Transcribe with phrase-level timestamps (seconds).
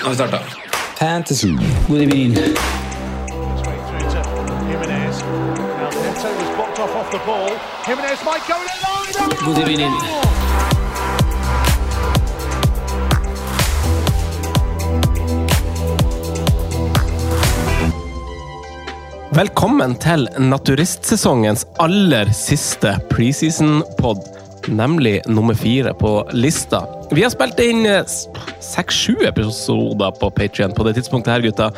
[0.00, 0.38] Nå har vi starta.
[0.98, 1.48] Fantasy.
[1.88, 2.34] God evening.
[9.44, 9.92] God evening.
[19.32, 24.24] Velkommen til naturistsesongens aller siste preseason-pod,
[24.68, 26.82] nemlig nummer fire på lista.
[27.10, 31.70] Vi har spilt inn seks-sju episoder på Patrion på det tidspunktet her, gutta.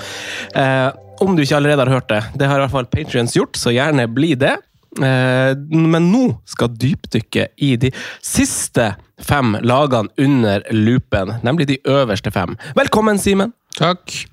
[0.54, 0.88] Eh,
[1.22, 2.22] om du ikke allerede har hørt det.
[2.34, 4.56] Det har i hvert fall Patrions gjort, så gjerne bli det.
[4.98, 12.32] Eh, men nå skal dypdykke i de siste fem lagene under loopen, nemlig de øverste
[12.34, 12.56] fem.
[12.76, 13.54] Velkommen, Simen.
[13.78, 14.26] Takk.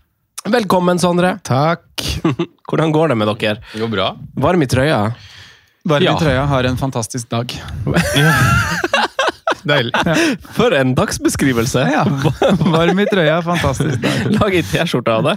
[0.50, 1.38] Velkommen, Sondre.
[1.44, 2.04] Takk.
[2.70, 3.60] Hvordan går det med dere?
[3.74, 4.14] Det går bra.
[4.40, 5.02] Varm i trøya?
[5.88, 6.16] Varm Ja.
[6.16, 7.54] i trøya har en fantastisk dag.
[9.70, 9.92] Deilig.
[10.06, 10.14] Ja.
[10.56, 11.82] For en dagsbeskrivelse!
[11.92, 12.04] ja.
[12.72, 14.30] Varm i trøya, fantastisk dag.
[14.38, 15.34] Lag ei T-skjorte av det.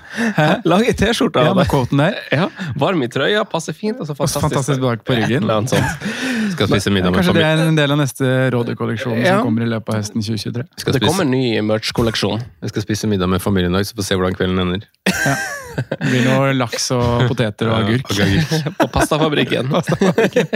[0.68, 1.66] Lag ei T-skjorte av det.
[1.98, 2.18] der.
[2.30, 2.46] Ja,
[2.78, 3.98] Varm i trøya, passer fint.
[4.00, 5.48] Og så fantastisk, fantastisk dag på ryggen.
[6.52, 9.38] Skal spise middag med Kanskje det er en del av neste Rådet-kolleksjon Ja.
[9.40, 10.66] som kommer i løpet av høsten 2023.
[10.84, 12.42] Skal Det kommer en ny merch-kolleksjon.
[12.62, 14.86] jeg skal spise middag med familien i dag, så får vi se hvordan kvelden ender.
[15.76, 18.12] Det blir noe laks og poteter og agurk.
[18.18, 18.76] Ja, agurk.
[18.80, 19.72] På pastafabrikken.
[19.72, 20.52] Er-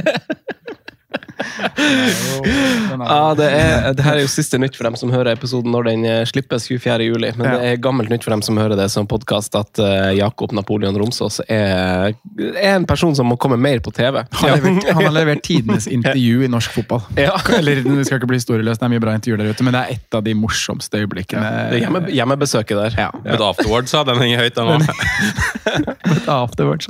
[3.06, 5.88] Ja, det, er, det her er jo siste nytt for dem som hører episoden når
[5.90, 7.06] den eh, slippes 24.
[7.06, 7.30] juli.
[7.36, 10.54] Men det er gammelt nytt for dem som hører det som podkast, at eh, Jakob
[10.56, 12.14] Napoleon Romsås er,
[12.56, 14.22] er en person som må komme mer på TV.
[14.40, 17.04] Han har, levert, han har levert tidenes intervju i norsk fotball.
[17.20, 17.34] Ja.
[17.58, 19.82] Eller, Det skal ikke bli historieløst, det er mye bra intervjuer der ute, men det
[19.84, 21.52] er et av de morsomste øyeblikkene.
[21.72, 22.98] Det er hjemme, hjemmebesøket der.
[23.06, 23.10] Ja.
[23.26, 24.56] But afterwards, sa den henger høyt.
[24.56, 24.92] Den også.
[26.36, 26.88] Afterwards.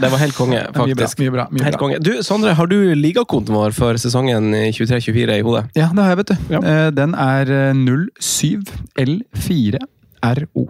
[0.00, 0.86] Det var helt konge, Mye bra.
[0.86, 1.20] faktisk.
[1.22, 1.82] Mye bra, mye Helt bra.
[1.84, 2.00] konge.
[2.02, 2.78] Du, Sondre, har du
[3.52, 5.64] ligakontoen vår for sesongen 23-24 i hodet?
[5.76, 6.36] Ja, det har jeg, vet du.
[6.54, 6.60] Ja.
[6.62, 7.74] Eh, Den er eh,
[9.32, 10.66] 07L4RO.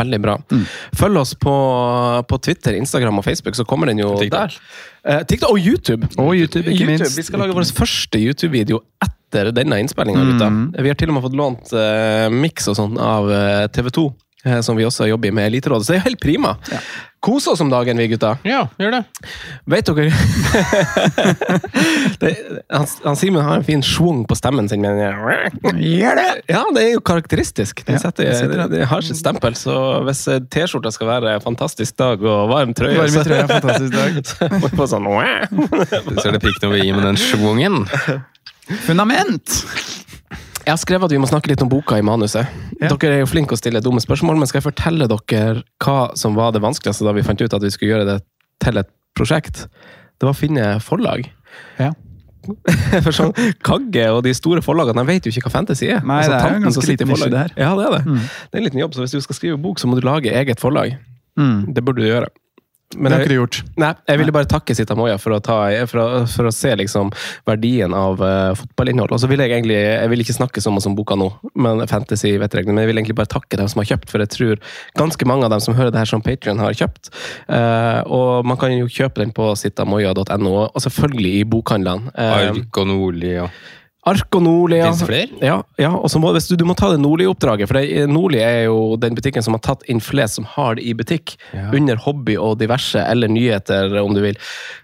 [0.00, 0.36] Veldig bra.
[0.52, 0.64] Mm.
[0.96, 1.52] Følg oss på,
[2.30, 4.38] på Twitter, Instagram og Facebook, så kommer den jo TikTok.
[4.38, 4.50] der.
[5.04, 6.06] Eh, TikTok og YouTube.
[6.16, 7.18] Og YouTube, ikke minst.
[7.18, 10.22] Vi skal lage vår første YouTube-video etter denne innspillinga.
[10.50, 10.72] Mm.
[10.78, 14.06] Vi har til og med fått lånt uh, miks og sånn av eh, TV 2.
[14.46, 15.86] eh, Som vi også jobber med Eliterådet.
[15.86, 16.56] Så det er helt prima.
[17.20, 18.30] Kos oss om dagen, vi gutta.
[18.48, 19.00] Ja, gjør det.
[19.68, 20.08] Vet dere
[22.22, 22.30] det,
[22.72, 24.80] han, han Simen har en fin schwung på stemmen sin.
[24.80, 24.96] Men
[25.76, 26.28] Gjør det!
[26.48, 27.82] ja, det er jo karakteristisk.
[27.84, 29.52] Ja, setter, det det, har sitt stempel.
[29.58, 29.74] Så
[30.08, 34.20] hvis eh, T-skjorta skal være fantastisk dag og varm trøye, Varm trøye så- fantastisk dag.
[34.32, 35.10] så må vi få sånn
[36.16, 37.82] Så er det pikk når vi gir med den schwungen.
[38.86, 39.60] Fundament!
[40.60, 42.48] Jeg har skrevet at vi må snakke litt om boka i manuset.
[42.80, 42.90] Ja.
[42.92, 46.36] Dere er jo flinke å stille dumme spørsmål, men skal jeg fortelle dere hva som
[46.36, 48.18] var det vanskeligste da vi fant ut at vi skulle gjøre det
[48.62, 49.64] til et prosjekt?
[50.20, 51.30] Det var å finne forlag.
[51.80, 51.94] Ja.
[53.04, 53.34] For sånn
[53.64, 56.04] Kagge og de store forlagene de vet jo ikke hva fantasy er.
[56.04, 57.56] Nei, Altså, det er jo en ganske liten nisje, det her.
[57.56, 58.02] Ja, det er det.
[58.06, 58.20] Mm.
[58.20, 60.32] Det er en liten jobb, så hvis du skal skrive bok, så må du lage
[60.32, 60.96] eget forlag.
[61.40, 61.72] Mm.
[61.76, 62.30] Det burde du gjøre.
[62.96, 63.58] Men Det har ikke du gjort.
[63.78, 65.38] Nei, jeg ville bare takke Sita Moya for
[65.86, 67.12] for for å se liksom
[67.46, 69.14] verdien av uh, fotballinnhold.
[69.14, 71.86] Og så vil jeg egentlig jeg vil ikke snakke så mye om boka nå, men
[71.86, 74.34] fantasy vet jeg, men jeg vil egentlig bare takke dem som har kjøpt, for jeg
[74.34, 74.62] tror
[74.98, 77.12] ganske mange av dem som hører det her som Patrion har kjøpt.
[77.46, 82.10] Uh, og man kan jo kjøpe den på sitamoya.no, og selvfølgelig i bokhandlene.
[82.16, 83.54] Uh, Ark og Nordli og
[84.08, 84.78] Ark og Nordli.
[84.80, 84.86] Ja.
[84.88, 85.40] Finnes det flere?
[85.44, 87.68] Ja, ja og så må, du, du må ta det Nordli-oppdraget.
[87.68, 90.86] For det, Nordli er jo den butikken som har tatt inn flest som har det
[90.88, 91.34] i butikk.
[91.52, 91.66] Ja.
[91.76, 94.38] Under hobby og diverse, eller nyheter, om du vil.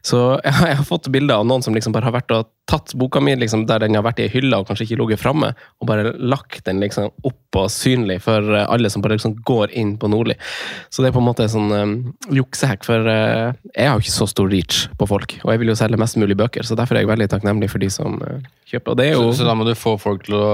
[0.04, 2.52] Så jeg, har- jeg har fått bilder av noen som liksom bare har vært og
[2.66, 5.52] tatt boka mi liksom, der den har vært i hylla og kanskje ikke ligget framme,
[5.80, 9.72] og bare lagt den liksom opp og synlig for eh, alle som bare liksom går
[9.78, 10.34] inn på Nordli.
[10.90, 11.94] Så det er på en måte sånn um,
[12.34, 15.72] juksehekk, for uh, jeg har jo ikke så stor reach på folk, og jeg vil
[15.72, 18.42] jo selge mest mulig bøker, så derfor er jeg veldig takknemlig for de som uh,
[18.68, 18.92] kjøper.
[18.92, 20.50] Og det er jo så, så da må du få folk til å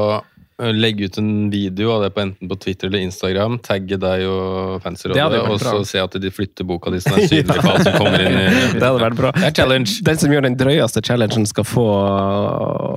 [0.58, 4.76] legge ut en video av det på enten på Twitter eller Instagram, tagge deg og
[4.76, 7.56] Det Fancyrådet, og så se at de flytter boka di sånn er synlig
[7.86, 8.46] som kommer inn i
[8.76, 9.32] Det hadde vært bra.
[9.38, 9.96] Det er challenge.
[10.06, 11.86] Den som gjør den drøyeste challengen, skal få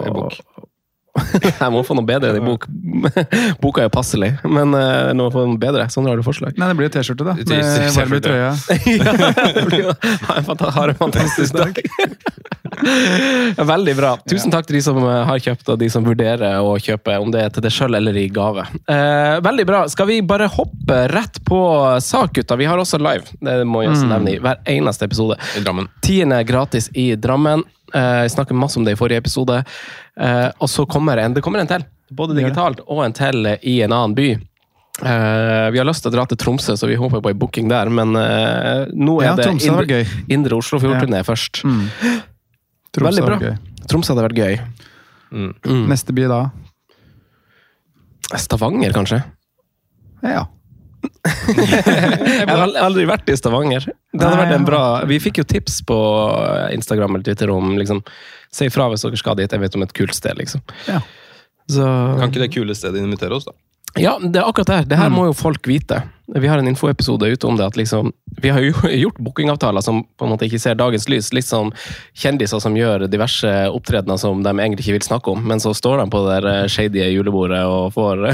[0.06, 0.40] En bok.
[1.62, 2.68] Jeg må få noe bedre enn i bok.
[3.64, 5.88] Boka er passelig, men uh, nå få noe bedre.
[5.92, 6.58] Sånn har du forslag.
[6.60, 7.36] Nei, det blir jo T-skjorte, da.
[7.40, 8.52] Med varm i trøya.
[9.00, 9.16] ja,
[9.56, 9.96] det blir jo-
[10.28, 11.80] ha en en fantastisk dag.
[13.66, 14.12] Veldig bra.
[14.30, 17.32] Tusen takk til de som eh, har kjøpt, og de som vurderer å kjøpe, om
[17.34, 18.66] det er til deg sjøl eller i gave.
[18.90, 19.84] Uh, veldig bra.
[19.92, 21.62] Skal vi bare hoppe rett på
[22.04, 22.60] sak, gutta?
[22.60, 23.38] Vi har også live.
[23.40, 25.40] Det må jeg også nevne i hver eneste episode.
[25.56, 25.90] i Drammen.
[26.06, 27.64] Tiende gratis i Drammen.
[27.96, 29.62] Eh, Jeg snakket masse om det i forrige episode.
[30.20, 31.86] Eh, og så kommer en, det kommer en til.
[32.16, 34.28] Både digitalt og en til i en annen by.
[34.36, 37.70] Eh, vi har lyst til å dra til Tromsø, så vi håper på en booking
[37.72, 37.90] der.
[37.90, 41.64] Men nå er Ja, det indre, Oslo indre Oslofjord-turné først.
[42.96, 43.56] Tromsø Veldig bra.
[43.90, 44.60] Tromsø hadde vært gøy.
[45.90, 46.42] Neste by da?
[48.36, 49.24] Stavanger, kanskje?
[50.24, 50.46] Ja.
[51.06, 53.86] Jeg har aldri vært i Stavanger.
[53.86, 55.98] Det hadde Nei, vært en bra Vi fikk jo tips på
[56.75, 58.02] Instagram eller Twitter om liksom
[58.56, 59.52] Si ifra hvis dere skal dit.
[59.52, 60.62] Jeg vet om et kult sted, liksom.
[60.88, 61.02] Ja.
[61.68, 63.56] Så Kan ikke det kule stedet invitere oss, da?
[64.00, 64.88] Ja, det er akkurat det her.
[64.92, 66.02] Det her må jo folk vite.
[66.27, 67.66] Vi har en infoepisode ute om det.
[67.66, 68.12] at liksom,
[68.42, 68.74] Vi har jo
[69.06, 71.31] gjort bookingavtaler som på en måte ikke ser dagens lys.
[71.33, 71.72] Litt som
[72.13, 76.04] kjendiser som gjør diverse opptredener som de egentlig ikke vil snakke om, men så står
[76.04, 78.25] de på det der eh, shady julebordet og får,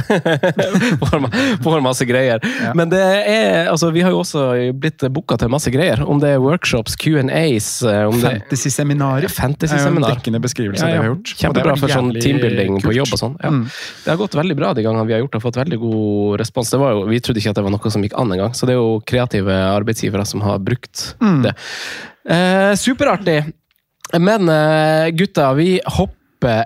[1.03, 1.27] får,
[1.63, 2.43] får masse greier.
[2.77, 6.03] Men det er altså, vi har jo også blitt booka til masse greier.
[6.03, 9.31] Om det er workshops, Q&As eh, Fantasy-seminarer.
[9.31, 9.81] Fantasy-seminar.
[9.81, 11.35] Det er jo en dekkende beskrivelse av det vi har gjort.
[11.41, 13.35] Kjempebra for sånn teambuilding teambuilding på jobb og sånn.
[13.41, 13.51] Ja.
[13.51, 13.63] Mm.
[14.03, 16.39] Det har gått veldig bra de gangene vi har gjort det, og fått veldig god
[16.41, 16.71] respons.
[16.73, 18.53] Det var jo, vi trodde ikke at det var noe som gikk an en gang.
[18.53, 21.41] så det er jo kreative arbeidsgivere som har brukt Mm.
[21.43, 21.53] det.
[22.29, 23.53] Eh, superartig!
[24.19, 26.15] Men eh, gutta, vi hopper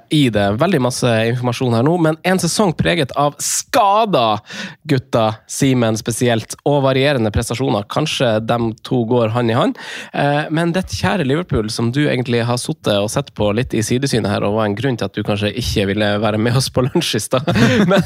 [0.09, 0.45] i det.
[0.61, 4.39] Veldig masse informasjon her nå, men en sesong preget av skader,
[4.87, 5.39] gutter.
[5.51, 7.87] Simen spesielt, og varierende prestasjoner.
[7.91, 9.79] Kanskje de to går hand i hand.
[10.13, 13.83] Eh, Men dette kjære Liverpool, som du egentlig har sittet og sett på litt i
[13.83, 16.69] sidesynet her, og var en grunn til at du kanskje ikke ville være med oss
[16.69, 17.49] på lunsj i stad,
[17.91, 18.03] men,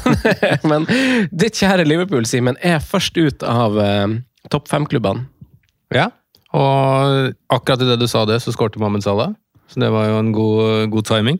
[0.66, 0.88] men
[1.30, 4.18] ditt kjære Liverpool, Simen, er først ut av eh,
[4.50, 5.28] topp fem-klubbene.
[5.94, 6.10] Ja,
[6.54, 9.34] og akkurat i det du sa det, så skårte Mohammed Salah.
[9.70, 11.38] Så det var jo en god, god timing.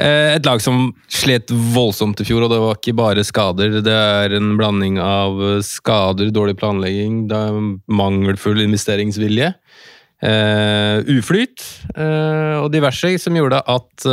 [0.00, 3.78] Eh, et lag som slet voldsomt i fjor, og det var ikke bare skader.
[3.86, 7.26] Det er en blanding av skader, dårlig planlegging,
[7.86, 9.52] mangelfull investeringsvilje,
[10.26, 11.62] eh, uflyt
[11.94, 14.08] eh, og diverse som gjorde at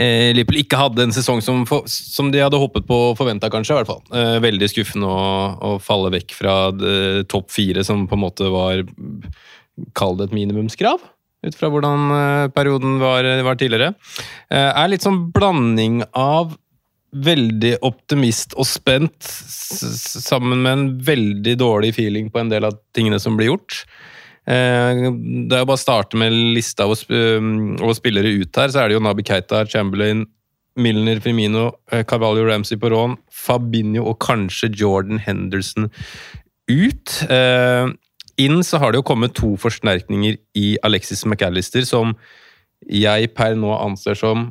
[0.00, 3.74] Liverpool ikke hadde en sesong som, som de hadde håpet på og forventa, kanskje.
[3.74, 4.38] i hvert fall.
[4.40, 5.24] Veldig skuffende å,
[5.66, 6.54] å falle vekk fra
[7.28, 8.84] topp fire, som på en måte var
[9.96, 11.02] Kall det et minimumskrav,
[11.46, 13.94] ut fra hvordan eh, perioden var, var tidligere.
[14.52, 16.56] Eh, er litt sånn blanding av
[17.10, 23.18] veldig optimist og spent, sammen med en veldig dårlig feeling på en del av tingene
[23.22, 23.80] som blir gjort.
[24.46, 27.10] Eh, Det er jo bare å starte med lista over, sp
[27.80, 30.26] over spillere ut her, så er det jo Nabi Keita, Chamberlain,
[30.80, 31.72] Milner, Firmino,
[32.06, 35.90] Cavalio, Ramsey på rån, Fabinho og kanskje Jordan Henderson
[36.70, 37.16] ut.
[38.40, 42.16] Inn så har det jo kommet to forsterkninger i Alexis McAllister, som
[42.88, 44.48] jeg per nå anser som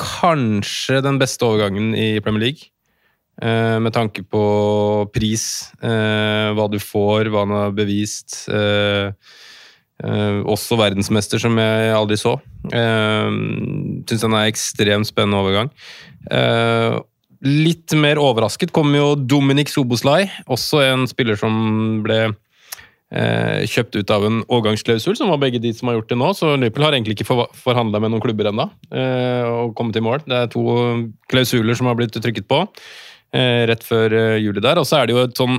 [0.00, 2.70] kanskje den beste overgangen i Premier League.
[3.40, 4.42] Eh, med tanke på
[5.14, 8.48] pris, eh, hva du får, hva han har bevist.
[8.48, 9.12] Eh,
[10.00, 12.38] også verdensmester, som jeg aldri så.
[12.72, 15.68] Syns han er ekstremt spennende overgang.
[17.44, 22.30] Litt mer overrasket kom jo Dominic Soboslai, også en spiller som ble
[23.10, 26.28] kjøpt ut av en overgangsklausul, som var begge de som har gjort det nå.
[26.38, 30.04] Så Liverpool har egentlig ikke for, forhandla med noen klubber ennå eh, og kommet i
[30.04, 30.22] mål.
[30.26, 30.64] Det er to
[31.30, 32.60] klausuler som har blitt trykket på
[33.34, 34.78] eh, rett før eh, juli der.
[34.78, 35.58] Og så er det jo et sånn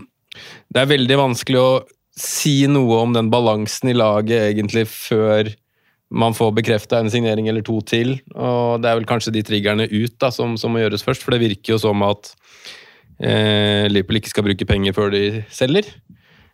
[0.71, 1.71] Det er veldig vanskelig å
[2.15, 5.49] si noe om den balansen i laget egentlig før
[6.11, 8.17] man får bekrefta en signering eller to til.
[8.35, 11.35] Og det er vel kanskje de triggerne ut da, som, som må gjøres først, for
[11.35, 12.33] det virker jo som at
[13.23, 15.87] eh, Liverpool ikke skal bruke penger før de selger.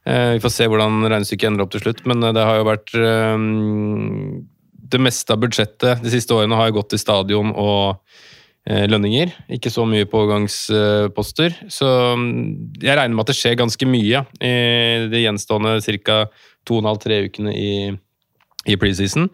[0.06, 2.70] Eh, vi får se hvordan regnestykket ender opp til slutt, men eh, det har jo
[2.70, 3.36] vært eh,
[4.88, 8.01] Det meste av budsjettet de siste årene har jo gått til stadion og
[8.68, 9.30] lønninger.
[9.56, 11.54] Ikke så mye pågangsposter.
[11.72, 11.88] Så
[12.20, 12.32] mm,
[12.82, 14.50] jeg regner med at det skjer ganske mye i
[15.08, 16.18] de gjenstående ca.
[16.68, 17.70] to og en halv, tre ukene i,
[18.68, 19.30] i preseason.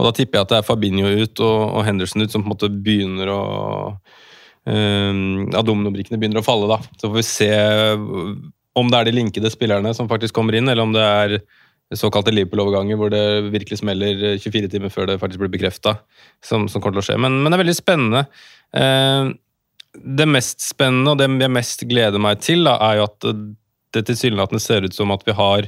[0.00, 2.48] Og da tipper jeg at det er Fabinho ut og, og Henderson ut som på
[2.48, 3.42] en måte begynner å
[4.64, 6.80] um, At dominobrikkene begynner å falle, da.
[6.96, 7.50] Så får vi se
[8.80, 11.36] om det er de linkede spillerne som faktisk kommer inn, eller om det er
[11.98, 15.96] såkalte Liverpool-overganger hvor det virkelig smeller 24 timer før det faktisk blir bekrefta,
[16.44, 17.18] som, som kommer til å skje.
[17.22, 18.24] Men, men det er veldig spennende.
[18.78, 19.32] Eh,
[20.20, 23.28] det mest spennende, og det jeg mest gleder meg til, da, er jo at
[23.96, 25.66] det tilsynelatende ser ut som at vi har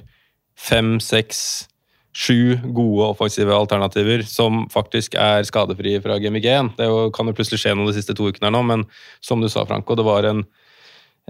[0.58, 1.66] fem, seks,
[2.12, 6.74] sju gode offensive alternativer som faktisk er skadefrie fra Gaming 1.
[6.76, 8.84] Det jo, kan jo plutselig skje noe de siste to ukene her nå, men
[9.24, 10.44] som du sa, Franco, det var en,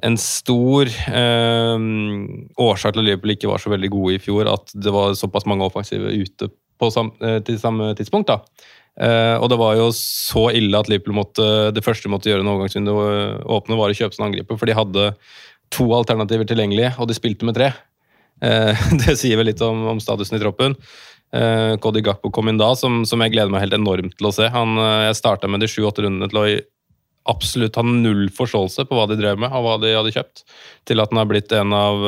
[0.01, 1.83] en stor eh,
[2.57, 5.45] årsak til at Liverpool ikke var så veldig gode i fjor, at det var såpass
[5.51, 6.49] mange offensive ute
[6.91, 8.33] sam, eh, til samme tidspunkt.
[8.33, 8.41] da.
[8.93, 12.45] Uh, og det var jo så ille at Liverpool måtte, det første de måtte gjøre
[12.45, 15.07] når overgangsvinduet åpne, var å kjøpe seg angriper, for de hadde
[15.73, 17.71] to alternativer tilgjengelig, og de spilte med tre.
[18.45, 20.77] Uh, det sier vel litt om, om statusen i troppen.
[21.33, 24.35] Uh, Cody Gakpo kom inn da, som, som, jeg gleder meg helt enormt til å
[24.37, 24.51] se.
[24.53, 26.47] Han, jeg starta med de sju-åtte rundene til å
[27.31, 30.45] absolutt har null forståelse på hva de drev med, og hva de hadde kjøpt,
[30.89, 32.07] til at han har blitt en av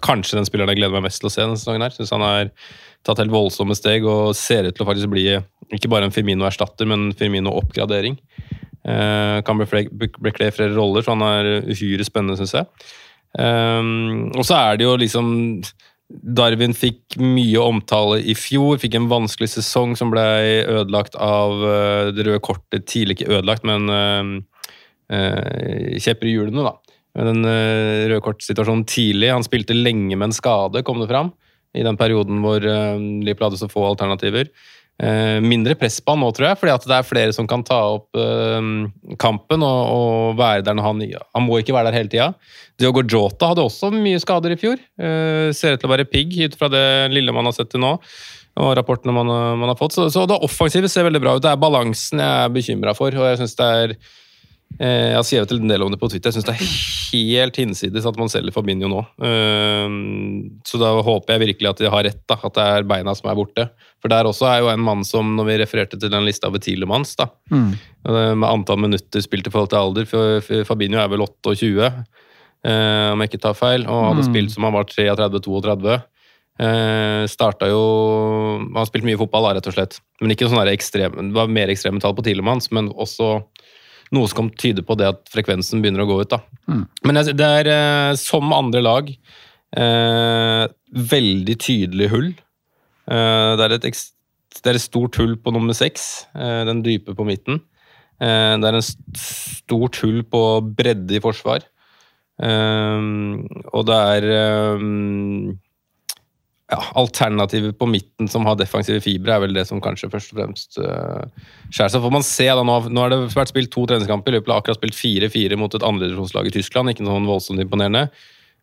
[0.00, 1.82] Kanskje den spilleren jeg gleder meg mest til å se denne sesongen.
[1.84, 1.92] her.
[1.92, 2.50] Synes han har
[3.04, 5.26] tatt helt voldsomme steg og ser ut til å faktisk bli
[5.74, 8.16] ikke bare en Firmino-erstatter, men Firmino-oppgradering.
[8.82, 12.70] Uh, kan bekle flere roller, så han er uhyre spennende, syns jeg.
[13.32, 15.28] Um, og så er det jo liksom
[16.20, 20.24] Darwin fikk mye omtale i fjor, fikk en vanskelig sesong som ble
[20.68, 22.86] ødelagt av uh, det røde kortet.
[22.90, 24.32] Tidlig ikke ødelagt, men uh,
[25.12, 26.76] uh, kjepper i hjulene, da.
[27.12, 29.28] Med den røde kortsituasjonen tidlig.
[29.34, 31.34] Han spilte lenge med en skade, kom det fram,
[31.76, 34.48] i den perioden hvor Liverpool hadde så få alternativer.
[35.02, 37.64] Eh, mindre press på han nå, tror jeg, fordi at det er flere som kan
[37.66, 38.60] ta opp uh,
[39.22, 41.00] kampen og, og, være der når han
[41.34, 42.28] Han må ikke være der hele tida.
[42.78, 44.78] Diogo Jota hadde også mye skader i fjor.
[45.00, 47.82] Uh, ser ut til å være pigg ut fra det lille man har sett til
[47.82, 47.96] nå.
[48.62, 49.96] Og rapportene man, man har fått.
[49.96, 51.42] Så, så, det offensive ser veldig bra ut.
[51.42, 53.16] Det er balansen jeg er bekymra for.
[53.16, 54.10] og jeg synes det er Eh,
[54.78, 56.30] jeg har skrevet en del om det på Twitter.
[56.30, 56.70] Jeg syns det er
[57.12, 59.02] helt hinsides at man selger Fabinho nå.
[59.28, 59.96] Eh,
[60.68, 63.30] så da håper jeg virkelig at de har rett, da, at det er beina som
[63.30, 63.66] er borte.
[64.02, 66.62] For der også er jo en mann som, når vi refererte til den lista over
[66.62, 67.68] Tilemans, da, mm.
[68.40, 71.92] med antall minutter spilt i forhold til alder for Fabinho er vel 28,
[72.66, 74.30] eh, om jeg ikke tar feil, og hadde mm.
[74.32, 76.00] spilt som han var 33-32.
[76.60, 77.78] Uh, starta jo
[78.60, 79.96] Han har spilt mye fotball, da, rett og slett.
[80.20, 83.38] Men ikke sånn ekstrem, det var mer ekstreme tall på Tilemans, men også
[84.12, 86.30] noe som kan tyde på det at frekvensen begynner å gå ut.
[86.32, 86.40] da.
[86.68, 86.84] Mm.
[87.04, 89.10] Men det er, eh, som andre lag,
[89.76, 92.30] eh, veldig tydelig hull.
[93.08, 97.16] Eh, det, er et, det, er et, stort hull på nummer seks, eh, den dype
[97.16, 97.62] på midten.
[98.22, 98.84] Det er en
[99.18, 100.40] stort hull på
[100.78, 101.64] bredde i forsvar.
[102.38, 104.26] Og det er
[106.72, 110.38] ja, alternativet på midten som har defensive fibre, er vel det som kanskje først og
[110.40, 111.24] fremst uh,
[111.68, 112.02] skjærer seg.
[112.04, 114.34] Får man se da, nå, nå har det vært spilt to treningskamper.
[114.34, 116.94] Liverpool har akkurat spilt 4-4 mot et andredivisjonslag i Tyskland.
[116.94, 118.06] Ikke sånn voldsomt imponerende.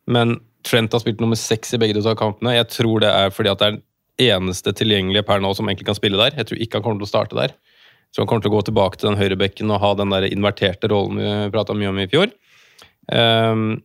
[0.09, 2.57] Men Trent har spilt nummer seks i begge de to kampene.
[2.57, 3.85] Jeg tror det er fordi at det er den
[4.19, 6.35] eneste tilgjengelige per nå som egentlig kan spille der.
[6.35, 7.53] Jeg tror ikke han kommer til å starte der.
[8.09, 10.89] Så han kommer til å gå tilbake til den høyrebekken og ha den der inverterte
[10.91, 12.33] rollen vi prata mye om i fjor.
[13.09, 13.79] Um,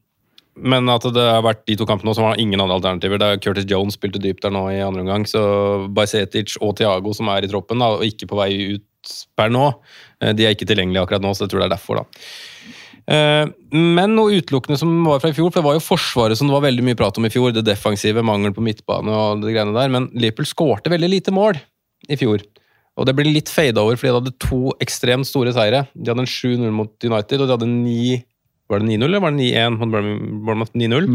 [0.57, 3.21] men at det har vært de to kampene som har ingen andre alternativer.
[3.21, 5.43] Det er Curtis Jones spilte dypt der nå i andre omgang, så
[5.95, 9.67] Bajsetic og Thiago som er i troppen, da, og ikke på vei ut per nå,
[10.23, 12.03] eh, de er ikke tilgjengelige akkurat nå, så jeg tror det er derfor.
[12.03, 12.25] da.
[13.05, 13.45] Eh,
[13.77, 16.57] men noe utelukkende som var fra i fjor, for det var jo Forsvaret som det
[16.57, 17.53] var veldig mye prat om i fjor.
[17.53, 19.93] Det defensive, mangel på midtbane og det greiene der.
[19.93, 21.61] Men Liverpool skårte veldig lite mål
[22.09, 22.45] i fjor.
[22.95, 25.85] Og det ble litt fada over fordi de hadde to ekstremt store seire.
[25.93, 28.23] De hadde en 7-0 mot United, og de hadde 9
[28.71, 31.09] var det 9-0 eller var det 9-1 mot 9-0?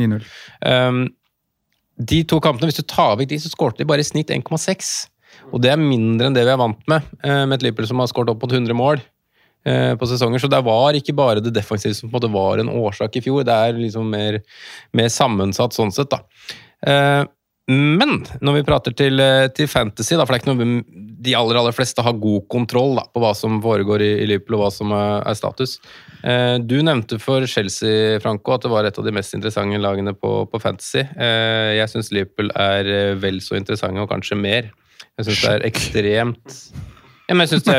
[0.66, 1.06] Um,
[2.00, 4.92] de to kampene, hvis du tar vekk de, så skårte de bare i snitt 1,6.
[5.54, 8.04] Og det er mindre enn det vi er vant med, uh, med et Liverpool som
[8.04, 10.44] har skåret opp mot 100 mål uh, på sesonger.
[10.44, 13.26] Så det var ikke bare det defensive som på en måte var en årsak i
[13.26, 13.44] fjor.
[13.48, 14.40] Det er liksom mer,
[14.96, 17.28] mer sammensatt sånn sett, da.
[17.70, 19.22] Men når vi prater til,
[19.54, 22.96] til, fantasy, da, for det er ikke noe de aller aller fleste har god kontroll
[22.98, 25.76] da, på hva som foregår i, i Liverpool, og hva som er, er status.
[26.24, 30.16] Eh, du nevnte for Chelsea Franco, at det var et av de mest interessante lagene
[30.16, 31.04] på, på Fantasy.
[31.04, 34.72] Eh, jeg syns Liverpool er eh, vel så interessante, og kanskje mer.
[35.20, 36.54] Jeg syns det er ekstremt
[37.28, 37.74] ja, Jeg syns det,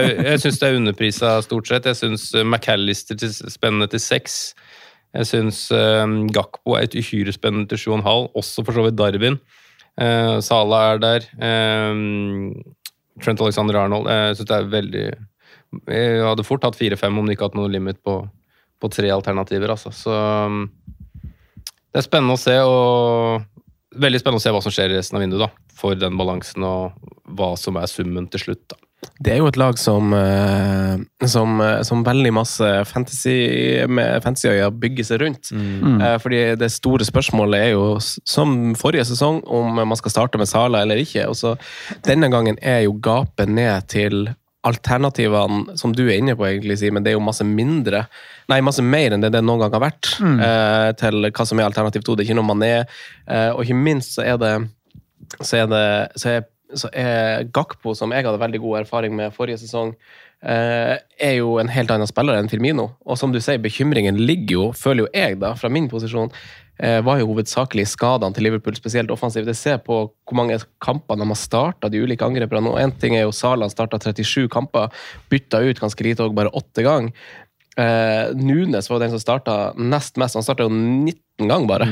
[0.45, 1.89] det, er underprisa stort sett.
[1.89, 4.37] Jeg syns McAllister til, spennende til seks.
[5.17, 8.29] Jeg syns um, Gakpo er et uhyre spennende til sju og en halv.
[8.39, 9.41] Også for så vidt Darwin.
[9.99, 11.27] Uh, Sala er der.
[11.41, 12.53] Um,
[13.21, 14.09] Trent Alexander Arnold.
[14.11, 15.09] Jeg syns det er veldig
[15.87, 18.17] jeg hadde fort hatt fire-fem om de ikke hadde noe limit på,
[18.83, 19.71] på tre alternativer.
[19.71, 19.93] Altså.
[19.95, 20.65] Så um,
[21.23, 25.19] det er spennende å se, og veldig spennende å se hva som skjer i resten
[25.19, 25.47] av vinduet.
[25.47, 26.99] da, For den balansen og
[27.39, 28.65] hva som er summen til slutt.
[28.73, 28.81] da.
[29.21, 34.71] Det er jo et lag som, eh, som, eh, som veldig masse fantasy med fantasyøya
[34.81, 35.51] bygger seg rundt.
[35.53, 36.01] Mm.
[36.01, 40.49] Eh, fordi det store spørsmålet er jo, som forrige sesong, om man skal starte med
[40.49, 41.27] Sala eller ikke.
[41.29, 41.55] Og så
[42.05, 47.03] Denne gangen er jo gapet ned til alternativene som du er inne på, egentlig, men
[47.03, 48.07] det er jo masse mindre
[48.51, 50.97] Nei, masse mer enn det det noen gang har vært Mm.
[50.99, 52.17] til hva som er alternativ to.
[52.17, 52.85] Det er ikke noe man er.
[53.55, 54.69] og ikke minst så er det
[55.41, 56.45] så er det så er,
[56.79, 59.93] så er Gakpo, som jeg hadde veldig god erfaring med forrige sesong,
[60.43, 62.91] eh, er jo en helt annen spiller enn Firmino.
[63.07, 66.33] Og som du sier, bekymringen ligger jo, føler jo jeg, da, fra min posisjon,
[66.79, 69.51] eh, var jo hovedsakelig skadene til Liverpool, spesielt offensivt.
[69.51, 73.17] Jeg ser på hvor mange kamper de har starta de ulike angreperne Og én ting
[73.17, 74.91] er jo Salah starta 37 kamper,
[75.31, 77.13] bytta ut ganske lite og bare åtte ganger.
[77.79, 80.35] Eh, Nunes var den som starta nest mest.
[80.35, 80.73] Han starta jo
[81.41, 81.89] 19 ganger, bare.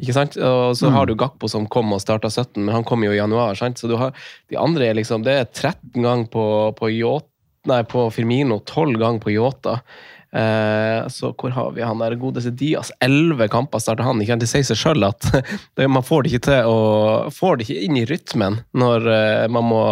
[0.00, 0.38] Ikke sant?
[0.38, 3.18] Og så har du Gakpo som kom og starta 17, men han kom jo i
[3.18, 3.54] januar.
[3.58, 3.78] sant?
[3.78, 4.14] Så du har,
[4.50, 6.46] de andre er liksom Det er 13 ganger på,
[6.78, 6.90] på,
[7.70, 9.80] nei, på Firmino, 12 ganger på Yota.
[10.32, 12.88] Eh, så hvor har vi han der godeste Diaz?
[13.04, 14.20] Elleve kamper starter han.
[14.24, 14.38] Ikke?
[14.40, 15.28] Det sier seg sjøl at
[15.94, 16.80] man får det ikke til å
[17.32, 19.82] Får det ikke inn i rytmen når eh, man må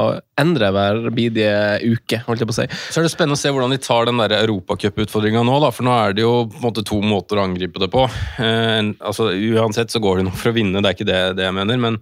[0.40, 1.52] endre hver bidige
[1.84, 2.66] uke, holdt jeg på å si.
[2.88, 5.92] Så er det spennende å se hvordan de tar den europacuputfordringa nå, da, for nå
[5.94, 8.06] er det jo på en måte to måter å angripe det på.
[8.40, 9.28] Eh, altså,
[9.60, 11.80] uansett så går det nok for å vinne, det er ikke det, det jeg mener,
[11.82, 12.00] men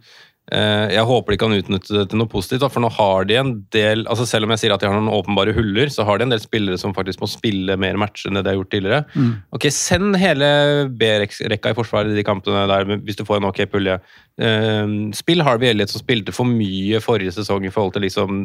[0.49, 4.07] jeg håper de kan utnytte det til noe positivt, for nå har de en del
[4.09, 6.33] altså Selv om jeg sier at de har noen åpenbare huller, så har de en
[6.33, 9.03] del spillere som faktisk må spille mer matcher enn det de har gjort tidligere.
[9.13, 9.35] Mm.
[9.57, 10.49] Ok, Send hele
[10.89, 13.99] B-rekka i forsvaret i de kampene der, hvis du får en ok pulje.
[14.41, 18.45] Eh, spill Harvey Elliot som spilte for mye forrige sesong i forhold til liksom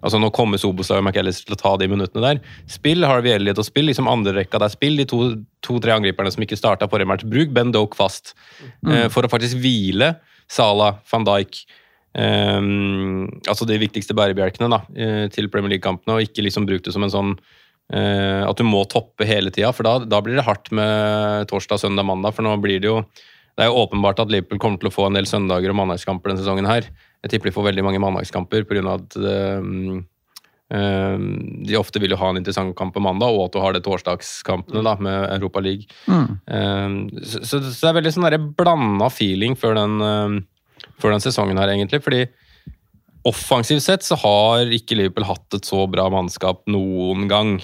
[0.00, 2.42] altså Nå kommer Sobosa og McAllister til å ta de minuttene der.
[2.70, 4.72] Spill Harvey Elliot og spill liksom andre rekka der.
[4.72, 7.28] Spill de to-tre to, angriperne som ikke starta forrige match.
[7.28, 8.34] Bruk Ben Doke fast
[8.84, 9.08] mm.
[9.14, 10.14] for å faktisk hvile
[10.50, 11.62] Salah, van Dijk
[12.18, 16.94] um, Altså de viktigste bærebjelkene da, eh, til Premier League-kampene, og ikke liksom bruk det
[16.94, 17.34] som en sånn
[17.94, 21.82] uh, at du må toppe hele tida, for da, da blir det hardt med torsdag,
[21.84, 22.34] søndag, mandag.
[22.34, 23.02] For nå blir det jo
[23.58, 26.30] Det er jo åpenbart at Liverpool kommer til å få en del søndager og mandagskamper
[26.30, 26.86] denne sesongen her.
[27.20, 28.94] Jeg tipper de får veldig mange mandagskamper pga.
[28.94, 29.66] at eh,
[30.70, 33.82] de ofte vil jo ha en interessant kamp på mandag, og at du har det
[33.82, 35.88] torsdagskampene da, med Europa League.
[36.06, 37.08] Mm.
[37.24, 41.58] så, så, så det er veldig sånn blanda feeling før den, eh, før den sesongen
[41.58, 42.02] her, egentlig.
[42.06, 42.22] Fordi
[43.26, 47.56] offensivt sett så har ikke Liverpool hatt et så bra mannskap noen gang.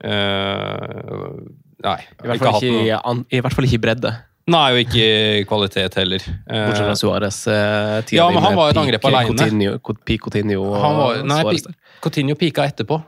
[0.00, 1.36] Eh,
[1.84, 1.98] nei.
[2.24, 4.14] I hvert fall ikke, ikke, an- i, hvert fall ikke i bredde.
[4.46, 5.06] Nei, og ikke
[5.50, 6.22] kvalitet heller.
[6.46, 7.38] Bortsett fra Suárez.
[7.50, 9.32] Eh, Ja, men han var et angrep alene.
[9.34, 9.72] Coutinho,
[10.06, 11.66] peak Coutinho og han var, nei, Suárez
[12.04, 13.00] Coutinho pika etterpå.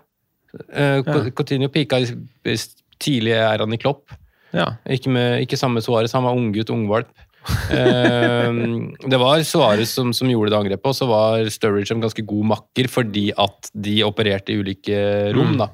[0.72, 1.20] Uh, ja.
[1.37, 2.01] Coutinho pika
[2.98, 4.14] tidlig er han i Klopp.
[4.55, 4.72] Ja.
[4.88, 7.11] Ikke, med, ikke samme Suárez, han var unggutt, ungvalp.
[7.48, 8.48] uh,
[9.12, 12.53] det var Suárez som, som gjorde det angrepet, og så var Sturridge en ganske god
[12.55, 15.03] makker fordi at de opererte i ulike
[15.37, 15.55] rom.
[15.55, 15.61] Mm.
[15.64, 15.72] da.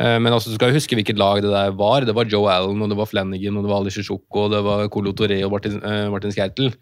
[0.00, 2.06] Eh, Men altså, du skal huske hvilket lag det der var.
[2.08, 4.62] Det var Joe Allen, og det var Flanagan, og det var Ali Shishoko, og det
[4.64, 6.72] var Colo Toré og Martin, eh, Martin Skertel.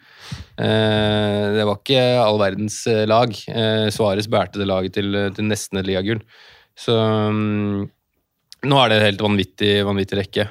[0.58, 3.34] Eh, det var ikke all verdens lag.
[3.94, 6.22] Suárez bærte det laget til, til nesten et ligagull.
[6.78, 7.88] Så mm,
[8.70, 10.48] nå er det en helt vanvittig, vanvittig rekke.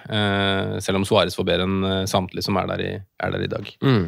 [0.84, 3.72] Selv om Suárez får bedre enn samtlige som er der i, er der i dag.
[3.84, 4.08] Mm.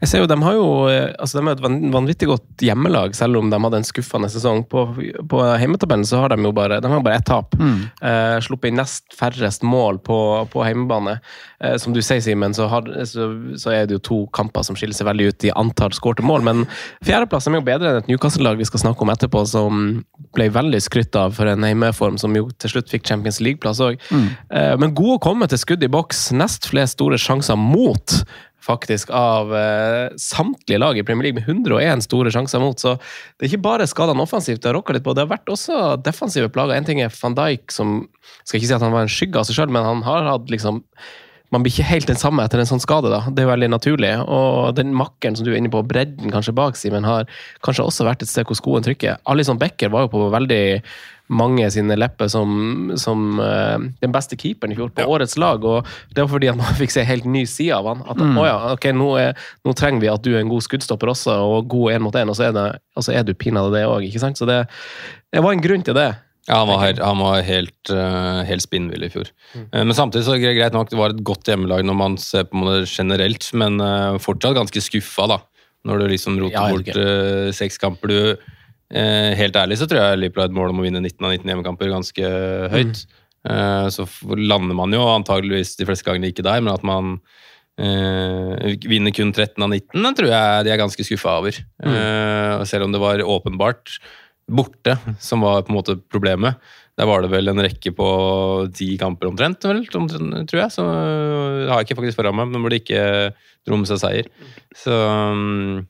[0.00, 3.40] Jeg ser jo, De har jo eh, altså de er et vanvittig godt hjemmelag, selv
[3.40, 4.64] om de hadde en skuffende sesong.
[4.70, 4.86] På,
[5.28, 7.56] på heimetabellen så har de jo bare de har bare ett tap.
[7.58, 10.18] Eh, sluppet inn nest færrest mål på,
[10.52, 11.18] på heimebane.
[11.64, 12.68] Eh, som du sier, Simen, så,
[13.08, 13.28] så,
[13.58, 16.44] så er det jo to kamper som skiller seg veldig ut i antall skårte mål.
[16.46, 16.64] Men
[17.06, 19.86] fjerdeplass er jo bedre enn et Newcastle-lag vi skal snakke om etterpå, som
[20.36, 23.98] ble veldig skrytt av for en heimeform, som jo til slutt fikk Champions League-plass òg.
[24.14, 26.28] Eh, men god å komme til skudd i boks.
[26.36, 28.20] Nest flest store sjanser mot
[28.68, 32.78] faktisk av eh, samtlige lag i Premier League, med 101 store sjanser mot.
[32.80, 35.52] Så det er ikke bare skadene offensivt det har rokka litt på, det har vært
[35.52, 36.76] også defensive plager.
[36.76, 38.02] En ting er van Dijk, som
[38.44, 40.52] skal ikke si at han var en skygge av seg sjøl, men han har hatt
[40.52, 40.84] liksom
[41.54, 43.08] man blir ikke helt den samme etter en sånn skade.
[43.08, 43.22] da.
[43.32, 44.10] Det er veldig naturlig.
[44.28, 47.24] Og den makkeren som du er inne på, bredden kanskje bak Simen, har
[47.64, 49.22] kanskje også vært et sted hvor skoen trykker.
[49.32, 50.60] Alison Becker var jo på veldig
[51.28, 55.64] mange sine lepper som, som uh, den beste keeperen i fjor på årets lag.
[55.64, 58.04] og Det var fordi at man fikk se helt ny side av han.
[58.08, 58.38] At Mm.
[58.40, 61.34] å ja, ok, nå, er, nå trenger vi at du er en god skuddstopper også,
[61.44, 64.08] og god én mot én, og så og så er du pinadø det òg.
[64.18, 64.62] Så det,
[65.32, 66.08] det var en grunn til det.
[66.48, 69.28] Ja, han var, helt- han var helt, uh, helt spinnvill i fjor.
[69.54, 72.16] Eh, men samtidig så er det greit nok, det var et godt hjemmelag når man
[72.16, 75.38] ser på det generelt, men uh, fortsatt ganske skuffa, da.
[75.84, 78.08] Når du liksom roter Ja, bort seks kamper.
[78.08, 78.48] Du,
[78.88, 81.50] helt ærlig så tror jeg Liverpool har et mål om å vinne 19 av 19
[81.52, 82.30] hjemmekamper ganske
[82.72, 83.02] høyt.
[83.46, 87.18] Eh, så lander man jo antageligvis de fleste gangene ikke der, men at man
[87.80, 91.60] eh, vinner kun 13 av 19, den tror jeg de er ganske skuffa over.
[91.84, 93.98] Eh, selv om det var åpenbart
[94.48, 96.58] borte som var på en måte problemet.
[96.98, 98.08] Der var det vel en rekke på
[98.74, 100.74] ti kamper omtrent, vel, omtrent, tror jeg.
[100.74, 103.04] Så det har jeg ikke faktisk foran meg, men hvor det ikke
[103.68, 104.30] dro med seg seier.
[104.74, 105.84] Så mm,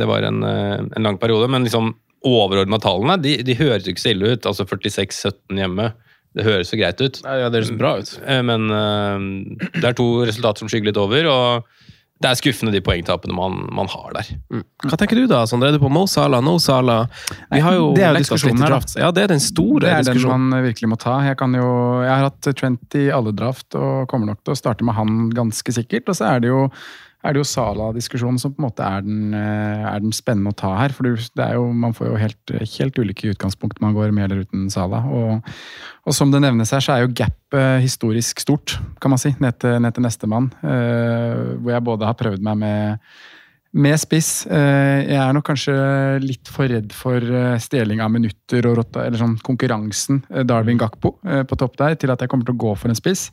[0.00, 1.50] det var en, eh, en lang periode.
[1.52, 1.92] Men liksom
[2.26, 4.48] overordna tallene, de, de høres jo ikke så ille ut.
[4.48, 5.90] Altså 46-17 hjemme.
[6.36, 7.22] Det høres jo greit ut.
[7.24, 8.12] Ja, det høres bra ut.
[8.26, 11.76] Eh, Men uh, det er to resultater som skygger litt over, og
[12.16, 14.28] det er skuffende de poengtapene man, man har der.
[14.88, 15.68] Hva tenker du da, Sondre?
[15.68, 17.10] Er du på Mo Salah, No Salah?
[17.52, 19.00] Vi har jo det er jo diskusjonen her, da.
[19.02, 21.18] Ja, det er den store Det er den man virkelig må ta.
[21.26, 21.66] Jeg, kan jo,
[22.06, 25.26] jeg har hatt Trent i alle draft og kommer nok til å starte med han
[25.36, 26.08] ganske sikkert.
[26.08, 26.62] Og så er det jo,
[27.26, 30.56] er det jo Sala-diskusjonen som på en måte er den, eh, er den spennende å
[30.56, 30.94] ta her.
[30.96, 34.46] For det er jo, man får jo helt, helt ulike utgangspunkt man går med eller
[34.46, 35.02] uten Sala.
[35.06, 35.54] Og,
[36.06, 39.58] og som det nevnes her, så er jo gapet historisk stort, kan man si, ned
[39.62, 40.50] til, ned til nestemann.
[40.62, 43.02] Uh, hvor jeg både har prøvd meg med
[43.76, 44.46] med spiss.
[44.46, 45.74] Eh, Jeg er nok kanskje
[46.22, 50.80] litt for redd for eh, stjeling av minutter og rotta, eller sånn konkurransen eh, Darwin
[50.80, 53.28] Gakpo eh, på topp der, til at jeg kommer til å gå for en spiss.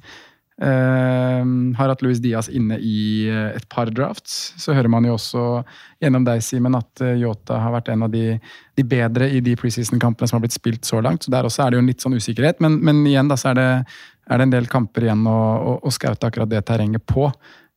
[0.61, 1.45] Eh,
[1.77, 4.53] har hatt Luis Diaz inne i eh, et par drafts.
[4.61, 5.63] Så hører man jo også
[6.03, 8.37] gjennom deg, Simen, at eh, Yota har vært en av de,
[8.77, 11.25] de bedre i de preseason-kampene som har blitt spilt så langt.
[11.25, 12.61] Så der også er det jo en litt sånn usikkerhet.
[12.63, 13.67] Men, men igjen da, så er det,
[14.29, 15.41] er det en del kamper igjen å,
[15.73, 17.31] å, å skaute akkurat det terrenget på.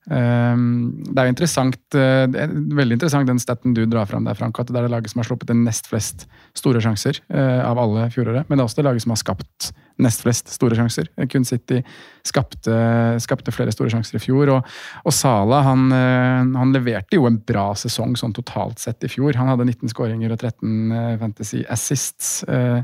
[0.07, 4.55] Um, det er jo interessant, uh, veldig interessant den staten du drar fram der, Frank,
[4.61, 6.23] at det er det laget som har sluppet inn nest flest
[6.55, 8.47] store sjanser uh, av alle fjoråret.
[8.47, 11.09] Men det er også det laget som har skapt nest flest store sjanser.
[11.31, 11.81] Kun City
[12.25, 12.77] skapte,
[13.23, 14.51] skapte flere store sjanser i fjor.
[14.55, 19.11] Og, og Sala han, uh, han leverte jo en bra sesong sånn totalt sett i
[19.11, 19.37] fjor.
[19.39, 22.41] Han hadde 19 skåringer og 13 uh, fantasy assists.
[22.49, 22.81] Uh,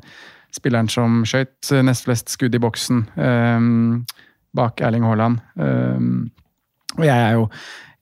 [0.54, 3.00] spilleren som skøyt nest flest skudd i boksen
[4.54, 5.40] bak Erling Haaland.
[7.00, 7.48] Og jeg er jo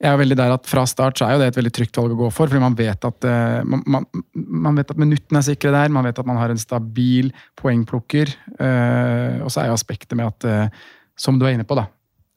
[0.02, 2.14] jeg er veldig der at Fra start så er jo det et veldig trygt valg
[2.16, 5.70] å gå for, fordi man vet at, uh, man, man, vet at minuttene er sikre
[5.74, 5.92] der.
[5.94, 8.32] Man vet at man har en stabil poengplukker.
[8.58, 11.86] Uh, og så er jo aspektet med at, uh, som du er inne på, da,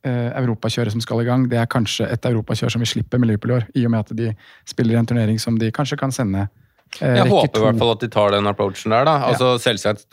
[0.06, 3.56] europakjøret som skal i gang, det er kanskje et europakjør som vi slipper med Liverpool
[3.56, 3.64] i år.
[3.74, 4.28] I og med at de
[4.70, 6.44] spiller i en turnering som de kanskje kan sende
[7.00, 9.16] Jeg håper i hvert fall at de tar den approachen der, da.
[9.32, 10.06] Altså selvsagt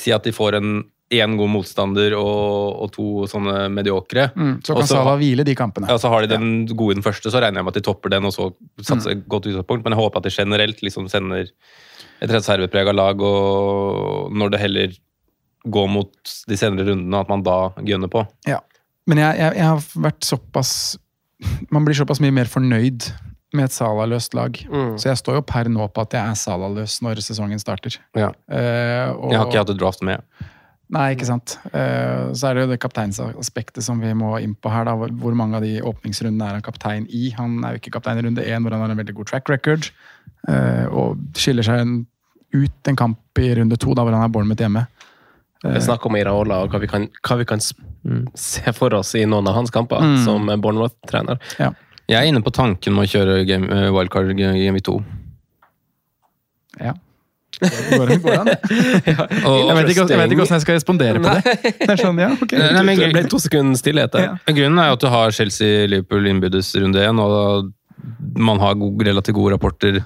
[0.00, 0.70] Si at de får en
[1.10, 4.28] én god motstander og, og to sånne mediokre.
[4.38, 5.88] Mm, så kan Salah hvile de kampene.
[5.90, 8.12] Ja, så har de den gode den første, så regner jeg med at de topper
[8.14, 8.50] den og så
[8.86, 9.24] satser Mm.
[9.28, 9.82] godt utgangspunkt.
[9.84, 11.48] Men jeg håper at de generelt liksom sender
[12.22, 14.94] et reserveprega lag, og når det heller
[15.66, 16.12] går mot
[16.48, 18.22] de senere rundene, at man da gønner på.
[18.48, 18.60] Ja.
[19.10, 20.70] Men jeg, jeg, jeg har vært såpass
[21.72, 23.08] Man blir såpass mye mer fornøyd
[23.56, 24.54] med et Salah-løst lag.
[24.70, 24.94] Mm.
[25.00, 27.96] Så jeg står jo per nå på at jeg er Salah-løs når sesongen starter.
[28.14, 28.28] Ja.
[28.46, 30.22] Uh, og- Jeg har ikke hatt et draft med.
[30.90, 31.52] Nei, ikke sant.
[31.70, 34.84] Eh, så er det jo det kapteinsaspektet som vi må inn på her.
[34.88, 37.28] da, Hvor mange av de åpningsrundene er han kaptein i?
[37.38, 39.48] Han er jo ikke kaptein i runde én, hvor han har en veldig god track
[39.48, 39.90] record.
[40.48, 42.06] eh, og skiller seg
[42.56, 44.86] ut en kamp i runde to, da hvor han har Bournemouth hjemme.
[45.62, 47.60] Det er snakk om Iraola og hva vi kan, hva vi kan
[48.34, 50.24] se for oss i noen av hans kamper Mm.
[50.24, 51.38] som Bournemouth-trener.
[51.60, 51.70] Ja.
[52.08, 55.04] Jeg er inne på tanken med å kjøre game, eh, wildcard game i to.
[56.80, 56.94] ja.
[57.60, 58.50] Går går an?
[59.10, 59.26] ja.
[59.26, 61.74] jeg, vet ikke, jeg vet ikke hvordan jeg skal respondere på det.
[61.84, 62.62] Det sånn, ja, okay.
[62.76, 64.30] Nei, men- Det ble to sekunder stillhet der.
[64.30, 64.56] Ja.
[64.56, 67.70] Grunnen er jo at du har Chelsea-Liverpool innbyrdes runde én, og
[68.40, 70.00] man har god, relativt gode rapporter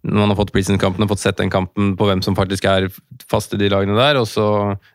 [0.00, 2.86] når man har fått preseason-kampene, fått sett den kampen på hvem som faktisk er
[3.28, 4.46] fast i de lagene der, og så,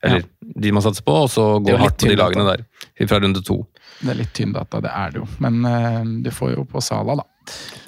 [0.01, 2.63] eller de man satser på, og så Det er gå hardt på de lagene der
[3.06, 3.60] fra runde to.
[4.01, 5.28] Det er litt tynn data, det er det jo.
[5.45, 7.28] Men uh, du får jo på Sala, da.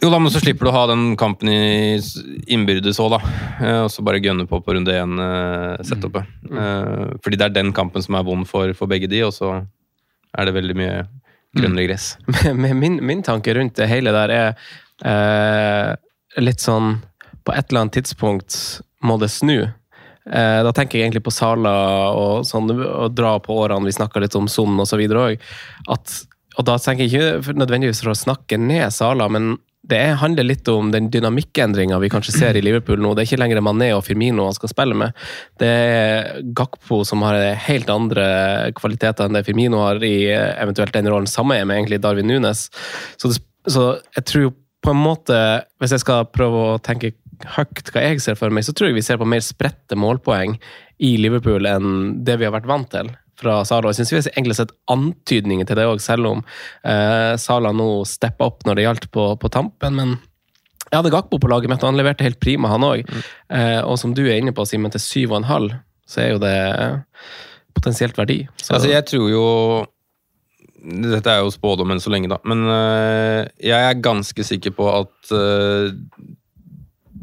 [0.04, 1.98] Jo da, men så slipper du å ha den kampen i
[2.54, 3.20] innbyrdes òg, da.
[3.62, 6.28] Eh, Og så bare gønne på på runde én-setupet.
[6.50, 7.17] Mm.
[7.24, 9.56] Fordi det er den kampen som er vond for, for begge de, og så
[10.38, 11.00] er det veldig mye
[11.58, 12.12] grønnere gress.
[12.48, 12.80] Mm.
[12.80, 14.50] min, min tanke rundt det hele der er
[15.08, 15.96] eh,
[16.43, 17.00] litt sånn
[17.48, 18.56] På et eller annet tidspunkt
[19.08, 19.62] må det snu.
[20.28, 21.72] Eh, da tenker jeg egentlig på Sala
[22.12, 25.00] og sånn, og dra på årene vi snakka litt om Son osv.
[25.08, 25.39] òg.
[26.58, 30.43] Og da tenker jeg ikke nødvendigvis for å snakke ned Sala, men det er- handler
[30.43, 33.13] litt om den dynamikkendringa vi kanskje ser i Liverpool nå.
[33.15, 35.13] Det er ikke lenger Mané og Firmino han skal spille med.
[35.58, 40.91] Det er Gakpo som har helt andre kvaliteter enn det Firmino har i eh, eventuelt
[40.91, 41.28] den rollen.
[41.28, 42.70] Samme er med egentlig Darwin Nunes.
[43.17, 43.39] Så, det,
[43.72, 47.13] så jeg tror på en måte, hvis jeg skal prøve å tenke
[47.56, 50.58] høyt hva jeg ser for meg, så tror jeg vi ser på mer spredte målpoeng
[51.00, 53.91] i Liverpool enn det vi har vært vant til fra Sala.
[53.91, 56.43] Jeg synes vi har egentlig sett antydninger til det òg, selv om
[56.88, 59.97] eh, Sala nå steppa opp når det gjaldt på, på tampen.
[60.00, 60.15] Men
[60.88, 63.04] jeg hadde Gakbo på laget mitt, og han leverte helt prima, han òg.
[63.52, 65.69] Eh, og som du er inne på, Simen, til 7,5,
[66.08, 66.58] så er jo det
[67.76, 68.41] potensielt verdi.
[68.56, 69.45] Så, Altså, jeg tror jo
[70.88, 72.38] Dette er jo spådommen så lenge, da.
[72.47, 75.89] Men øh, jeg er ganske sikker på at øh,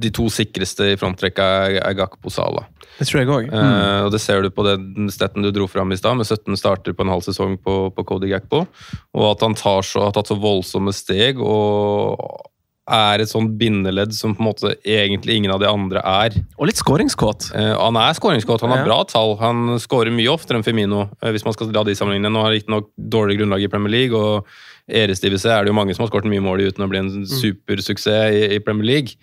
[0.05, 2.67] de to sikreste i fronttrekka er, Gakpo Sala.
[2.99, 3.51] det tror jeg òg.
[3.51, 6.57] Eh, og det ser du på den stetten du dro fram i stad, med 17
[6.61, 8.67] starter på en halv sesong på, på Cody Gakpo.
[9.17, 12.21] Og at han tar så, har tatt så voldsomme steg og
[12.85, 16.35] er et sånt bindeledd som på en måte egentlig ingen av de andre er.
[16.61, 17.47] Og litt skåringskåt.
[17.57, 18.85] Uh, han er skåringskåt, han har Ja.
[18.91, 19.39] bra tall.
[19.41, 22.29] Han skårer mye oftere enn Firmino, uh, hvis man skal la de sammenligne.
[22.29, 24.45] Nå har han riktignok dårlig grunnlag i Premier League, og
[24.85, 27.25] æresdivisé er det jo mange som har skåret mye mål i uten å bli en
[27.25, 29.17] supersuksess i, i Premier League.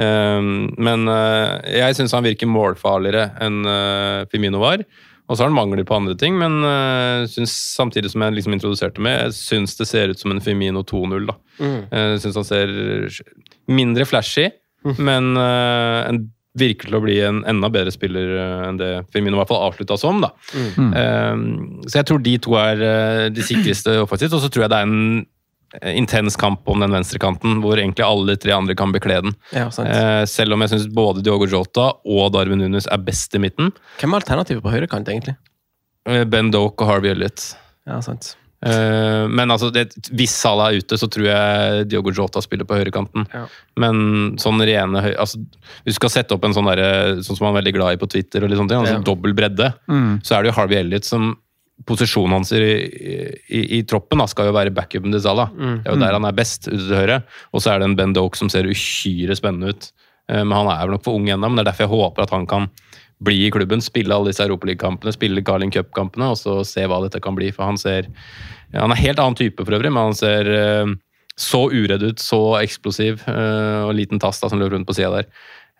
[0.00, 4.84] Um, men eh, jeg syns han virker målfarligere enn eh, Firmino var.
[5.28, 8.56] Og så har han mangler på andre ting, men uh, synes, samtidig som jeg liksom
[8.56, 11.28] introduserte med, jeg syns det ser ut som en Firmino 2-0.
[11.30, 11.36] da.
[11.62, 11.78] Mm.
[11.88, 12.72] Jeg syns han ser
[13.70, 14.50] mindre flashy,
[14.98, 16.22] men eh, en,
[16.58, 19.68] virker til å bli en enda bedre spiller eh, enn det Firmino i hvert fall
[19.70, 20.20] avslutta som.
[20.24, 20.32] da.
[21.00, 21.36] Eh,
[21.86, 24.80] så jeg tror de to er eh, de sikreste offensivt, og så tror jeg det
[24.82, 25.28] er en eh,
[25.96, 29.34] intens kamp om den venstrekanten, hvor egentlig alle tre andre kan bekle den.
[29.56, 29.88] Ja, sant.
[29.88, 33.72] Eh, selv om jeg syns både Diogo Jota og Darwin Nunes er best i midten.
[34.00, 35.36] Hvem er alternativet på høyrekant, egentlig?
[36.06, 37.54] Eh, Ben Doke og Harvey Elliot.
[37.86, 38.36] Ja, sant.
[38.64, 42.76] Eh, men altså, det, hvis Salah er ute, så tror jeg Diogo Jota spiller på
[42.78, 43.24] høyrekanten.
[43.34, 43.46] Ja.
[43.82, 45.14] Men sånn rene høy...
[45.18, 45.40] Altså,
[45.82, 48.02] hvis du skal sette opp en sånn derre, sånn som han er veldig glad i
[48.04, 49.06] på Twitter, og litt sånne ting, altså Ja.
[49.08, 50.20] dobbel bredde, Mm.
[50.22, 51.32] så er det jo Harvey Elliot som
[51.88, 55.50] Posisjonen hans i, i, i troppen da, skal jo være backupen til Salah.
[55.50, 55.82] Mm.
[55.82, 57.20] Det er jo der han er best, ute til høyre.
[57.52, 59.92] Og så er det en Ben Doke som ser uhyre spennende ut.
[60.30, 62.26] Eh, Men han er vel nok for ung ennå, men det er derfor jeg håper
[62.26, 62.68] at han kan
[63.22, 67.20] bli i klubben, spille alle disse Europaliga-kampene, spille Carling Cup-kampene, og så se hva dette
[67.22, 67.52] kan bli.
[67.54, 68.10] For han ser
[68.72, 70.92] Han er helt annen type for øvrig, men han ser eh,
[71.36, 75.10] så uredd ut, så eksplosiv, eh, og liten tass da, som løper rundt på sida
[75.18, 75.28] der.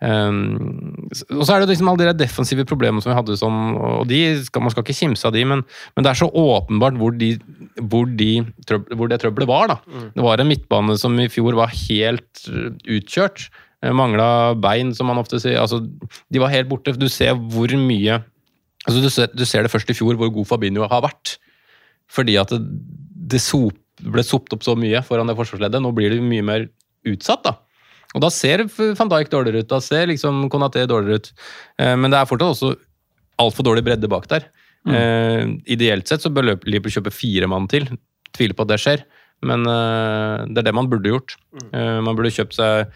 [0.03, 4.07] Um, og så er det liksom alle de defensive problemene som vi hadde, som, og
[4.09, 5.61] de skal, man skal ikke kimse av de, men,
[5.95, 7.37] men det er så åpenbart hvor, de,
[7.79, 8.31] hvor, de,
[8.97, 9.71] hvor det trøbbelet var.
[9.71, 9.77] da.
[10.17, 13.47] Det var en midtbane som i fjor var helt uh, utkjørt.
[13.83, 15.57] Mangla bein, som man ofte sier.
[15.59, 16.93] altså De var helt borte.
[16.95, 18.21] Du ser hvor mye
[18.87, 21.37] altså du ser, du ser det først i fjor, hvor god Fabinho har vært.
[22.11, 22.61] Fordi at det,
[23.33, 25.83] det sop, ble sopt opp så mye foran det forsvarsleddet.
[25.83, 26.67] Nå blir det mye mer
[27.07, 27.43] utsatt.
[27.47, 27.57] da.
[28.13, 31.31] Og da ser van Dijk dårligere ut, da ser liksom Konaté dårligere ut.
[31.81, 32.73] Eh, men det er fortsatt også
[33.41, 34.51] altfor dårlig bredde bak der.
[34.83, 35.61] Mm.
[35.71, 37.85] ideelt sett så bør Liverpool kjøpe fire mann til.
[38.35, 39.03] Tviler på at det skjer,
[39.47, 41.37] men eh, det er det man burde gjort.
[41.71, 42.91] Eh, man burde kjøpt seg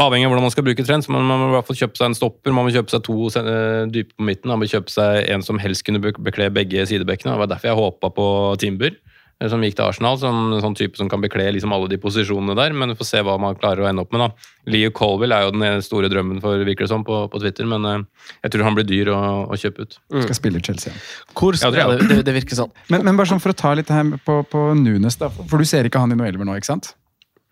[0.00, 1.98] Avhengig av hvordan man skal bruke trend, så man, man må i hvert fall kjøpe
[2.00, 4.90] seg en stopper, man må kjøpe seg to eh, dype på midten, man må kjøpe
[4.90, 7.36] seg en som helst kunne bekle begge sidebekkene.
[7.36, 8.26] Det var derfor jeg håpa på
[8.58, 11.86] Timber, eh, som gikk til Arsenal, som en sånn type som kan bekle liksom alle
[11.90, 14.24] de posisjonene der, men vi får se hva man klarer å ende opp med.
[14.24, 14.50] da.
[14.74, 17.86] Leo Colville er jo den store drømmen for virker det som på, på Twitter, men
[17.86, 19.98] uh, jeg tror han blir dyr å, å kjøpe ut.
[20.26, 20.92] Skal spille Chelsea.
[21.38, 22.74] Hvor Ja, det ja, det, det, det virker sånn.
[22.90, 25.30] Men, men bare sånn for å ta litt her på, på Nunes, da.
[25.30, 26.96] For du ser ikke han i noe elver nå, ikke sant?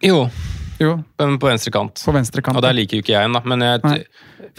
[0.05, 0.27] Jo,
[0.83, 2.01] Jo, på venstre kant.
[2.05, 2.59] på venstre kant.
[2.59, 4.03] Og der liker jo ikke jeg en, da, men jeg,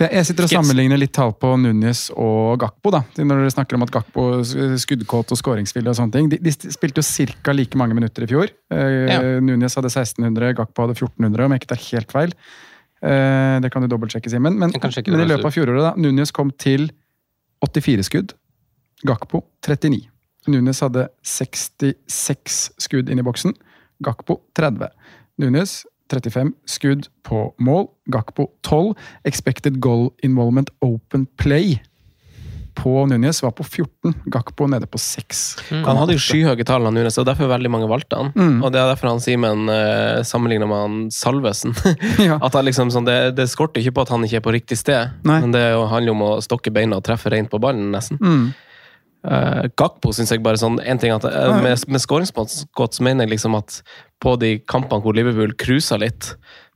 [0.02, 2.94] jeg, sitter og sammenligner litt tall på Núñez og Gakpo.
[2.96, 3.04] da.
[3.20, 4.26] Når dere snakker om at Gakpo
[4.82, 6.32] skuddkåt og skåringsvillig og sånne ting.
[6.34, 7.54] De, de spilte jo ca.
[7.54, 8.54] like mange minutter i fjor.
[8.74, 9.20] Eh, Ja.
[9.44, 12.34] Núñez hadde 1600, Gakpo hadde 1400, om jeg ikke tar helt feil.
[13.06, 14.58] Eh, det kan du dobbeltsjekke, Simen.
[14.58, 15.94] Men, men i løpet av fjoråret, da.
[16.02, 16.90] Núñez kom til
[17.62, 18.34] 84 skudd.
[19.06, 20.08] Gakpo 39.
[20.50, 23.54] Núñez hadde 66 skudd inn i boksen.
[24.02, 24.90] Gakpo 30.
[25.42, 27.88] Núñez 35 skudd på mål.
[28.14, 28.96] Gakpo 12.
[29.28, 31.80] Expected goal involvement open play
[32.78, 34.14] på Núñez var på 14.
[34.26, 35.40] Gakpo nede på 6.
[35.72, 38.30] Han hadde jo skyhøye tall, han Nunes, og derfor veldig mange valgte han.
[38.38, 38.60] Mm.
[38.62, 41.74] Og det er derfor han Simen uh, sammenligner med han Salvesen.
[42.28, 42.38] Ja.
[42.42, 44.78] At han liksom, sånn, det, det skorter ikke på at han ikke er på riktig
[44.78, 45.40] sted, Nei.
[45.42, 48.22] men det handler jo- om å stokke beina og treffe rent på ballen, nesten.
[48.22, 48.46] Mm.
[49.26, 53.38] Eh, Gakpo synes jeg bare sånn en ting at, eh, Med, med skåringsgodt mener jeg
[53.38, 53.82] liksom at
[54.22, 56.36] på de kampene hvor Liverpool cruisa litt,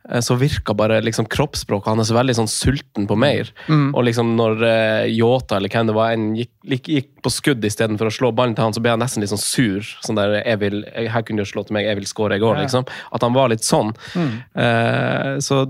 [0.09, 3.49] eh, så virka bare liksom kroppsspråket hans veldig sånn sulten på mer.
[3.67, 3.93] Mm.
[3.95, 4.65] Og liksom når
[5.13, 6.51] Yota eller hvem det var en gikk,
[6.81, 9.41] gikk, på skudd istedenfor å slå ballen til han, så ble han nesten litt sånn
[9.41, 9.93] sur.
[10.01, 12.41] Sånn der, jeg vil, jeg, 'Her kunne du slå til meg, jeg vil skåre i
[12.41, 12.63] går', Ja.
[12.65, 12.87] liksom.
[13.13, 13.95] At han var litt sånn.
[14.15, 14.43] Mm.
[14.55, 15.65] Eh, så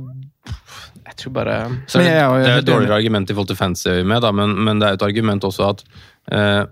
[1.12, 1.56] jeg tror bare
[1.88, 4.22] Så Men det, ja, er det er et dårligere argument i forhold til fancy med,
[4.22, 5.84] da, men, men det er et argument også at
[6.32, 6.66] eh,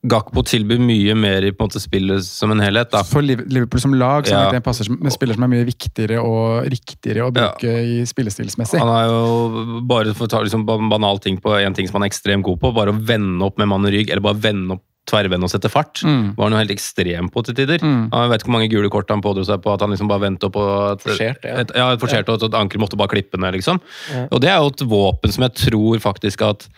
[0.00, 2.88] Gakpo tilbyr mye mer i på en måte spillet som en helhet.
[2.90, 3.02] da.
[3.04, 4.46] For Liverpool som lag så Ja.
[4.48, 7.52] er det en passer som, med spiller som er mye viktigere og riktigere å Ja.
[7.52, 8.78] bruke i spillestilsmessig.
[8.80, 12.04] Han er jo bare for å ta liksom banal ting på en ting som han
[12.04, 14.72] er ekstremt god på, bare å vende opp med mann i rygg, eller bare vende
[14.72, 16.34] opp tverrvende og sette fart, Mm.
[16.36, 17.78] var jo helt ekstrem på til tider.
[17.80, 18.08] Mm.
[18.10, 20.20] Jeg vet ikke hvor mange gule kort han pådro seg på at han liksom bare
[20.20, 21.56] vendte opp og at, Forserte, ja.
[21.60, 22.34] et, ja, forserte, ja.
[22.34, 23.78] og at anker måtte bare klippe ned, liksom.
[24.14, 24.28] Ja.
[24.32, 26.68] Og det er jo et våpen som jeg tror faktisk at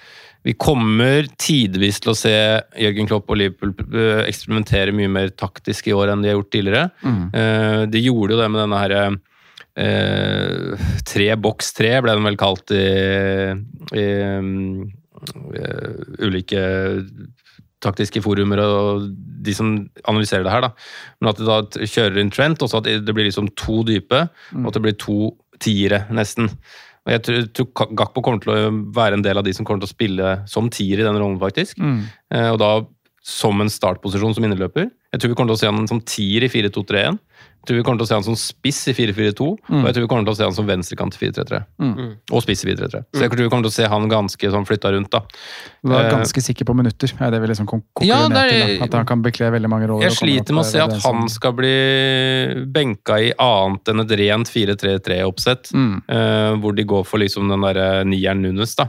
[0.42, 2.34] vi kommer tidvis til å se
[2.82, 6.50] Jørgen Klopp og Liverpool eh, eksperimentere mye mer taktisk i år enn de har gjort
[6.54, 6.88] tidligere.
[7.06, 7.20] Mm.
[7.30, 9.02] Eh, De gjorde jo det med denne herre
[9.78, 12.82] eh, Tre boks tre, ble den vel kalt i,
[13.94, 14.06] i
[15.54, 15.92] eh,
[16.26, 16.64] ulike
[17.82, 19.08] taktiske forumer og
[19.42, 19.72] de som
[20.06, 20.70] analyserer det her, da.
[21.20, 24.28] Men at de da kjører inn Trent, og så at det blir liksom to dype,
[24.54, 26.50] og at det blir to tiere, nesten.
[27.02, 29.82] Og jeg tror, tror Gakpo kommer til å være en del av de som kommer
[29.82, 31.80] til å spille som tier i den rollen, faktisk.
[31.82, 32.02] Mm.
[32.34, 32.72] Eh, og da
[33.22, 34.88] som en startposisjon som inneløper.
[35.14, 37.20] Jeg tror vi kommer til å se han som tier i 4-2-3-1.
[37.62, 40.02] Jeg tror vi kommer til å se han som spiss i 4-4-2, og jeg tror
[40.02, 41.60] vi kommer til å se han som venstrekant i 4-3-3.
[41.78, 42.08] Mm.
[42.34, 43.02] Og spiss i 4-3-3.
[43.14, 45.20] Så jeg tror vi kommer til å se han ganske sånn flytta rundt, da.
[45.82, 48.50] Du var Eh, ganske sikker på minutter, er det vi liksom kon- Ja, det er-
[48.66, 48.78] til.
[48.80, 48.84] Da.
[48.84, 50.08] At han kan bekle veldig mange roller.
[50.08, 54.10] Jeg sliter med å se eh, at han skal bli benka i annet enn et
[54.18, 56.02] rent 4-3-3-oppsett, Mm.
[56.08, 58.88] eh, hvor de går for liksom den derre nieren Nunes, da.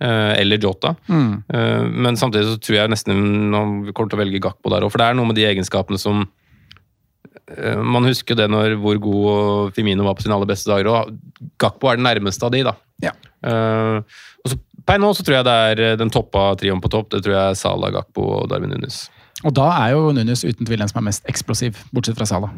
[0.00, 0.94] Eh, eller Jota.
[1.08, 1.42] Mm.
[1.52, 4.90] Eh, men samtidig så tror jeg nesten han kommer til å velge Gakpo der òg,
[4.92, 6.26] for det er noe med de egenskapene som eh,
[7.80, 11.88] Man husker det når hvor god Femino var på sine aller beste dager, og Gakpo
[11.88, 12.74] er den nærmeste av de, da.
[13.00, 13.14] Ja.
[13.40, 14.02] Uh,
[14.42, 14.58] og så
[14.88, 17.10] Per nå så tror jeg det er eh, den toppa trioen på topp.
[17.12, 19.02] Det tror jeg er Salah, Gakpo og Darwin Nunes.
[19.44, 22.54] Og da er jo Nunes uten tvil den som er mest eksplosiv, bortsett fra Salah.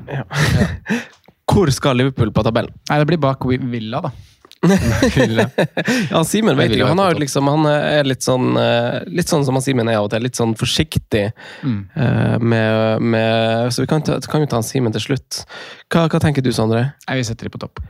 [1.50, 2.70] Hvor skal Liverpool på tabellen?
[2.86, 4.12] Nei, det blir bak Villa, da.
[6.10, 9.56] Ja, Simen vet ikke jo, han, liksom, han er litt sånn eh, Litt sånn som
[9.56, 10.24] han Simen er av og til.
[10.26, 11.30] Litt sånn forsiktig.
[11.64, 11.78] Mm.
[11.94, 15.44] eh, med, med, så vi kan, ta, kan jo ta han Simen til slutt.
[15.88, 16.90] Hva, hva tenker du, Sondre?
[17.08, 17.80] Vi setter dem på topp.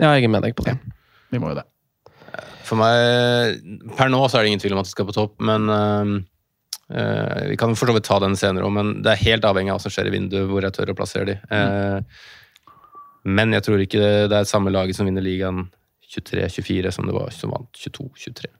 [0.00, 0.74] Ja, jeg er med deg på det.
[1.32, 1.66] Vi må jo det.
[2.66, 3.62] For meg,
[3.98, 6.12] per nå så er det ingen tvil om at det skal på topp, men øh,
[7.50, 9.78] Vi kan for så vidt ta den senere òg, men det er helt avhengig av
[9.78, 11.36] hva som skjer i vinduet, hvor jeg tør å plassere de.
[11.52, 12.24] Eh,
[13.28, 15.66] men jeg tror ikke det, det er samme laget som vinner ligaen
[16.12, 18.50] 23-24 som det var som vant 22-23.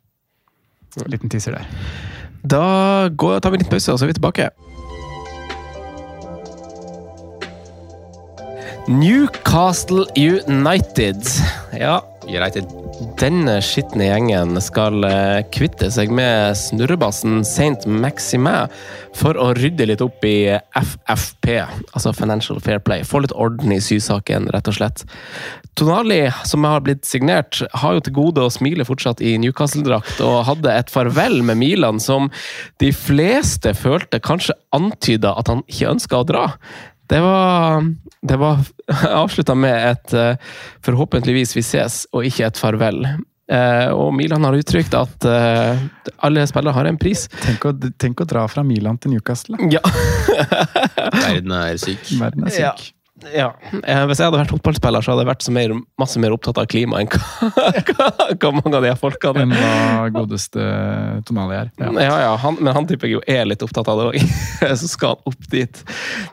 [1.09, 1.67] Liten teaser der.
[2.43, 4.51] Da går, tar vi litt pause, og så er vi tilbake.
[8.91, 11.23] Newcastle United.
[11.79, 12.69] Ja, United.
[13.21, 18.71] denne skitne gjengen skal eh, kvitte seg med snurrebassen Saint Maximin
[19.17, 21.49] for å rydde litt opp i FFP,
[21.93, 23.05] altså Financial Fair Play.
[23.07, 25.05] Få litt orden i sysaken, rett og slett.
[25.79, 30.47] Tonali, som har blitt signert, har jo til gode å smile fortsatt i Newcastle-drakt, og
[30.49, 32.31] hadde et farvel med Milan som
[32.83, 36.47] de fleste følte kanskje antyda at han ikke ønska å dra.
[37.11, 37.83] Det var,
[38.23, 38.63] det var
[39.23, 40.37] avslutta med et uh,
[40.85, 43.05] 'forhåpentligvis vi ses', og ikke et farvel.
[43.53, 45.83] Uh, og Milan har uttrykt at uh,
[46.25, 47.27] alle spillere har en pris.
[47.43, 49.59] Tenk å, tenk å dra fra Milan til Newcastle.
[49.73, 49.83] Ja.
[51.27, 52.15] Verden er syk.
[52.21, 52.65] Verden er syk.
[52.65, 52.75] ja.
[53.31, 56.59] Eh, hvis jeg hadde vært fotballspiller, så hadde jeg vært så mer, masse mer opptatt
[56.61, 60.65] av klima enn hva, hva, hva mange av de folkene Enn hva godeste
[61.29, 61.71] Tonali er.
[61.81, 61.91] Ja.
[62.03, 64.37] Ja, ja, han, men han tipper jeg jo er litt opptatt av det òg.
[64.81, 65.83] Så skal han opp dit.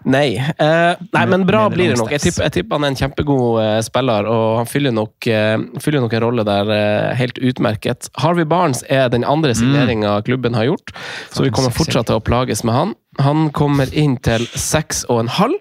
[0.10, 0.39] Nei.
[0.39, 2.13] Eh, nei, men bra blir det nok.
[2.15, 5.58] Jeg tipper, jeg tipper han er en kjempegod eh, spiller, og han fyller nok, eh,
[5.84, 6.73] fyller nok en rolle der
[7.19, 8.10] helt utmerket.
[8.21, 10.93] Harvey Barnes er den andre signeringa klubben har gjort,
[11.34, 12.97] så vi kommer fortsatt til å plages med han.
[13.17, 15.58] Han kommer inn til seks og en halv.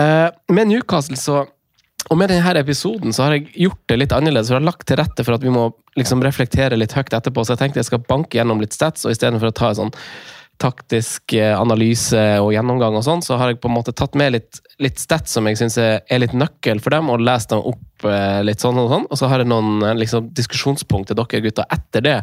[0.00, 1.44] Eh, med Newcastle så
[2.12, 4.50] og med denne episoden så har jeg gjort det litt annerledes.
[4.52, 7.44] Jeg har lagt til rette for at vi må liksom reflektere litt høyt etterpå.
[7.44, 9.94] Så jeg tenkte jeg skal banke gjennom litt stats, og istedenfor å ta en sånn
[10.62, 14.36] taktisk eh, analyse og gjennomgang, og sånn, så har jeg på en måte tatt med
[14.36, 18.06] litt, litt stats som jeg syns er, litt nøkkel for dem, og lest dem opp
[18.06, 19.08] eh, litt sånn og sånn.
[19.08, 22.18] Og så har jeg noen liksom, diskusjonspunkt til dere gutter etter det.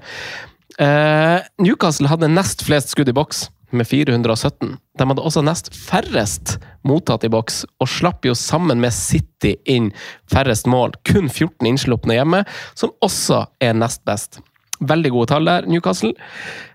[0.79, 4.75] Uh, Newcastle hadde nest flest skudd i boks, med 417.
[4.99, 6.57] De hadde også nest færrest
[6.87, 9.91] mottatt i boks, og slapp jo sammen med City inn
[10.31, 10.95] færrest mål.
[11.07, 12.43] Kun 14 innslupne hjemme,
[12.75, 14.41] som også er nest best.
[14.81, 16.13] Veldig gode tall der, Newcastle.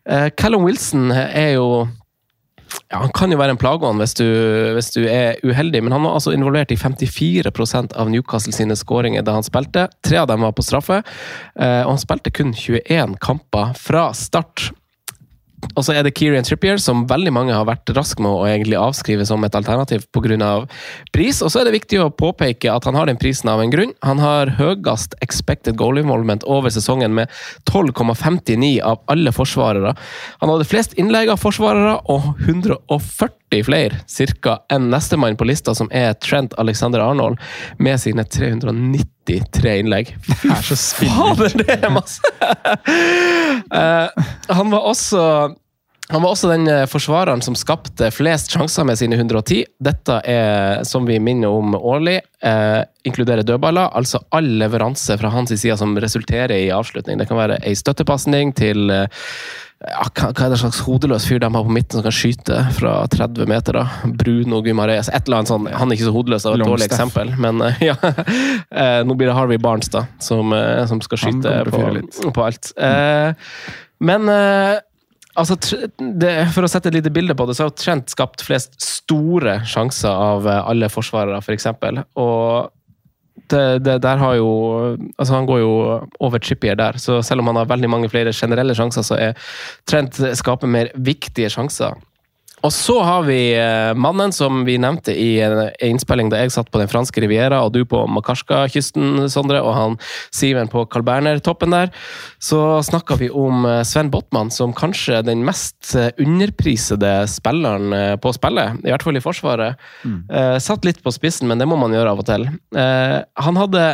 [0.07, 1.87] Eh, Callum Wilson er jo
[2.91, 6.17] ja, Han kan jo være en plageånd hvis, hvis du er uheldig, men han var
[6.19, 9.89] altså involvert i 54% av Newcastle sine skåringer da han spilte.
[10.07, 11.03] Tre av dem var på straffe,
[11.59, 14.71] eh, og han spilte kun 21 kamper fra start.
[15.77, 18.79] Og så er det Kieran Trippier, som veldig mange har vært raske med å egentlig
[18.81, 20.67] avskrive som et alternativ pga.
[21.13, 21.43] pris.
[21.43, 23.93] Og så er det viktig å påpeke at han har den prisen av en grunn.
[24.03, 27.29] Han har høyest expected goal involvement over sesongen med
[27.71, 29.97] 12,59 av alle forsvarere.
[30.41, 35.89] Han hadde flest innlegg av forsvarere og 140 flere cirka enn nestemann på lista, som
[35.93, 37.41] er Trent Alexander Arnold,
[37.79, 38.25] med sine
[39.27, 40.17] 393 innlegg.
[40.87, 41.17] Spinnvilt.
[41.17, 42.35] Fader, det er masse!
[43.75, 44.27] uh,
[44.59, 45.23] han var også
[46.09, 49.65] han var også den eh, forsvareren som skapte flest sjanser med sine 110.
[49.83, 53.91] Dette er, som vi minner om årlig, eh, inkluderer dødballer.
[53.91, 57.19] Altså all leveranse fra hans side som resulterer i avslutning.
[57.19, 59.27] Det kan være ei støttepasning til eh,
[59.85, 62.95] ja, hva er det slags hodeløs fyr de har på midten som kan skyte fra
[63.13, 63.77] 30 meter?
[63.77, 64.13] da?
[64.23, 65.11] Bruno Gumares.
[65.13, 65.69] Et eller annet sånn.
[65.69, 67.35] Han er ikke så hodeløs, det var et dårlig eksempel.
[67.41, 67.97] Men eh, ja,
[68.77, 72.73] Eh, nå blir det Harvey Barnes da, som, eh, som skal skyte på, på alt.
[72.77, 73.33] Eh,
[74.05, 74.31] men
[75.37, 75.53] Altså,
[76.01, 79.59] det, For å sette et lite bilde på det, så har Trent skapt flest store
[79.69, 81.67] sjanser av alle forsvarere, f.eks.
[82.17, 82.71] Og
[83.53, 84.51] det, det, der har jo
[85.19, 85.71] Altså, han går jo
[86.21, 89.49] over Trippier der, så selv om han har veldig mange flere generelle sjanser, så er
[89.87, 91.97] Trent skaper mer viktige sjanser.
[92.67, 96.71] Og så har vi eh, mannen som vi nevnte i en innspilling da jeg satt
[96.73, 99.95] på den franske riviera, og du på Makarska-kysten, Sondre, og han
[100.35, 101.93] Siven på Carl Berner-toppen der.
[102.43, 102.59] Så
[102.89, 108.83] snakka vi om eh, Sven Botman som kanskje den mest eh, underprisede spilleren på spillet.
[108.83, 109.83] I hvert fall i Forsvaret.
[110.07, 110.19] Mm.
[110.63, 112.47] satt litt på spissen, men det må man gjøre av og til.
[112.75, 113.85] Han hadde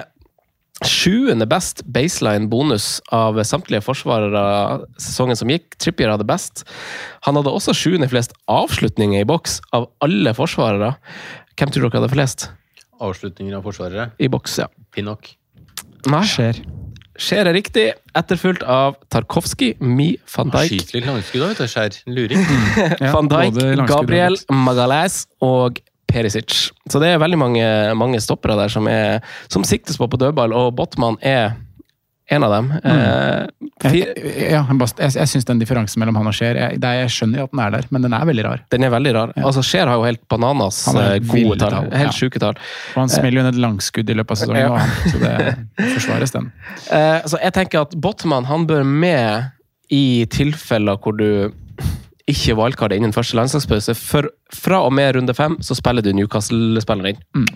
[0.88, 4.42] sjuende best baseline bonus av samtlige forsvarere
[5.00, 5.76] sesongen som gikk.
[5.82, 6.64] Trippier hadde best.
[7.26, 10.94] Han hadde også sjuende flest avslutninger i boks av alle forsvarere.
[11.58, 12.48] Hvem tror dere hadde flest?
[13.02, 14.10] Avslutninger av forsvarere.
[14.22, 14.70] I boks, ja.
[14.94, 15.34] Pinnock.
[16.10, 16.24] Nei.
[16.26, 16.62] Skjer.
[17.22, 17.84] Skjer er riktig,
[18.16, 21.70] etterfulgt av Tarkovskij, Mi van Dijk, Skyter litt langskudd òg, vet du.
[21.70, 21.98] Skjær.
[22.08, 22.46] Luring.
[23.04, 25.82] Ja, van Dijk Gabriel Magalais og
[26.12, 26.70] Perisic.
[26.92, 27.66] Så det er veldig mange,
[27.98, 29.20] mange stoppere der som, er,
[29.52, 31.54] som siktes på på dødball, og Botman er
[32.32, 32.68] en av dem.
[32.84, 33.46] Eh,
[33.82, 34.06] Jeg,
[34.52, 37.52] ja, jeg, jeg, syns den differansen mellom han og Skjer jeg, jeg skjønner jo at
[37.52, 38.62] den er der, men den er veldig rar.
[38.72, 39.32] den er veldig rar.
[39.42, 41.90] Altså, Skjer har jo helt bananas eh, gode tall.
[41.90, 42.14] Helt ja.
[42.14, 42.56] sjuke tall.
[42.94, 45.10] Og han smeller jo inn et langskudd i løpet av sesongen, Ja.
[45.10, 45.56] så det
[45.96, 46.48] forsvares den.
[46.94, 49.50] Eh, så jeg tenker at Botman han bør med
[49.92, 51.28] i tilfeller hvor du
[52.30, 53.94] ikke wildcarder innen første landslagspause.
[53.98, 57.48] For fra og med runde fem så spiller du Newcastle-spilleren inn.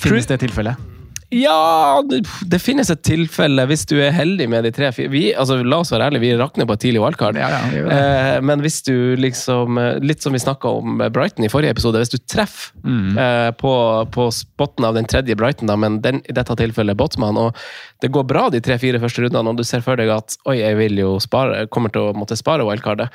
[0.00, 0.95] Finnes det tilfellet?
[1.34, 5.56] Ja, det, det finnes et tilfelle hvis du er heldig med de tre vi, altså,
[5.66, 7.38] La oss være ærlige, vi rakner på et tidlig wildcard.
[7.40, 7.82] Ja, ja.
[7.90, 11.98] Eh, men hvis du liksom eh, Litt som vi snakka om Brighton i forrige episode.
[12.04, 13.16] Hvis du treffer Mm.
[13.18, 13.70] eh, på,
[14.14, 17.56] på spotten av den tredje Brighton, da, men den, i dette tilfellet Botman, og
[18.04, 20.76] det går bra de tre-fire første rundene, og du ser for deg at oi, jeg
[20.78, 23.10] vil jo spare, kommer til å måtte spare wildcardet,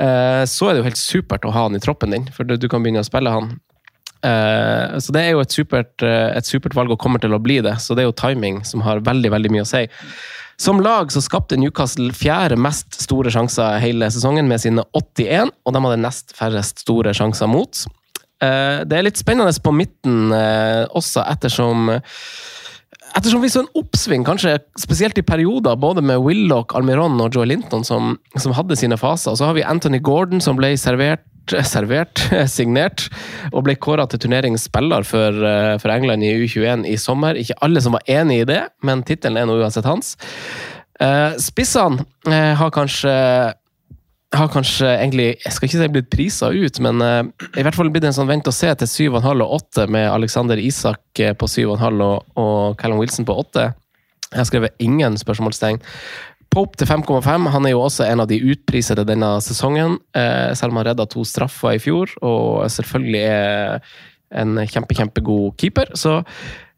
[0.00, 2.56] eh, så er det jo helt supert å ha han i troppen din, for du,
[2.56, 3.52] du kan begynne å spille han.
[4.20, 7.40] Eh, så det er jo et supert, eh, et supert valg og kommer til å
[7.42, 7.78] bli det.
[7.80, 9.86] Så det er jo timing som har veldig veldig mye å si.
[10.60, 15.72] Som lag så skapte Newcastle fjerde mest store sjanser hele sesongen med sine 81, og
[15.72, 17.86] de hadde nest færrest store sjanser mot.
[18.44, 22.00] Eh, det er litt spennende på midten også, ettersom
[23.10, 27.48] Ettersom vi så en oppsving, kanskje spesielt i perioder, både med Willoch, Almiron og Joe
[27.48, 29.34] Linton, som, som hadde sine faser.
[29.34, 31.24] Så har vi Anthony Gordon, som ble servert,
[31.74, 33.08] servert signert,
[33.52, 37.38] og ble kåra til turneringsspiller for, eh, for England i U21 i sommer.
[37.38, 40.16] Ikke alle som var enig i det, men tittelen er nå uansett hans.
[41.00, 43.14] Eh, Spissene eh, har kanskje
[44.30, 48.04] har kanskje egentlig Jeg skal ikke si blitt prisa ut, men i hvert fall blitt
[48.06, 52.28] en sånn vent og se til 7,5 og 8 med Alexander Isak på 7,5 og,
[52.38, 53.64] og Callum Wilson på 8.
[54.30, 55.80] Jeg har skrevet ingen spørsmålstegn.
[56.50, 57.46] Pope til 5,5.
[57.54, 61.06] Han er jo også en av de utprisede denne sesongen, eh, selv om han redda
[61.06, 63.80] to straffer i fjor, og selvfølgelig er
[64.42, 65.94] en kjempe, kjempegod keeper.
[65.94, 66.20] Så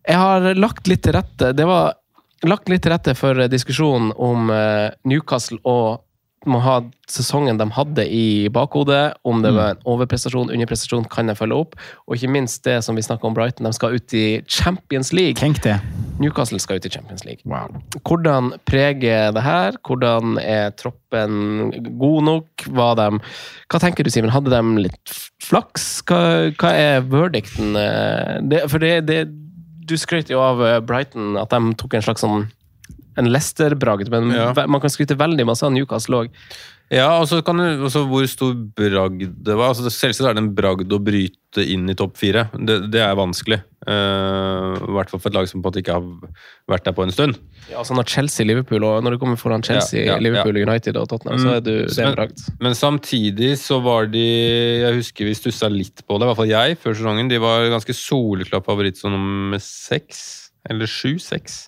[0.09, 1.95] jeg har lagt litt til rette Det var
[2.43, 6.03] lagt litt til rette for diskusjonen om eh, Newcastle og
[6.45, 9.14] må ha sesongen de hadde i bakhodet.
[9.23, 11.77] Om det var en overprestasjon, underprestasjon, kan de følge opp.
[12.09, 15.39] Og ikke minst det som vi snakka om Brighton, de skal ut i Champions League.
[15.39, 15.79] Tenk det.
[16.21, 17.41] Newcastle skal ut i Champions League.
[17.49, 17.73] Wow.
[18.05, 19.77] Hvordan preger det her?
[19.87, 22.67] Hvordan er troppen god nok?
[22.69, 23.09] De,
[23.73, 24.33] hva tenker du, Simen?
[24.35, 26.03] Hadde de litt flaks?
[26.09, 27.77] Hva, hva er verdicten?
[27.79, 29.21] eh, Det, for det, det,
[29.89, 32.51] du skrøt jo av eh, Brighton, at de tok en slags sånn
[33.21, 34.53] en Leicester-bragd, men Ja.
[34.67, 36.31] man kan skryte veldig masse av Newcastle òg.
[36.93, 39.70] Ja, og så kan du, også hvor stor bragd det var.
[39.72, 42.49] Altså, Selvsagt er det en bragd å bryte inn i topp fire.
[42.53, 43.62] Det, det er vanskelig.
[43.83, 46.05] Uh, I hvert fall for et lag som på en måte ikke har
[46.70, 47.41] vært der på en stund.
[47.70, 50.66] Ja, altså når Chelsea-Liverpool, og når du kommer foran Chelsea, Ja, ja, Liverpool, ja.
[50.68, 52.45] United og Tottenham, så er du, det er en bragd.
[52.62, 54.26] Men samtidig så var de
[54.83, 57.33] Jeg husker vi stussa litt på det, i hvert fall jeg, før sesongen.
[57.33, 61.62] De var ganske soleklar favoritt som nummer seks, eller sju, seks,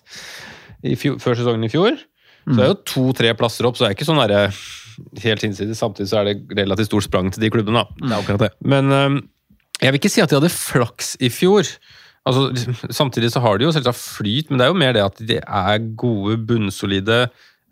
[0.85, 1.97] før sesongen i fjor.
[2.45, 4.51] Så det er jo to-tre plasser opp, så det er ikke sånn derre
[5.23, 5.79] helt hinsides.
[5.79, 8.01] Samtidig så er det relativt stort sprang til de klubbene, da.
[8.01, 8.51] Det er akkurat det.
[8.65, 9.17] Men øhm,
[9.81, 11.69] jeg vil ikke si at de hadde flaks i fjor.
[12.25, 12.47] Altså,
[12.99, 15.39] samtidig så har de jo selvsagt flyt, men det er jo mer det at de
[15.41, 17.25] er gode, bunnsolide,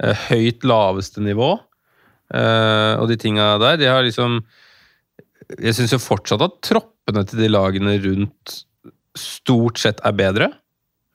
[0.03, 1.55] eh, høyt laveste nivå.
[2.33, 3.79] Eh, og de tinga der.
[3.81, 4.41] De har liksom
[5.59, 8.63] Jeg syns jo fortsatt at troppene til de lagene rundt
[9.19, 10.47] stort sett er bedre.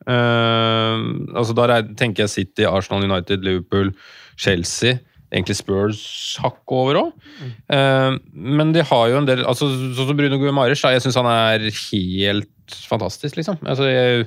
[0.08, 3.90] Uh, altså er, tenker jeg City, Arsenal, United, Liverpool,
[4.38, 5.00] Chelsea.
[5.28, 6.02] Egentlig Spurs
[6.40, 7.10] hakk over òg.
[8.32, 11.66] men de har jo en del altså Sånn som Bruno Guimaraes, jeg syns han er
[11.68, 13.58] helt fantastisk, liksom.
[13.68, 14.26] Altså, jeg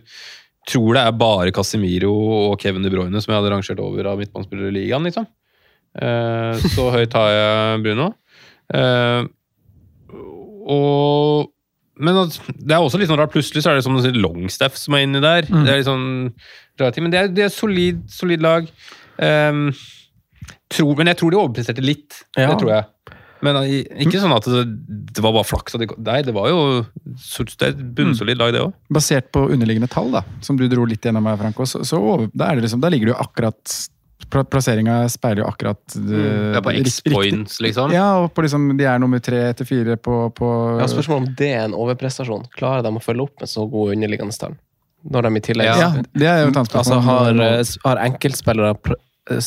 [0.70, 4.20] tror det er bare Casemiro og Kevin De Bruyne som jeg hadde rangert over av
[4.22, 5.26] midtbanespillere i ligaen, liksom.
[6.00, 8.12] Eh, så høyt har jeg Bruno.
[8.74, 9.24] Eh,
[10.72, 11.50] og
[12.02, 13.34] Men det er også litt sånn rart.
[13.34, 15.46] Plutselig så er det som sånn Longstaff som er inni der.
[15.46, 15.66] Mm.
[15.68, 16.08] Det er litt sånn
[16.82, 18.70] ting, Men det er, det er solid, solid lag.
[19.22, 19.60] Eh,
[20.74, 22.24] tror, men jeg tror de overpresterte litt.
[22.40, 22.50] Ja.
[22.54, 23.18] Det tror jeg.
[23.42, 24.66] Men eh, ikke sånn at det,
[25.18, 25.74] det var bare flaks.
[25.82, 26.60] Nei, det var jo
[27.02, 28.76] det er et bunnsolid lag, det òg.
[28.94, 32.30] Basert på underliggende tall, da, som du dro litt gjennom her, Franco, så, så over,
[32.38, 33.74] da, er det liksom, da ligger du akkurat
[34.30, 36.22] pla- Plasseringa speiler jo akkurat Det
[36.54, 37.94] Ja, på X-points, liksom.
[37.96, 41.32] Ja, og på liksom, de er nummer tre etter fire på, på Ja, Spørsmålet om
[41.42, 42.46] det er en overprestasjon.
[42.54, 44.54] Klarer de å følge opp med så gode underliggende tall?
[45.10, 48.76] Når de i tillegg Ja, det er jo et annet Altså, har, eh, har enkeltspillere
[49.34, 49.42] eh,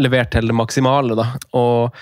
[0.00, 1.26] levert til det maksimale, da?
[1.58, 1.98] Og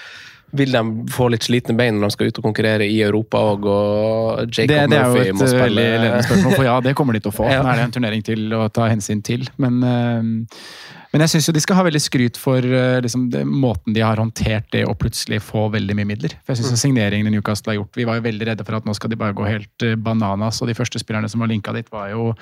[0.51, 3.67] vil de få litt slitne bein når de skal ut og konkurrere i Europa og,
[3.71, 6.67] og Jacob det, det er jo Murphy et må eh, spille veldig ledende spørsmål, for
[6.67, 7.51] ja, det kommer de til å få.
[7.55, 7.61] Ja.
[7.63, 9.47] Nå er det en turnering til å ta hensyn til.
[9.63, 13.43] Men, eh, men jeg syns jo de skal ha veldig skryt for eh, liksom, det,
[13.49, 16.37] måten de har håndtert det å plutselig få veldig mye midler.
[16.45, 16.77] For jeg Mm.
[16.77, 19.17] signeringen signeringene Newcastle har gjort Vi var jo veldig redde for at nå skal de
[19.17, 22.35] bare gå helt eh, bananas, og de første spillerne som var linka dit, var jo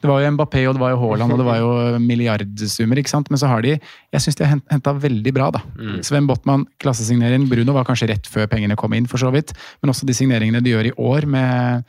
[0.00, 3.12] Det var jo Mbappé og det var jo Haaland og det var jo milliardsummer, ikke
[3.12, 3.28] sant.
[3.30, 5.60] Men så har de Jeg syns de har henta veldig bra, da.
[6.02, 7.48] Sven Botman, klassesignering.
[7.50, 9.52] Bruno var kanskje rett før pengene kom inn, for så vidt.
[9.82, 11.84] Men også de signeringene de gjør i år med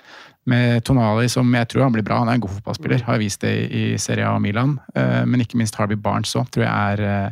[0.46, 2.20] med Tonali, som jeg tror han blir bra.
[2.22, 4.76] Han er en god fotballspiller, har vist det i Serie A og Milan.
[4.96, 7.32] Eh, Men ikke minst Harvey Barnes òg, tror jeg er, eh,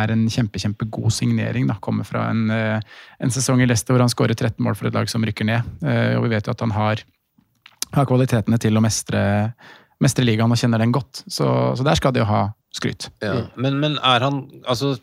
[0.00, 1.66] er en kjempe, kjempegod signering.
[1.66, 1.74] da.
[1.80, 2.80] Kommer fra en, eh,
[3.20, 5.62] en sesong i Leicester hvor han skårer 13 mål for et lag som rykker ned.
[5.82, 7.02] Eh, Og vi vet jo at han har,
[7.94, 9.54] har kvalitetene til å mestre,
[10.00, 11.24] mestre ligaen og kjenner den godt.
[11.28, 13.08] Så, så der skal de jo ha skryt.
[13.22, 13.46] Ja.
[13.56, 14.98] Men, men er, han, altså,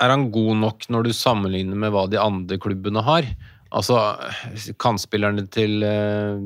[0.00, 3.24] er han god nok når du sammenligner med hva de andre klubbene har?
[3.70, 3.98] Altså,
[4.80, 6.36] kantspillerne til eh,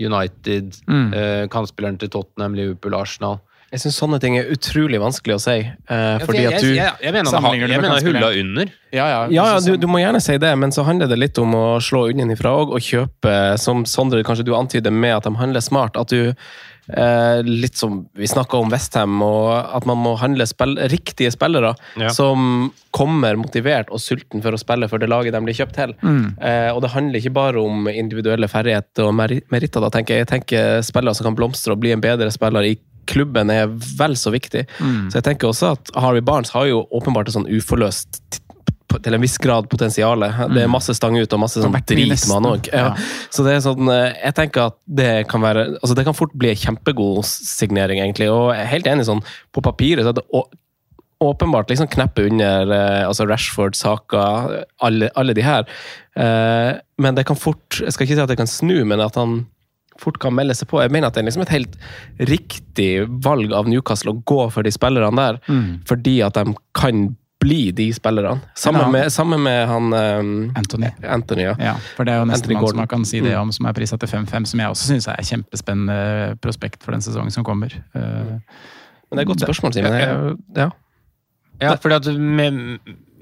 [0.00, 1.12] United, Mm.
[1.14, 3.40] eh, kantspillerne til Tottenham, Liverpool, Arsenal.
[3.72, 5.54] Jeg syns sånne ting er utrolig vanskelig å si.
[5.64, 8.72] eh, fordi at du jeg, jeg, jeg mener han jeg mener hulla under.
[8.92, 9.20] Ja, ja.
[9.32, 11.80] Ja, ja du, du må gjerne si det, men så handler det litt om å
[11.80, 15.96] slå unnifra òg, og kjøpe, som Sondre kanskje du antyder med at de handler smart.
[15.96, 16.34] At du
[16.88, 21.74] eh, Litt som vi snakka om Westham, og at man må handle spill, riktige spillere
[22.00, 22.08] Ja.
[22.10, 25.94] som kommer motivert og sulten for å spille for det laget de blir kjøpt til.
[26.02, 26.38] Mm.
[26.40, 29.80] Eh, og det handler ikke bare om individuelle ferdigheter og mer meritter.
[29.80, 32.78] da, tenker Jeg Jeg tenker spillere som kan blomstre og bli en bedre spiller i
[33.06, 34.66] klubben, er vel så viktig.
[34.78, 35.10] Mm.
[35.10, 38.38] Så jeg tenker også at Harvey Barnes har jo åpenbart et sånn uforløst
[39.02, 40.34] til en viss grad potensialet.
[40.52, 41.64] Det er masse stang ut og masse Mm.
[41.72, 42.66] Sånn drit med han òg.
[42.72, 42.94] Ja.
[43.32, 46.34] Så det er sånn, eh, jeg tenker at det kan være altså Det kan fort
[46.36, 48.28] bli kjempegod signering, egentlig.
[48.30, 50.26] Og jeg er helt enig sånn, på papiret så er det
[51.22, 55.64] åpenbart liksom kneppe under eh, altså Rashford, Saka, alle, alle de her.
[56.18, 59.14] Eh, men det kan fort Jeg skal ikke si at det kan snu, men at
[59.16, 59.46] han
[60.02, 60.80] fort kan melde seg på.
[60.82, 61.74] Jeg mener at det er liksom et helt
[62.28, 65.80] riktig valg av Newcastle å gå for de spillerne der, Mm.
[65.86, 68.40] fordi at de kan bli de spillerne.
[68.58, 68.90] Sammen Ja.
[68.94, 70.90] med, sammen med han um, Anthony.
[71.02, 71.54] Anthony, ja.
[71.58, 73.40] Ja, for det er jo nesten nestemann som man kan si det Mm.
[73.48, 75.98] om, som er prisa til 5-5, som jeg også syns er kjempespennende
[76.42, 77.74] prospekt for den sesongen som kommer.
[77.94, 78.38] Mm.
[79.10, 80.38] Men det er et godt spørsmål, Simen.
[80.56, 80.70] Ja.
[81.62, 82.56] Ja, fordi at med,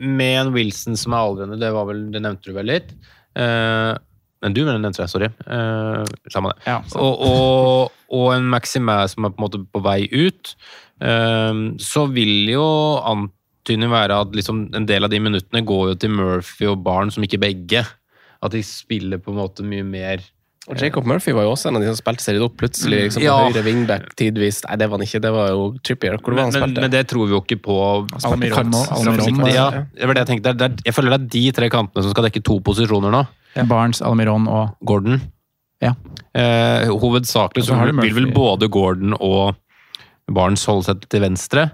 [0.01, 2.95] med en Wilson som er aldrende, det, var vel, det nevnte du vel litt.
[3.37, 3.97] Uh,
[4.41, 5.27] men du, mener det tror jeg, sorry.
[5.53, 6.63] Eh, Samme det.
[6.65, 10.55] Ja, og, og, og en Maximæ som er på en måte på vei ut.
[11.05, 12.65] eh, så vil jo
[13.71, 17.11] antydning være at liksom en del av de minuttene går jo til Murphy og Barn,
[17.11, 17.85] som ikke begge.
[18.41, 20.23] At de spiller på en måte mye mer
[20.71, 22.99] Og Jacob Murphy var jo også en av de som spilte seg litt opp plutselig.
[23.07, 23.37] liksom Ja.
[23.49, 24.61] Høyre wingback tidvis.
[24.67, 25.21] Nei, det var han ikke.
[25.25, 26.19] Det var jo Trippier.
[26.21, 26.85] Hvor var han men, men, spilte?
[26.85, 27.77] men det tror vi jo ikke på.
[28.29, 28.73] Almiron
[29.49, 29.67] ja,
[29.97, 30.13] ja.
[30.15, 30.53] jeg tenkte.
[30.53, 33.25] Det er, jeg føler det er de tre kantene som skal dekke to posisjoner nå.
[33.67, 35.19] Barnes, Almiron og Gordon.
[35.81, 35.97] Ja.
[36.37, 39.57] Eh, hovedsakelig så så vil vel både Gordon og
[40.31, 41.65] Barnes holder seg til venstre.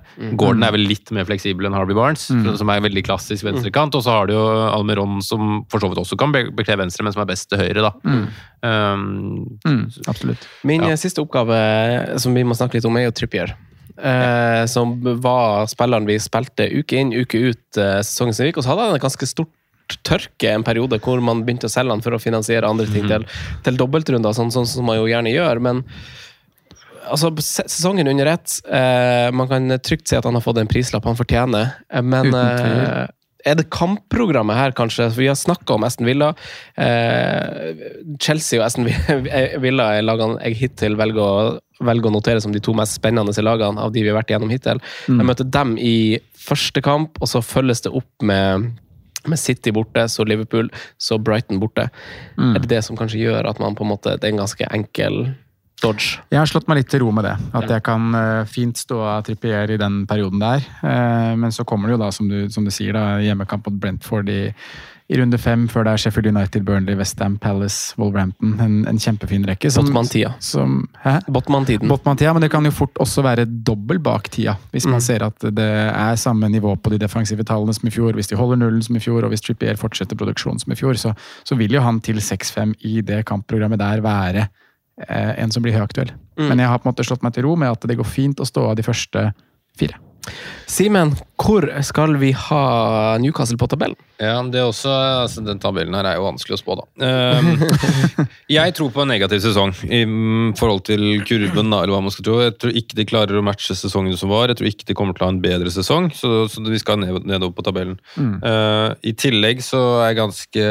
[0.40, 2.56] Gordon er vel litt mer fleksibel enn Harvey Barnes, Mm.
[2.56, 3.94] som er veldig klassisk venstrekant.
[3.94, 7.04] Og så har du jo Almiron, som for så vidt også kan be- bekle venstre,
[7.04, 7.82] men som er best til høyre.
[7.82, 7.92] da.
[8.04, 8.26] Mm.
[8.62, 10.46] Um, Mm, absolutt.
[10.64, 10.88] Min Ja.
[10.90, 13.54] eh, siste oppgave som vi må snakke litt om, er jo Trippier.
[13.98, 18.58] Eh, som var spilleren vi spilte uke inn, uke ut eh, sesongen som gikk.
[18.58, 19.48] Og så hadde han et ganske stort
[20.02, 23.24] tørke en periode hvor man begynte å selge han for å finansiere andre ting til,
[23.62, 25.60] til dobbeltrunder, sånn, sånn som man jo gjerne gjør.
[25.62, 25.84] Men
[27.06, 31.06] altså, sesongen under ett eh, Man kan trygt si at han har fått en prislapp
[31.06, 33.06] han fortjener, eh, men eh,
[33.46, 35.06] er det kampprogrammet her, kanskje?
[35.12, 36.32] For vi har snakka om Aston Villa.
[36.82, 37.84] Eh,
[38.22, 38.88] Chelsea og Aston
[39.64, 43.44] Villa er lagene jeg hittil velger å, velger å notere som de to mest spennende
[43.46, 44.82] lagene av de vi har vært igjennom hittil.
[45.06, 45.20] Mm.
[45.20, 45.96] Jeg møter dem i
[46.46, 48.72] første kamp, og så følges det opp med,
[49.30, 51.86] med City borte, så Liverpool, så Brighton borte.
[52.34, 52.50] Mm.
[52.50, 54.72] Er det det som kanskje gjør at man på en måte Det er en ganske
[54.74, 55.22] enkel
[55.82, 56.18] Dodge.
[56.32, 57.34] Jeg har slått meg litt til ro med det.
[57.54, 60.64] At jeg kan eh, fint stå av Trippier i den perioden der.
[60.82, 63.76] Eh, men så kommer det jo da, som du, som du sier, da, hjemmekamp mot
[63.82, 64.38] Brentford i,
[65.12, 68.56] i runde fem, før det er Sheffield United, Burnley, Westham, Palace, Wolverhampton.
[68.58, 69.70] En, en kjempefin rekke.
[69.70, 70.32] som- Botman-tida.
[71.28, 71.88] Botman-tiden.
[71.92, 74.56] Botman-tida, men det kan jo fort også være dobbel bak tida.
[74.72, 75.06] Hvis man Mm.
[75.06, 78.36] ser at det er samme nivå på de defensive tallene som i fjor, hvis de
[78.40, 81.14] holder nullen som i fjor, og hvis Trippier fortsetter produksjonen som i fjor, så,
[81.44, 84.48] så vil jo han til 6-5 i det kampprogrammet der være
[85.04, 86.14] en som blir høyaktuell.
[86.40, 86.48] Mm.
[86.48, 88.40] Men jeg har på en måte slått meg til ro med at det går fint
[88.40, 89.30] å stå av de første
[89.76, 90.00] fire.
[90.66, 92.62] Simen, hvor skal vi ha
[93.22, 93.98] Newcastle på tabellen?
[94.18, 94.90] Ja, det er også,
[95.22, 96.86] altså, Den tabellen her er jo vanskelig å spå, da.
[96.98, 98.26] Um,
[98.56, 101.70] jeg tror på en negativ sesong i mm, forhold til kurven.
[101.70, 102.38] da, eller hva man skal tro.
[102.42, 104.50] Jeg tror ikke de klarer å matche sesongen som var.
[104.50, 106.98] Jeg tror ikke de kommer til å ha en bedre sesong, så, så vi skal
[107.04, 108.00] ned, nedover på tabellen.
[108.18, 108.38] Mm.
[108.42, 110.70] Uh, I tillegg så er jeg ganske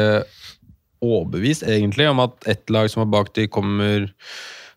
[1.04, 4.08] overbevist egentlig om at ett lag som er bak de, kommer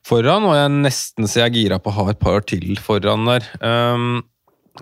[0.07, 3.27] foran, og jeg nesten så jeg er gira på å ha et par til foran
[3.29, 3.45] der.
[3.61, 4.21] Um,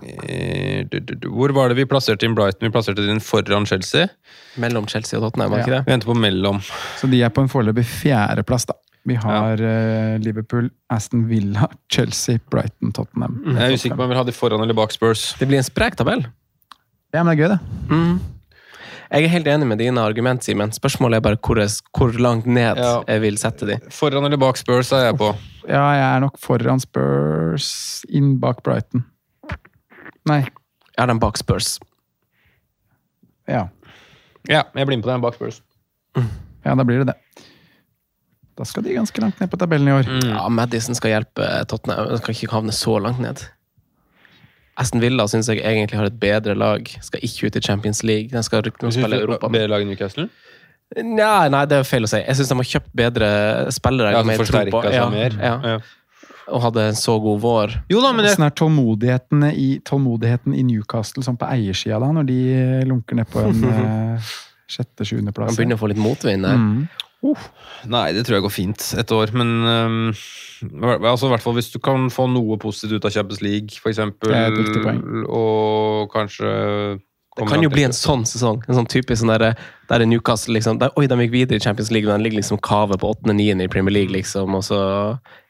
[0.02, 0.84] eh,
[1.26, 2.68] hvor var det vi plasserte inn Brighton?
[2.68, 4.08] Vi plasserte den foran Chelsea.
[4.60, 5.80] Mellom Chelsea og Tottenham, var det Ja.
[5.80, 6.60] ikke Vi venter endte på mellom.
[7.00, 8.78] Så de er på en foreløpig fjerdeplass, da.
[9.08, 13.38] Vi har eh, Liverpool, Aston Villa, Chelsea, Brighton, Tottenham.
[13.46, 15.30] Jeg er usikker på om jeg vil ha de foran eller bak Spurs.
[15.38, 16.26] Det blir en sprek tabell.
[17.14, 17.60] Ja, men det er gøy, det.
[17.88, 18.18] Mm.
[19.10, 20.70] Jeg er helt enig med dine argument, Simen.
[20.76, 23.02] Spørsmålet er bare hvor, jeg, hvor langt ned Ja.
[23.08, 23.78] jeg vil sette de.
[23.90, 25.30] Foran eller bak Spurs er jeg på.
[25.68, 29.04] Ja, jeg er nok foran Spurs, inn bak Brighton.
[30.28, 30.42] Nei.
[30.42, 31.78] Jeg har den bak Spurs.
[33.48, 33.68] Ja.
[34.48, 35.62] Ja, jeg blir med på den bak Spurs.
[36.16, 37.44] ja, da blir det det.
[38.58, 40.08] Da skal de ganske langt ned på tabellen i år.
[40.08, 40.32] Mm.
[40.34, 42.08] Ja, Madison skal hjelpe Tottenham.
[42.10, 43.44] Den skal ikke havne så langt ned.
[44.78, 46.86] Aston Villa syns jeg egentlig har et bedre lag.
[47.02, 48.30] Skal ikke ut i Champions League.
[48.30, 49.50] Den skal spille Europa.
[49.50, 50.28] Bedre lag enn Newcastle?
[50.96, 52.20] Nei, nei, det er feil å si.
[52.22, 53.30] Jeg syns de har kjøpt bedre
[53.74, 54.14] spillere.
[54.14, 54.82] Ja, tro Forsterka på.
[54.86, 55.36] seg Ja, mer.
[55.36, 55.56] Ja.
[55.74, 55.78] Ja.
[56.48, 57.74] Og hadde en så god vår.
[57.92, 62.28] Jo da, men det, er tålmodigheten i, tålmodigheten i Newcastle sånn på eiersida, da, når
[62.30, 62.38] de
[62.88, 63.58] lunker ned på en
[64.68, 65.52] sjette-sjuendeplass?
[65.54, 66.56] Han begynner å få litt motvind der.
[66.60, 66.88] Mm.
[67.90, 70.12] Nei, det tror jeg går fint et år, men um,
[71.02, 75.02] altså, hvert fall hvis du kan få noe positivt ut av Champions League, poeng.
[75.26, 76.52] og kanskje
[77.38, 78.62] Det kan jo bli en sånn sesong.
[78.68, 79.52] En sånn typisk sånn der,
[79.90, 82.40] der er Newcastle liksom der, Oi, de gikk videre i Champions League, men de ligger
[82.40, 83.62] liksom kave på 8.-9.
[83.66, 84.54] i Premier League, liksom.
[84.58, 84.78] Og så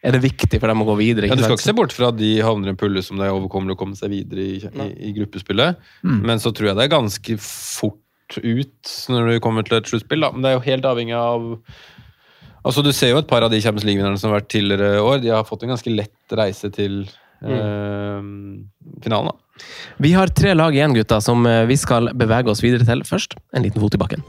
[0.05, 1.29] er det viktig for dem å gå videre.
[1.29, 1.61] ja, Du skal sant?
[1.65, 3.81] ikke se bort fra at de havner i en pulle som det er overkommelig å
[3.85, 6.21] komme seg videre i, i, i gruppespillet, Mm.
[6.29, 8.01] men så tror jeg det er ganske fort
[8.37, 10.21] ut når du kommer til et sluttspill.
[10.21, 10.33] da.
[10.35, 11.49] Men det er jo helt avhengig av
[12.69, 15.23] Altså, Du ser jo et par av de Champions League-vinnerne som har vært tidligere år.
[15.23, 16.99] De har fått en ganske lett reise til
[17.41, 18.19] eh,
[19.01, 19.31] finalen.
[19.31, 19.65] da.
[20.05, 23.07] Vi har tre lag igjen, gutta, som eh, vi skal bevege oss videre til.
[23.09, 24.27] Først en liten fot i bakken.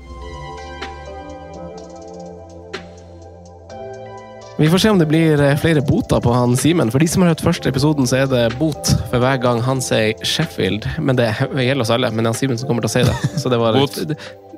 [4.60, 6.91] Vi får se om det blir eh, flere boter på han Simen.
[6.91, 9.80] For de som har hørt første episoden, så er det bot for hver gang han
[9.80, 10.84] sier Sheffield.
[10.99, 12.10] Men det gjelder oss alle.
[12.12, 13.39] Men det er han Simen som kommer til å si det.
[13.39, 13.95] Så det var Bot.
[14.10, 14.18] Det,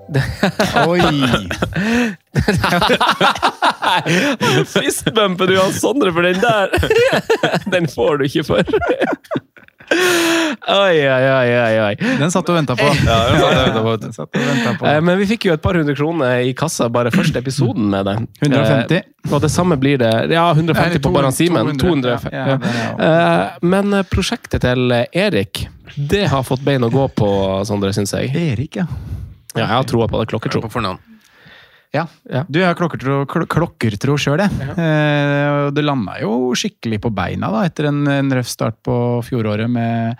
[0.09, 0.23] det,
[0.89, 1.05] Oi!
[4.73, 6.73] Fistbumper du han Sondre for den der!
[7.75, 8.63] Den får du ikke for.
[9.91, 11.95] Oi, oi, oi, oi.
[12.19, 12.85] Den satt og venta på.
[12.85, 14.85] Den satt og ventet på.
[14.87, 18.07] Eh, Men vi fikk jo et par hundre kroner i kassa bare første episoden med
[18.07, 18.15] det.
[18.45, 18.95] 150.
[19.01, 20.11] Eh, Og det samme blir det.
[20.31, 21.73] Ja, 150 Nei, på Baran Simen.
[21.77, 22.17] 200.
[22.23, 22.31] 200.
[22.31, 22.57] Ja, ja,
[23.01, 25.65] Eh, Men prosjektet til Erik,
[25.95, 27.29] det har fått bein å gå på,
[27.67, 28.31] Sondre, syns jeg.
[28.53, 28.87] Erik, ja.
[29.55, 30.29] Ja, jeg har troa på det.
[30.31, 30.61] Klokkertro.
[30.63, 30.99] På fornavn.
[31.91, 32.05] Ja.
[32.31, 32.45] Ja.
[32.47, 34.69] Du, er klokkertro, kl klokkertro sjøl, jeg.
[34.71, 38.95] Eh, du det landa jo skikkelig på beina da, etter en, en røff start på
[39.27, 40.15] fjoråret med,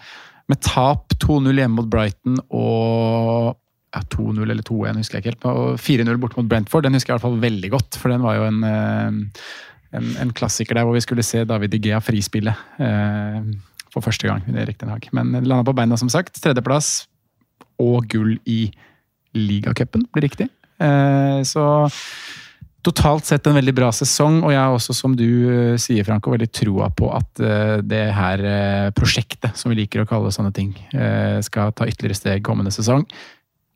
[0.51, 3.55] med tap 2-0 hjemme mot Brighton og
[3.91, 5.47] ja, 2-0 eller 2-1, husker jeg ikke helt.
[5.47, 7.99] Og 4-0 borte mot Brentford, den husker jeg i hvert fall veldig godt.
[7.99, 9.57] For den var jo en, eh,
[9.99, 13.51] en, en klassiker der hvor vi skulle se David Igea frispille eh,
[13.91, 15.11] for første gang Haag.
[15.15, 16.39] Men landa på beina, som sagt.
[16.43, 17.05] Tredjeplass
[17.81, 18.65] og gull i
[19.35, 20.51] ligacupen, blir riktig.
[20.81, 21.65] Eh, Så
[22.81, 26.33] totalt sett en veldig bra sesong, og jeg har også, som du eh, sier, Franco,
[26.33, 28.41] veldig troa på at eh, det her
[28.97, 30.73] prosjektet, som vi liker å kalle sånne ting,
[31.45, 33.05] skal ta ytterligere steg kommende sesong.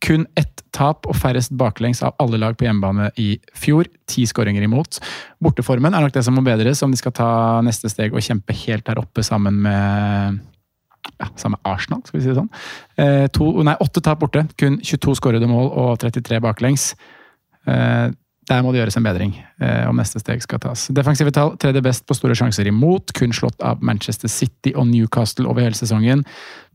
[0.05, 3.87] Kun ett tap og færrest baklengs av alle lag på hjemmebane i fjor.
[4.09, 4.99] Ti skåringer imot.
[5.41, 7.29] Borteformen er nok det som må bedres om de skal ta
[7.65, 10.43] neste steg og kjempe helt der oppe sammen med
[11.19, 12.51] ja, samme Arsenal, skal vi si det sånn.
[13.01, 16.93] Eh, to, nei, åtte tap borte, kun 22 skårede mål og 33 baklengs.
[17.69, 18.07] Eh,
[18.45, 19.31] der må det gjøres en bedring
[19.63, 20.87] eh, om neste steg skal tas.
[20.93, 25.49] Defensive tall tredje best på store sjanser imot, kun slått av Manchester City og Newcastle
[25.49, 26.21] over hele sesongen.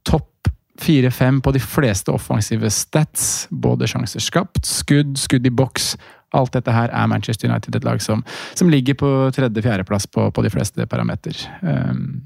[0.08, 0.50] Topp
[0.80, 3.46] 4-5 på de fleste offensive stats.
[3.50, 5.94] Både sjanser skapt, skudd, skudd i boks
[6.36, 8.22] Alt dette her er Manchester United et lag som,
[8.54, 11.34] som ligger på tredje-fjerdeplass på, på de fleste parameter.
[11.60, 12.22] Um,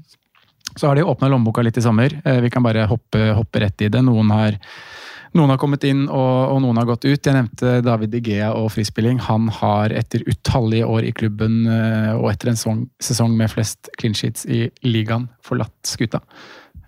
[0.75, 2.13] så har de åpna lommeboka litt i sommer.
[2.25, 4.01] Uh, vi kan bare hoppe, hoppe, rett i det.
[4.05, 4.57] Noen har,
[5.37, 7.19] noen har kommet inn, og, og, noen har gått ut.
[7.19, 9.21] Jeg nevnte David De og frispilling.
[9.29, 13.91] Han har etter utallige år i klubben uh, og etter en song, sesong med flest
[13.99, 16.23] clean sheets i ligaen forlatt skuta.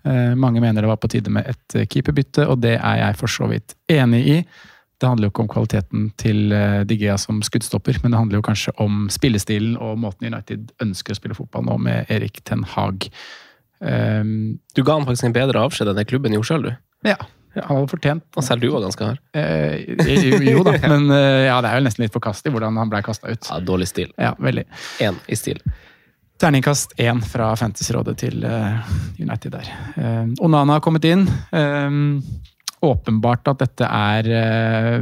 [0.06, 3.38] Uh, mange mener det var på tide med et keeperbytte, og det er jeg for
[3.38, 4.42] så vidt enig i.
[4.98, 8.46] Det handler jo ikke om kvaliteten til eh, Digea som skuddstopper, men det handler jo
[8.48, 13.06] kanskje om spillestilen og måten United ønsker å spille fotball nå, med Erik Ten Hag.
[13.78, 16.72] Um, du ga han faktisk en bedre avskjed enn det klubben gjorde sjøl, du.
[17.06, 17.18] Ja.
[17.56, 18.24] Han hadde fortjent.
[18.36, 19.20] Og selv du var ganske hard.
[19.36, 19.94] Eh,
[20.28, 23.02] jo, jo, da, men eh, ja, det er jo nesten litt forkastelig hvordan han ble
[23.06, 23.48] kasta ut.
[23.48, 24.12] Ja, Dårlig stil.
[24.20, 24.66] Ja, veldig.
[25.04, 25.62] Én i stil.
[26.38, 28.76] Terningkast én fra Fantasyrådet til uh,
[29.18, 29.70] United der.
[29.96, 31.24] Uh, Onana har kommet inn.
[31.50, 32.20] Uh,
[32.86, 35.00] åpenbart at dette er uh,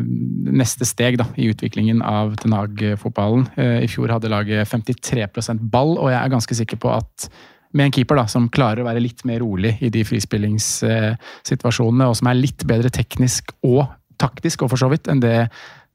[0.49, 3.51] neste steg da, i utviklingen av Tenag-fotballen.
[3.85, 7.29] I fjor hadde laget 53% ball, og jeg er ganske sikker på at
[7.77, 12.16] med en keeper da, som klarer å være litt mer rolig i de frispillingssituasjonene, og
[12.18, 13.83] som er litt bedre teknisk og
[14.20, 15.39] taktisk, og for så vidt, enn det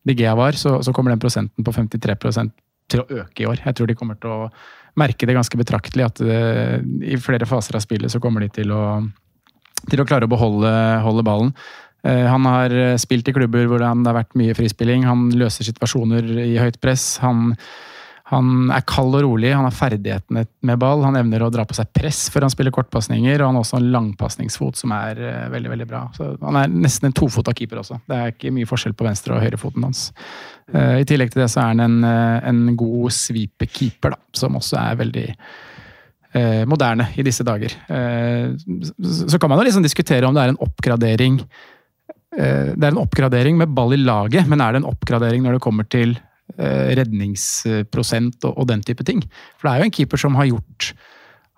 [0.08, 2.16] Digea var, så, så kommer den prosenten på 53
[2.92, 3.58] til å øke i år.
[3.66, 4.50] Jeg tror de kommer til å
[5.00, 8.50] merke det ganske betraktelig, at det, uh, i flere faser av spillet så kommer de
[8.62, 8.84] til å
[9.90, 11.50] til å klare å beholde ballen.
[12.06, 15.06] Eh, han har eh, spilt i klubber hvor det har vært mye frispilling.
[15.06, 17.16] Han løser situasjoner i høyt press.
[17.22, 17.54] Han,
[18.32, 21.04] han er kald og rolig, han har ferdighetene med ball.
[21.04, 23.82] Han evner å dra på seg press før han spiller kortpasninger, og han har også
[23.82, 26.06] en langpasningsfot som er eh, veldig veldig bra.
[26.16, 28.00] Så han er nesten en tofota keeper også.
[28.08, 30.08] Det er ikke mye forskjell på venstre- og høyrefoten hans.
[30.72, 32.04] I tillegg til det så er han en,
[32.48, 35.26] en god sweeper-keeper, som også er veldig
[36.34, 37.76] eh, moderne i disse dager.
[37.88, 38.56] Eh,
[39.30, 43.04] så kan man jo liksom diskutere om det er en oppgradering eh, Det er en
[43.04, 46.31] oppgradering med ball i laget, men er det en oppgradering når det kommer til eh,
[46.58, 49.24] redningsprosent og, og, den type ting?
[49.58, 50.94] For det er jo en keeper som har gjort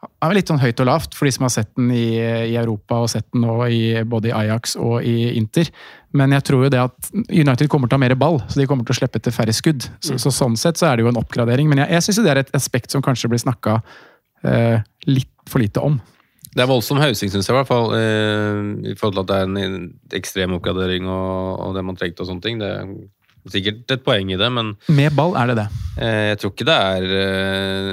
[0.04, 3.02] er litt sånn høyt og lavt for de som har sett den i, i Europa
[3.04, 5.70] og sett den nå i, både i Ajax og i Inter.
[6.18, 8.68] Men jeg tror jo det at United kommer til å ha mer ball, så de
[8.70, 9.88] kommer til å slippe til færre skudd.
[10.04, 11.70] Så, så Sånn sett så er det jo en oppgradering.
[11.72, 13.80] Men jeg, jeg syns det er et aspekt som kanskje blir snakka
[14.46, 15.98] eh, litt for lite om.
[16.54, 17.90] Det er voldsom hausing, syns jeg, i hvert fall.
[17.98, 19.90] Eh, I forhold til at det er en
[20.20, 22.62] ekstrem oppgradering og, og det man trengte og sånne ting.
[22.62, 22.74] Det
[23.52, 25.68] sikkert et poeng i det, men Med ball er det det.
[25.98, 27.92] Eh, jeg tror ikke det er eh,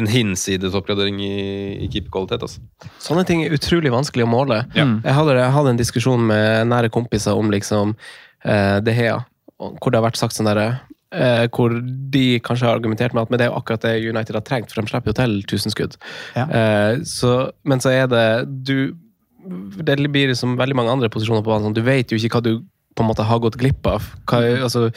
[0.00, 1.36] en hinsides oppgradering i,
[1.84, 2.46] i keeperkvalitet.
[2.46, 2.90] Altså.
[3.02, 4.62] Sånne ting er utrolig vanskelig å måle.
[4.78, 4.88] Ja.
[5.04, 7.96] Jeg, hadde, jeg, hadde, en diskusjon med nære kompiser om liksom
[8.44, 9.20] eh, De Hea,
[9.56, 10.76] hvor det har vært sagt sånn derre
[11.14, 11.70] Eh, hvor
[12.12, 14.72] de kanskje har argumentert med at men det er jo akkurat det United har trengt,
[14.72, 15.94] for de slipper jo til 1000 skudd.
[16.34, 16.46] Ja.
[16.50, 18.28] Eh, så, men så er det
[18.66, 18.94] du
[19.86, 21.68] Det blir som veldig mange andre posisjoner på banen.
[21.68, 22.64] Sånn, du vet jo ikke hva du
[22.96, 24.10] på en måte har gått glipp av.
[24.26, 24.88] Hva, altså,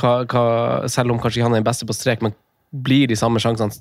[0.00, 0.44] hva, hva,
[0.90, 2.36] selv om kanskje han er den beste på strek, men
[2.70, 3.74] blir de samme sjansene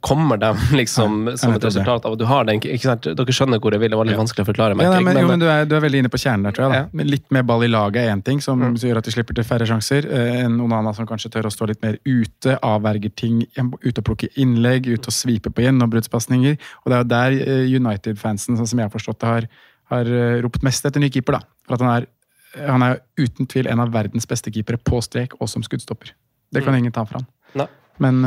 [0.00, 2.60] kommer de liksom ja, som et resultat av at du har den?
[2.62, 3.08] ikke sant?
[3.18, 4.20] Dere skjønner hvor jeg vil, det var litt ja.
[4.20, 4.76] vanskelig å forklare.
[4.78, 6.74] Ja, nei, men, jo, men du, er, du, er, veldig inne på kjernen der, tror
[6.74, 6.88] jeg.
[6.92, 7.06] Da.
[7.08, 8.76] Litt mer ball i laget er én ting, som mm.
[8.82, 10.06] gjør at de slipper til færre sjanser.
[10.06, 14.04] Eh, en Onana som kanskje tør å stå litt mer ute, avverger ting, ute og
[14.10, 16.60] plukke innlegg, ute og svipe på gjennombruddspasninger.
[16.84, 19.50] Og det er jo der eh, United-fansen, sånn som jeg har forstått det, har,
[19.94, 21.40] har eh, ropt mest etter ny keeper.
[21.40, 21.58] da.
[21.66, 22.08] For at han er,
[22.66, 26.14] han er uten tvil en av verdens beste keepere på strek og som skuddstopper.
[26.52, 26.78] Det kan mm.
[26.82, 27.68] ingen ta fra han.
[27.98, 28.22] Men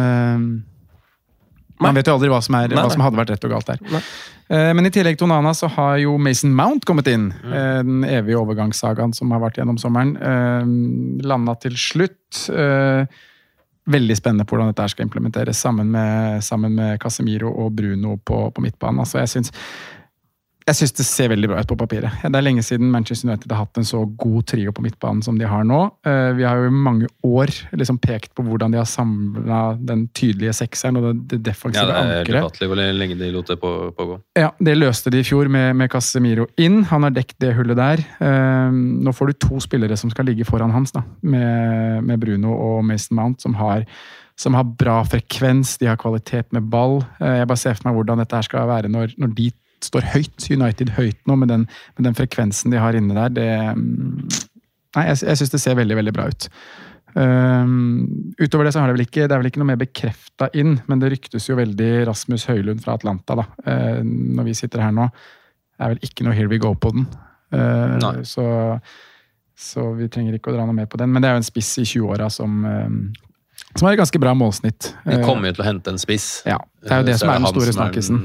[1.81, 3.81] man vet jo aldri hva som, er, hva som hadde vært rett og galt der.
[3.89, 4.01] Nei.
[4.53, 7.29] Eh, men i tillegg til Onana så har jo Mason Mount kommet inn.
[7.31, 7.53] Mm.
[7.55, 10.13] Uh, den evige overgangssagaen som har vært gjennom sommeren.
[11.25, 12.43] Landa til slutt.
[13.91, 18.43] Veldig spennende på hvordan dette skal implementeres sammen med, sammen med Casemiro og Bruno på,
[18.53, 19.01] på midtbanen.
[19.01, 19.55] Altså, jeg synes
[20.71, 22.21] jeg syns det ser veldig bra ut på papiret.
[22.23, 25.39] Det er lenge siden Manchester United har hatt en så god trio på midtbanen som
[25.39, 25.79] de har nå.
[26.07, 30.05] Eh, vi har jo i mange år liksom pekt på hvordan de har samla den
[30.17, 32.07] tydelige sekseren og det defensive ankeret.
[32.07, 34.17] Ja, det er ufattelig hvor lenge de lot det pågå.
[34.39, 36.81] Ja, det løste de i fjor med, med Casemiro inn.
[36.93, 38.05] Han har dekket det hullet der.
[38.23, 42.55] Eh, nå får du to spillere som skal ligge foran hans, da, med, med Bruno
[42.55, 43.85] og Mason Mount, som har
[44.41, 47.01] som har bra frekvens, de har kvalitet med ball.
[47.19, 49.49] Eh, jeg bare ser for meg hvordan dette her skal være når, når de
[49.87, 50.47] står høyt.
[50.51, 51.67] United høyt nå, med den,
[51.97, 53.35] med den frekvensen de har inne der.
[53.35, 54.29] Det, mm,
[54.97, 56.49] nei, jeg, jeg syns det ser veldig, veldig bra ut.
[57.11, 60.47] Um, utover det så har det vel ikke det er vel ikke noe mer bekrefta
[60.55, 64.85] inn, men det ryktes jo veldig Rasmus Høylund fra Atlanta da, uh, når vi sitter
[64.85, 65.09] her nå.
[65.75, 67.09] Det er vel ikke noe here we go på den.
[67.51, 68.45] Uh, så,
[69.59, 71.11] så, vi trenger ikke å dra noe mer på den.
[71.11, 73.33] Men det er jo en spiss i 20-åra som, uh,
[73.73, 74.93] som har et ganske bra målsnitt.
[75.07, 76.29] De kommer jo til å hente en spiss.
[76.47, 78.23] Ja, Det er jo det som er den store snakkisen.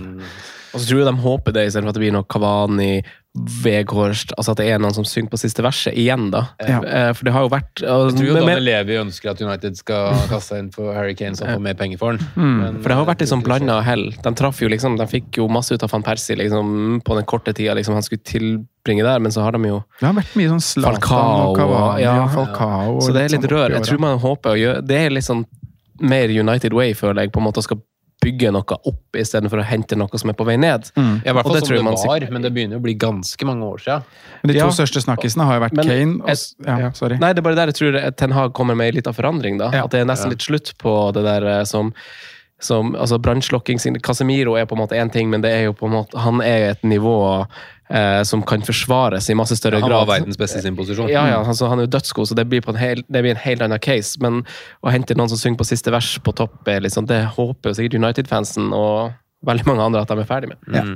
[0.76, 2.90] Og så tror jeg de håper det, istedenfor at det blir noe Kavani,
[3.36, 6.42] Veghorst Altså at det er noen som synger på siste verset igjen, da.
[6.64, 6.78] Ja.
[6.80, 9.42] Eh, For det har jo vært og- Jeg tror jo Danne Daniel Levi ønsker at
[9.42, 12.26] United skal kaste seg inn for Harry Kane så han får mer penger for den.
[12.36, 12.56] Mm.
[12.62, 14.06] Men, For det har jo vært litt eh, sånn blanda hell.
[14.24, 17.24] De traff jo liksom, de fikk jo masse ut av van Persie liksom, på den
[17.28, 20.36] korte tida liksom, han skulle tilbringe der, men så har de jo Det har vært
[20.40, 22.16] mye sånn Zlatan Falcao og Cavani ja.
[22.24, 22.96] og Falcao.
[22.96, 23.66] og Så det er litt sånn rør.
[23.68, 25.44] oppi Jeg tror man håper å gjøre Det er litt sånn
[26.00, 27.78] mer United way, føler jeg, på en måte skal
[28.22, 30.88] bygge noe opp istedenfor å hente noe som er på vei ned.
[30.96, 31.22] Mm.
[31.24, 32.94] Ja, I hvert fall det som det man var, sikkert- men det begynner å bli
[32.94, 34.02] ganske mange år siden.
[34.42, 34.70] Men de to Ja.
[34.72, 37.18] største snakkisene har jo vært Men Kane og et- ja, Sorry.
[37.18, 39.58] Nei, det er bare der jeg tror Ten Hag kommer med litt av forandring.
[39.58, 39.70] da.
[39.70, 39.84] Ja.
[39.84, 41.92] At det er nesten litt slutt på det der eh, som
[42.62, 45.88] som, altså Brannslokking Casemiro er på en måte én ting, men det er jo på
[45.90, 47.16] en måte, han er et nivå
[47.90, 50.06] eh, som kan forsvares i masse større Han grad.
[50.06, 51.10] var verdens beste i sin posisjon.
[51.12, 53.34] Ja, ja, altså, han er jo dødsgod, så det blir, på en hel, det blir
[53.36, 54.16] en helt annen case.
[54.24, 54.40] Men
[54.80, 57.78] å hente noen som synger på siste vers på topp, er liksom, det håper jo
[57.80, 59.12] sikkert United-fansen og
[59.46, 60.72] veldig mange andre at de er ferdig med.
[60.72, 60.86] Ja.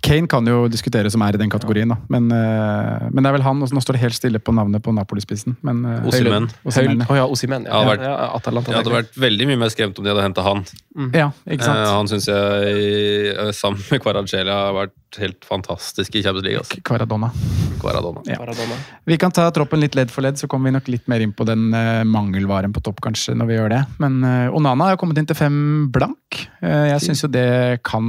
[0.00, 1.96] Kane kan jo diskuteres som er i den kategorien, da.
[2.08, 3.62] Men, eh, men det er vel han.
[3.62, 5.56] og Nå står det helt stille på navnet på Napoli-spissen.
[5.62, 6.06] men, Osimen.
[6.06, 7.64] Oh, Høylund- Osimhen, ja, Osimen.
[7.66, 7.82] Ja.
[7.82, 10.64] Ja, hadde ja, Jeg hadde vært veldig mye mer skremt om de hadde henta han.
[11.12, 11.78] Ja, ikke sant?
[11.78, 16.60] Eh, han syns jeg, eh, sammen med Kvaradskhelia, har vært helt fantastisk i Champions League.
[16.60, 16.78] Altså.
[16.86, 17.30] Kvaradonna.
[17.80, 18.22] Kvaradona.
[18.28, 18.36] Ja.
[18.38, 18.76] Maradona.
[19.08, 21.32] Vi kan ta troppen litt ledd for ledd, så kommer vi nok litt mer inn
[21.36, 23.80] på den uh, mangelvaren på topp, kanskje, når vi gjør det.
[24.02, 25.56] Men uh, Onana har kommet inn til fem
[25.92, 26.40] blank.
[26.62, 28.04] Uh, jeg syns jo det kan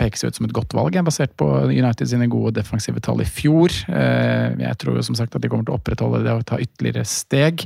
[0.00, 3.72] pekes ut som et godt valg, basert på United sine gode defensive tall i fjor.
[3.88, 6.58] Eh, jeg tror jo som sagt at de kommer til å opprettholde det og ta
[6.62, 7.64] ytterligere steg.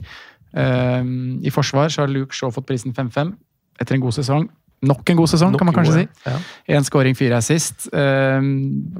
[0.56, 3.34] I forsvar så har Luke Shaw fått prisen 5-5
[3.82, 4.46] etter en god sesong.
[4.82, 6.08] Nok en god sesong, Nok kan man kanskje gode.
[6.08, 6.30] si.
[6.30, 6.76] ja.
[6.76, 7.88] Én scoring, fire assist.
[7.92, 8.50] Eh,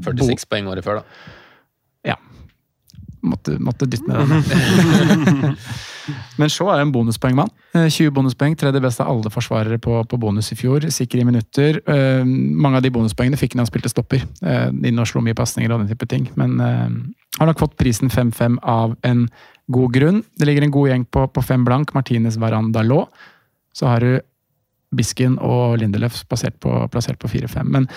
[0.06, 1.26] 46 poeng året før, da.
[3.26, 5.56] Måtte, måtte dytte ned den.
[6.38, 7.50] Men Shaw er en bonuspoengmann.
[7.74, 10.86] Eh, 20 bonuspoeng, tredje beste av alle forsvarere på, på bonus i fjor.
[10.94, 11.80] Sikker i minutter.
[11.88, 14.22] Uh, mange av de bonuspoengene fikk han da han spilte stopper.
[14.44, 16.28] Uh, inn og slo mye pasninger og den type ting.
[16.38, 16.86] Men uh,
[17.40, 19.26] har nok fått prisen 5-5 av en
[19.74, 20.22] god grunn.
[20.38, 21.94] Det ligger en god gjeng på, på fem blank.
[21.96, 23.06] Martinez Varandalå.
[23.74, 24.20] Så har du
[24.94, 27.70] Bisken og Lindelöf plassert på, plassert på 4-5.
[27.74, 27.88] Men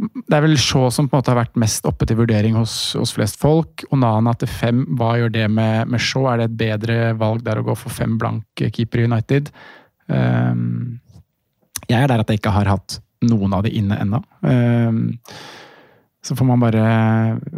[0.00, 2.94] det er vel Shaw som på en måte har vært mest oppe til vurdering hos,
[2.98, 3.84] hos flest folk.
[3.94, 6.26] Onana til fem, hva gjør det med, med Shaw?
[6.32, 9.52] Er det et bedre valg der å gå for fem blanke keeper i United?
[10.08, 10.98] Um,
[11.86, 14.22] jeg er der at jeg ikke har hatt noen av de inne ennå.
[14.42, 15.04] Um,
[16.22, 16.82] så får man bare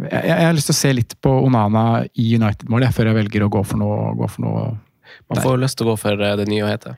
[0.09, 3.45] jeg, jeg har lyst til å se litt på Onana i United-målet før jeg velger
[3.45, 4.13] å gå for noe.
[4.17, 4.67] Gå for noe
[5.29, 6.95] Man får lyst til å gå for eh, det nye å hete.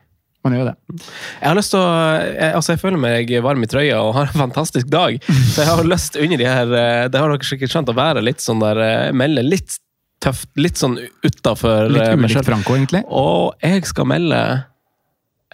[0.48, 1.02] Man gjør det.
[1.38, 1.90] Jeg har lyst til å
[2.24, 5.18] jeg, altså jeg føler meg varm i trøya og har en fantastisk dag.
[5.28, 8.24] Så jeg har lyst under de her eh, Det har dere sikkert skjønt å være
[8.24, 9.78] litt sånn der eh, Melde litt
[10.24, 12.42] tøft, litt sånn utafor Litt ulikt.
[12.48, 13.04] Franco, egentlig.
[13.06, 14.42] Og jeg skal melde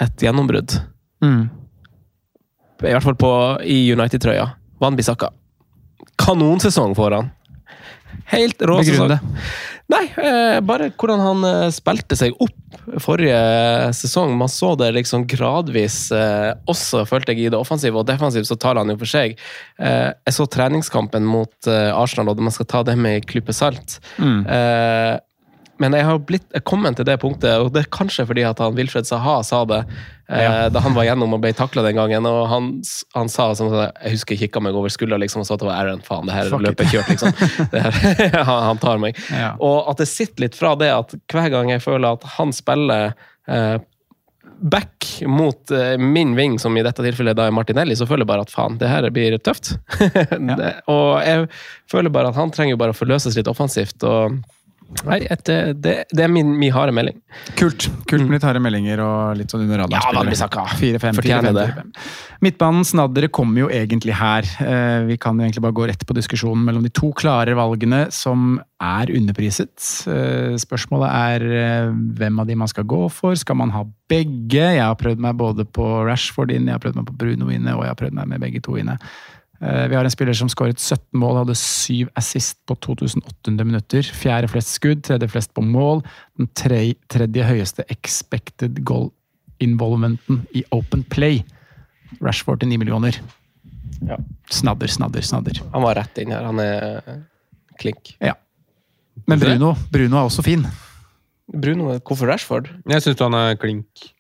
[0.03, 0.79] et gjennombrudd.
[1.25, 1.43] Mm.
[2.83, 3.33] I hvert fall på,
[3.63, 4.49] i United-trøya.
[4.83, 5.31] Van Bissaka.
[6.21, 7.31] Kanonsesong får han.
[8.33, 9.15] Helt rå sesong.
[9.93, 13.37] Nei, eh, bare hvordan han eh, spilte seg opp forrige
[13.97, 14.33] sesong.
[14.41, 18.57] Man så det liksom gradvis eh, også, følte jeg, i det offensive og defensive, så
[18.61, 19.37] tar han jo for seg.
[19.77, 23.99] Eh, jeg så treningskampen mot Arsenal, og man skal ta det med en klype salt.
[24.17, 24.43] Mm.
[24.49, 25.15] Eh,
[25.83, 28.61] men jeg har blitt, jeg kommet til det punktet, og det er kanskje fordi at
[28.63, 29.83] han Wilfred Saha sa det
[30.29, 32.27] eh, da han var gjennom og ble takla den gangen.
[32.29, 32.69] og Han,
[33.17, 35.71] han sa sånn Jeg husker jeg kikka meg over skuldra liksom, og så at det
[35.71, 36.05] var Aaron.
[36.05, 37.35] Faen, det her Fuck løpet kjørt, liksom.
[37.75, 39.19] Det her, han, tar meg.
[39.31, 39.55] Ja.
[39.63, 43.13] Og at det sitter litt fra det at hver gang jeg føler at han spiller
[43.49, 43.77] eh,
[44.65, 48.33] back mot eh, min ving, som i dette tilfellet da er Martinelli, så føler jeg
[48.33, 49.75] bare at faen, det her blir tøft.
[50.61, 51.49] det, og jeg
[51.91, 54.01] føler bare at han trenger jo bare å forløses litt offensivt.
[54.09, 54.39] og
[55.05, 55.43] Nei, et,
[55.83, 57.17] det, det er min, min harde melding.
[57.59, 57.89] Kult.
[58.09, 60.21] Kult med litt harde meldinger og litt sånn under Ja, radaren.
[60.21, 60.65] Van Bissaka.
[60.79, 61.19] 4-5.
[61.19, 61.67] Fortjener det.
[62.45, 64.47] Midtbanens snaddere kommer jo egentlig her.
[64.63, 68.05] Eh, Vi kan jo egentlig bare gå rett på diskusjonen mellom de to klare valgene
[68.15, 69.75] som er underpriset.
[70.07, 73.35] Eh, Spørsmålet er eh, hvem av de man skal gå for.
[73.41, 74.63] Skal man ha begge?
[74.79, 77.75] Jeg har prøvd meg både på Rashford inne, jeg har prøvd meg på Bruno inne,
[77.75, 78.99] og jeg har prøvd meg med begge to inne.
[79.61, 84.03] Eh, Vi har en spiller som skåret 17 mål, hadde 7 assist på 2800 minutter.
[84.03, 86.03] Fjerde flest skudd, tredje flest på mål.
[86.39, 89.11] Den tre, tredje høyeste expected goal
[89.63, 91.43] involvementen i Open Play.
[92.23, 93.19] Rashford til 9 millioner.
[94.05, 94.17] Ja.
[94.51, 95.61] Snadder, snadder, snadder.
[95.73, 96.45] Han var rett inn her.
[96.45, 97.23] Han er
[97.81, 98.17] klink.
[98.21, 98.35] Ja.
[99.31, 100.67] Men Bruno, Bruno er også fin.
[101.49, 102.69] Bruno, hvorfor Rashford?
[102.91, 104.11] Jeg syns han er klink.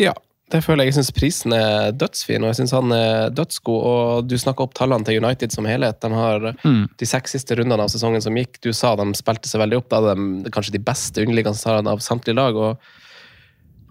[0.00, 0.12] Ja,
[0.52, 0.92] det føler jeg.
[0.92, 3.78] Jeg syns prisen er dødsfin, og jeg syns han er dødsgod.
[3.90, 6.00] Og du snakka opp tallene til United som helhet.
[6.04, 6.88] De har Mm.
[7.00, 8.60] de seks siste rundene av sesongen som gikk.
[8.60, 9.88] Du sa de spilte seg veldig opp.
[9.88, 12.54] Da hadde de kanskje de beste underliggende tallene av samtlige lag.
[12.56, 12.78] og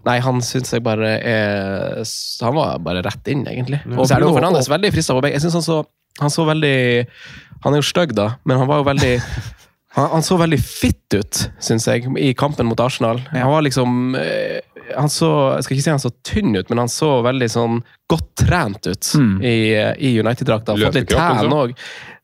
[0.06, 2.04] Nei, han syns jeg bare er
[2.44, 3.80] Han var bare rett inn, egentlig.
[3.96, 5.34] Og Så det Bruno Fernandes veldig frista på begge.
[5.38, 5.84] Jeg synes han så,
[6.20, 7.06] han så veldig
[7.64, 9.22] Han er jo stygg, da, men han var jo veldig
[9.94, 13.20] Han, han så veldig fit ut, syns jeg, i kampen mot Arsenal.
[13.30, 14.58] Han var liksom eh,
[14.96, 17.78] han så, Jeg skal ikke si han så tynn ut, men han så veldig sånn
[18.10, 19.36] godt trent ut Mm.
[19.42, 19.54] i,
[19.98, 20.76] i United-drakta.
[20.76, 21.56] Fått litt tæn tan liksom?
[21.58, 21.74] òg.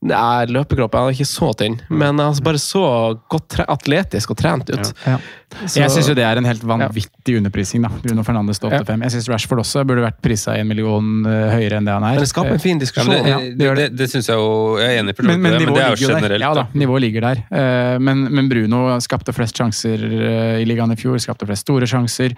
[0.01, 2.81] Nei, løpekroppen han er ikke så tynn, men han bare så
[3.29, 4.95] godt tre atletisk og trent ut.
[5.05, 5.19] Ja.
[5.67, 7.83] Så- Jeg syns jo det er en helt vanvittig underprising.
[7.83, 7.89] da.
[8.01, 9.03] Bruno Fernandes til 8-5.
[9.03, 12.15] Jeg syns Rashford også burde vært prisa en million eh, høyere enn det han er.
[12.15, 13.09] Men det skaper en fin diskusjon.
[13.13, 15.43] men det, Ja, det, det det, det syns jeg jo Jeg er enig på men,
[15.43, 16.41] men det, men det er jo generelt.
[16.41, 17.43] Ja da, nivået ligger der.
[17.51, 21.19] Eh, Men, men Bruno skapte flest sjanser eh, i ligaen i fjor.
[21.21, 22.33] Skapte flest store sjanser.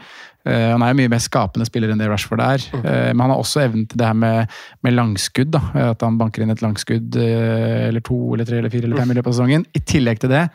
[0.45, 2.65] Eh, Han er jo mye mer skapende spiller enn det Rashford er.
[2.83, 4.49] Eh, Men han har også evnen til det her med,
[4.83, 5.51] med langskudd.
[5.55, 5.61] da.
[5.93, 9.11] At han banker inn et langskudd eh, eller to eller tre eller fire eller fem
[9.11, 9.67] i løpet av sesongen.
[9.75, 10.49] I tillegg til det,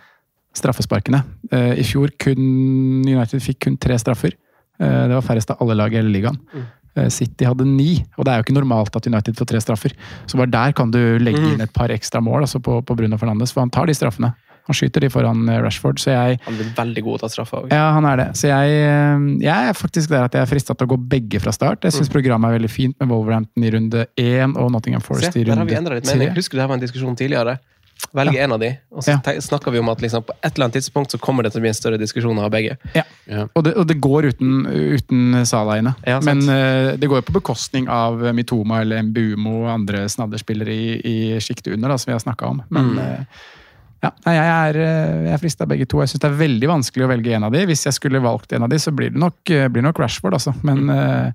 [0.58, 1.24] straffesparkene.
[1.52, 4.34] Eh, I fjor kun United fikk kun tre straffer.
[4.80, 6.38] Eh, Det var færrest av alle lag i hele ligaen.
[6.98, 9.94] Eh, City hadde ni, og det er jo ikke normalt at United får tre straffer.
[10.26, 13.18] Så bare der kan du legge inn et par ekstra mål altså på, på Bruno
[13.18, 14.34] Fernandes, for han tar de straffene.
[14.68, 17.32] Han skyter de foran eh, Rashford, så jeg Han blir veldig god til å ta
[17.34, 17.68] straffer.
[17.72, 18.28] Ja, han er det.
[18.40, 21.40] Så jeg, eh, jeg er faktisk der at jeg er frista til å gå begge
[21.44, 21.88] fra start.
[21.88, 25.40] Jeg syns programmet er veldig fint med Wolverhampton i runde én og Nottingham Forest Se,
[25.42, 26.30] i runde tre.
[26.36, 27.58] Husker du det var en diskusjon tidligere?
[28.14, 29.40] Velge en av de, og så Ja.
[29.42, 31.64] snakker vi om at liksom, på et eller annet tidspunkt så kommer det til å
[31.64, 32.76] bli en større diskusjon av begge.
[32.94, 33.04] Ja.
[33.56, 35.96] Og, det, og det går uten, uten Salah inne.
[36.06, 36.20] Ja.
[36.22, 41.02] Men uh, det går jo på bekostning av Mitoma eller Mbumo og andre snadderspillere i,
[41.02, 42.62] i sjiktet under, da, som vi har snakka om.
[42.70, 43.00] Men Mm.
[43.00, 43.26] eh,
[44.04, 46.02] ja, nei, jeg er, eh, jeg er frista begge to.
[46.04, 47.64] Jeg syns det er veldig vanskelig å velge en av de.
[47.66, 50.38] Hvis jeg skulle valgt en av de, så blir det nok, eh, blir nok Rashford,
[50.38, 50.54] altså.
[50.64, 50.90] Men Mm.
[50.94, 51.32] uh,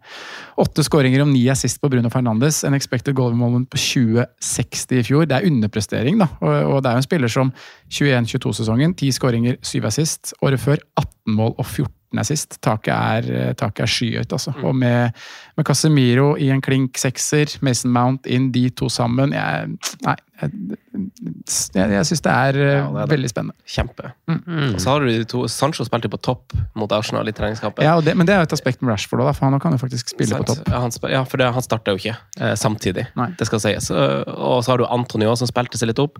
[0.62, 2.62] åtte skåringer om ni assist på Bruno Fernandes.
[2.64, 5.26] En expected goal moment på 2060 i fjor.
[5.26, 6.28] Det er underprestering, da.
[6.40, 7.52] Og, og det er jo en spiller som
[7.90, 10.32] 21-22-sesongen, Ti skåringer, syv assist.
[10.42, 11.90] Året før 18 mål og 14
[12.20, 12.58] assist.
[12.60, 14.52] Taket er, eh, taket er skyhøyt, altså.
[14.62, 15.16] Og med,
[15.56, 19.72] med Casemiro i en klink sekser, Mason Mount inn, de to sammen jeg,
[20.04, 20.16] Nei.
[20.42, 20.50] Jeg,
[20.90, 23.12] jeg, jeg syns det er eh, Ja, det er det.
[23.14, 23.54] veldig spennende.
[23.64, 24.10] Kjempe.
[24.26, 24.72] Mm.
[24.74, 27.84] Og så har du de to Sancho spilte på topp mot Arsenal i treningskampen.
[27.86, 29.76] Ja, og det, Men det er jo et aspekt med Rashford òg, for han kan
[29.76, 30.66] jo faktisk spille på topp.
[30.66, 33.06] Ja, han, ja, for det, han starta jo ikke eh, samtidig.
[33.14, 33.28] Nei.
[33.38, 33.92] Det skal sies.
[33.94, 36.18] Og så har du Antonio som spilte seg litt opp.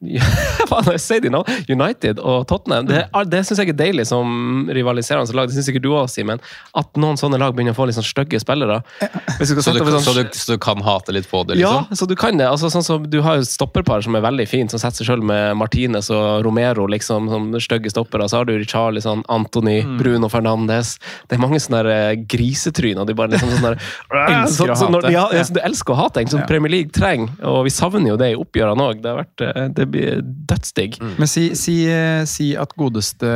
[0.90, 1.40] Jeg sier de nå?
[1.68, 2.86] United og Tottenham.
[2.88, 5.48] Det, er- det syns jeg er deilig som rivaliserende lag.
[5.50, 6.40] Det syns sikkert du òg, Simen.
[6.78, 8.80] At noen sånne lag begynner å få litt sånn stygge spillere.
[9.00, 11.98] Så du, sånn, så, sånn- du, så du kan hate litt på det, ja, liksom?
[12.02, 12.46] så du kan det.
[12.48, 15.26] Altså, sånn som, du har jo stopperpar som er veldig fint, som setter seg selv
[15.26, 18.28] med Martinez og Romero liksom, som stygge stoppere.
[18.30, 19.96] Så har du Charlison, Anthony, Mm.
[20.00, 20.96] Bruno Fernandes.
[21.30, 23.06] Det er mange sånne der, eh, grisetryner.
[23.06, 23.70] De bare liksom sånne
[24.40, 25.12] Elsker å hate.
[25.14, 25.44] Ja, Ja.
[25.46, 26.46] du elsker å hate, En som Ja.
[26.46, 27.30] Premier League trenger.
[27.46, 29.00] Og vi savner jo det i oppgjørene òg.
[29.02, 30.20] Det, har vært, eh, det blir
[30.50, 30.98] dødsdigg.
[31.00, 31.14] Mm.
[31.22, 33.30] Men si, si, eh, si at godeste,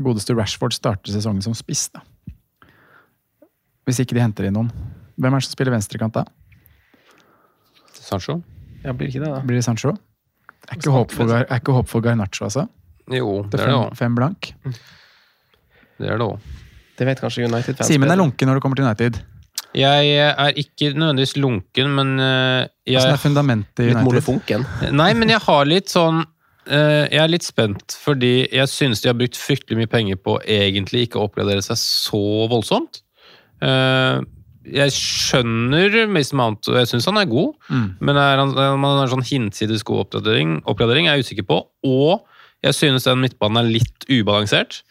[0.00, 2.02] godeste Rashford starter sesongen som spiss, da.
[3.88, 4.70] Hvis ikke de henter inn noen.
[5.20, 6.24] Hvem er det som spiller venstrekant da?
[8.00, 8.40] Sancho?
[8.84, 9.40] Ja, blir ikke det, da?
[9.44, 9.92] Blir det Sancho?
[10.70, 12.66] Er ikke håp for, er ikke håp for Garnaccio, altså?
[13.10, 13.96] Jo, Til det er det fem, òg.
[13.98, 14.50] fem blank.
[16.00, 16.50] Det er det òg.
[17.00, 17.88] Det vet kanskje United-fans.
[17.88, 19.18] Simen er lunken når det kommer til United.
[19.74, 24.08] Jeg er ikke nødvendigvis lunken, men jeg Hvordan er fundamentet i Litt United?
[24.08, 24.64] molefonken.
[24.98, 26.24] Nei, men jeg har litt sånn
[26.66, 30.40] eh, Jeg er litt spent, fordi jeg synes de har brukt fryktelig mye penger på
[30.42, 33.02] egentlig ikke å oppgradere seg så voldsomt.
[33.62, 34.20] Eh,
[34.70, 37.86] jeg skjønner Mason Mount, og jeg syns han er god, Mm.
[38.00, 41.62] men er han, om han har sånn hinsides god oppgradering, oppgradering er jeg usikker på.
[41.86, 42.26] Og
[42.62, 44.82] jeg synes den midtbanen er litt ubalansert.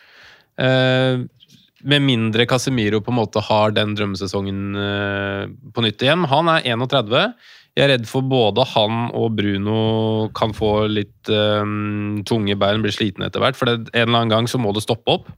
[1.88, 6.26] Med mindre Casemiro på en måte har den drømmesesongen eh, på nytt igjen.
[6.28, 7.32] Han er 31.
[7.78, 9.82] Jeg er redd for både han og Bruno
[10.36, 11.64] kan få litt eh,
[12.28, 13.56] tunge bein, bli slitne etter hvert.
[13.56, 15.30] For det, en eller annen gang så må det stoppe opp.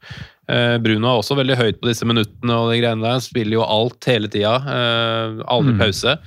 [0.51, 3.13] Uh, Bruno er også veldig høyt på disse minuttene og de greiene der.
[3.15, 4.57] Han spiller jo alt hele tida.
[4.65, 5.79] Uh, aldri Mm.
[5.79, 6.17] pause.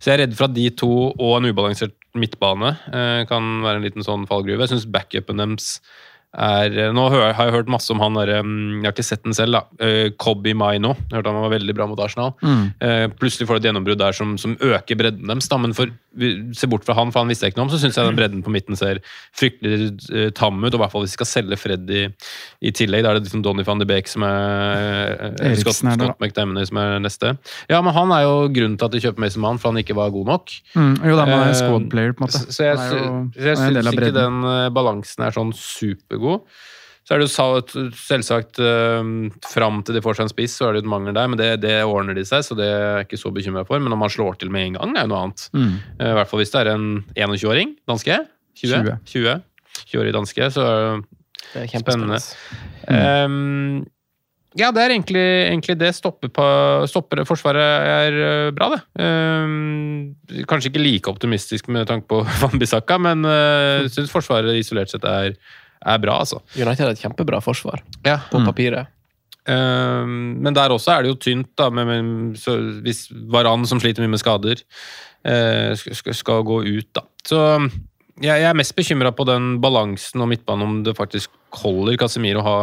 [0.00, 3.80] Så jeg er redd for at de to og en ubalansert midtbane uh, kan være
[3.80, 4.66] en liten sånn fallgruve.
[4.66, 5.78] Jeg syns backupen deres
[6.36, 9.34] er eh, Nå har jeg hørt masse om han derre Jeg har ikke sett den
[9.34, 9.88] selv, da.
[10.20, 10.94] Cobby Maino.
[11.10, 12.34] Jeg hørte han var veldig bra mot Arsenal.
[12.44, 12.64] Mm.
[12.80, 15.48] Eh, plutselig får du et gjennombrudd der som, som øker bredden deres.
[15.60, 15.90] Men for,
[16.54, 18.18] se bort fra han, for han visste jeg ikke noe om, så syns jeg den
[18.18, 19.00] bredden på midten ser
[19.36, 20.70] fryktelig eh, tam ut.
[20.72, 22.04] Og i hvert fall hvis de skal selge Freddy
[22.62, 23.04] i tillegg.
[23.06, 25.96] Da er det liksom Donny van de Beek som er eh, Scott, er.
[25.98, 27.34] Scott McDamoney som er neste.
[27.70, 29.96] Ja, men han er jo grunnen til at de kjøper Mason Mann, for han ikke
[29.98, 30.54] var god nok.
[30.76, 30.94] Mm.
[31.10, 32.40] Jo da, man er en Eh, squad player, på en måte.
[32.54, 35.50] Så, jeg, jo- jeg del syns ikke den eh, balansen er sånn
[36.20, 36.46] supergod.
[37.00, 39.02] Så er det jo selvsagt uh,
[39.50, 41.40] Fram til de får seg en spiss, så er det jo et mangel der, men
[41.40, 43.82] det, det ordner de seg, så det er jeg ikke så bekymra for.
[43.82, 45.46] Men om man slår til med en gang, er jo noe annet.
[45.56, 45.72] Mm.
[45.98, 48.20] Eh, I hvert fall hvis det er en 21-åring danske.
[48.60, 48.76] 20?
[48.76, 48.98] 20.
[49.08, 49.40] 20.
[49.80, 51.00] 20-årig danske, så er
[51.54, 52.20] det er spennende.
[52.20, 53.24] spennende.
[53.24, 53.88] Um,
[54.58, 55.92] Ja, det er egentlig, egentlig det.
[55.94, 56.44] Stopper, på,
[56.90, 58.80] stopper Forsvaret er eh, bra, det.
[58.98, 60.16] Um,
[60.50, 65.36] kanskje ikke like optimistisk med tanke på Van-Bissaka, men uh, syns Forsvaret isolert sett er,
[65.86, 66.40] er bra, altså.
[66.56, 68.18] United har et kjempebra forsvar Ja.
[68.30, 68.86] på papiret.
[69.48, 71.70] Um, men der også er det jo tynt, da.
[71.72, 74.60] Med, med, så hvis Varan, som sliter mye med skader,
[75.26, 77.02] uh, skal, skal- skal gå ut, da.
[77.26, 77.40] Så
[78.20, 81.30] jeg, jeg er mest bekymra på den balansen og midtbanen, om det faktisk
[81.62, 82.58] holder Casemiro å ha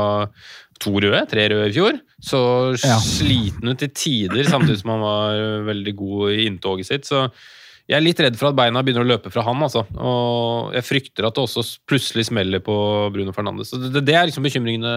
[0.79, 1.97] to røde, tre røde i fjor.
[2.21, 2.39] Så
[2.85, 2.99] Ja.
[3.01, 7.05] sliten ut til tider, samtidig som han var veldig god i inntoget sitt.
[7.09, 7.25] Så
[7.87, 9.85] jeg er litt redd for at beina begynner å løpe fra han, altså.
[9.95, 12.75] Og jeg frykter at det også plutselig smeller på
[13.15, 13.71] Bruno Fernandes.
[13.71, 14.93] Så det, det er liksom bekymringene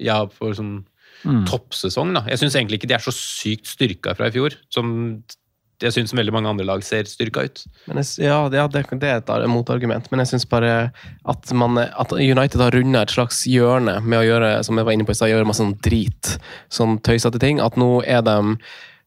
[0.00, 0.80] jeg har for sånn
[1.20, 1.42] Mm.
[1.44, 2.14] toppsesong.
[2.14, 2.22] da.
[2.32, 5.22] Jeg syns egentlig ikke de er så sykt styrka fra i fjor, som
[5.82, 7.60] jeg syns veldig mange andre lag ser styrka ut.
[7.86, 10.92] Men jeg, ja, det, det, det er et motargument, men jeg syns bare
[11.28, 14.96] at, man, at United har runda et slags hjørne med å gjøre som jeg var
[14.96, 16.38] inne på i sted, gjøre masse sånn drit.
[16.72, 17.60] Sånn tøysete ting.
[17.60, 18.38] At nå er de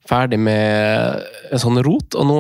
[0.06, 2.40] ferdig med en sånn rot, og nå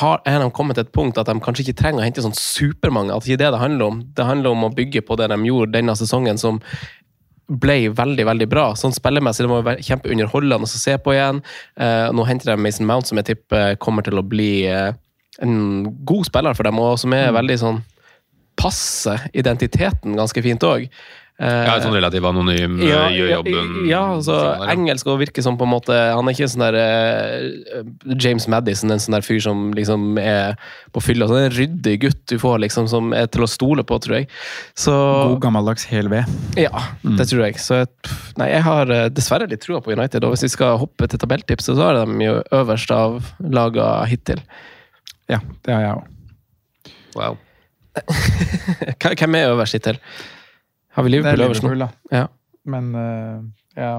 [0.00, 2.36] har, er de kommet til et punkt at de kanskje ikke trenger å hente sånn
[2.38, 3.14] supermange.
[3.14, 4.02] At det ikke det det handler om.
[4.16, 6.60] Det handler om å bygge på det de gjorde denne sesongen, som
[7.46, 8.66] ble veldig veldig bra.
[8.78, 11.42] Sånn Spillemessig det må være kjempeunderholdende å se på igjen.
[11.76, 14.94] Eh, nå henter de Mason Mount, som jeg tipper kommer til å bli eh,
[15.44, 15.58] en
[16.08, 17.82] god spiller for dem, og som er veldig sånn
[18.58, 20.86] passe identiteten ganske fint òg.
[21.34, 25.42] Ja, sånn relativt anonym, ja, gjør ja, jobben Ja, altså sånn der, engelsk og virker
[25.42, 27.88] som på en måte Han er ikke sånn der uh,
[28.22, 30.54] James Madison, en sånn der fyr som liksom er
[30.94, 31.26] på fylla.
[31.26, 34.28] Sånn en ryddig gutt du får, liksom, som er til å stole på, tror jeg.
[34.78, 36.30] Så God gammeldags hel ved.
[36.54, 36.70] ja,
[37.02, 37.58] det tror jeg.
[37.58, 40.22] Så jeg- nei, jeg har eh, dessverre litt trua på United.
[40.22, 44.38] Og hvis vi skal hoppe til tabelltipset, så har de jo øverst av laga hittil.
[45.26, 46.94] Ja, det har jeg òg.
[47.18, 47.36] Wow.
[49.18, 49.98] Hvem er øverst hittil?
[50.94, 51.74] Har vi er Liverpool øverst nå?
[51.74, 52.18] Liverpool, da.
[52.18, 52.26] Ja.
[52.70, 53.38] Men uh,
[53.76, 53.94] ja.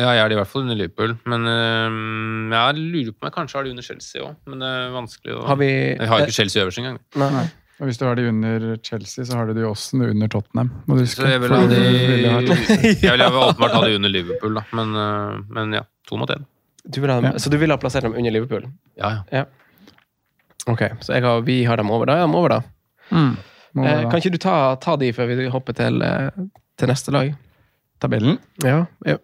[0.00, 3.26] Ja, jeg er det i hvert fall under Liverpool, men øhm, jeg lurer på om
[3.28, 4.38] jeg kanskje har det under Chelsea òg.
[4.48, 6.96] Men det er vanskelig å Har vi Jeg har ikke Chelsea øverst engang.
[7.20, 7.28] Nei.
[7.34, 7.42] Nei.
[7.82, 10.70] Og hvis du har de under Chelsea, så har du de også under Tottenham.
[10.86, 11.20] Må du huske.
[11.20, 14.64] Så jeg vil ha du de Jeg vil åpenbart ha de under Liverpool, da.
[14.78, 15.84] Men, øh, men ja.
[16.08, 16.46] To mot én.
[16.96, 17.38] Vil Ja.
[17.38, 18.70] Så du ville ha plassert dem under Liverpool?
[18.96, 19.42] Ja, ja.
[19.42, 19.44] ja.
[20.70, 22.06] Ok, så jeg har, vi har dem over.
[22.06, 22.62] Da Ja, dem over, da.
[23.10, 23.36] Mm.
[23.72, 26.28] Eh, kan ikke du ta, ta de før vi hopper til, eh,
[26.78, 27.34] til neste lag?
[28.02, 28.38] tabellen.
[28.66, 29.20] Ja, ja.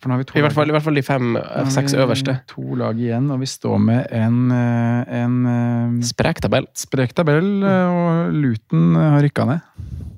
[0.00, 2.38] I, hvert fall, I hvert fall de fem, Nå eh, øverste.
[2.48, 6.66] To lag igjen, og vi står med en, eh, en Sprek tabell.
[6.74, 9.60] sprek tabell, og Luton har rykka ned.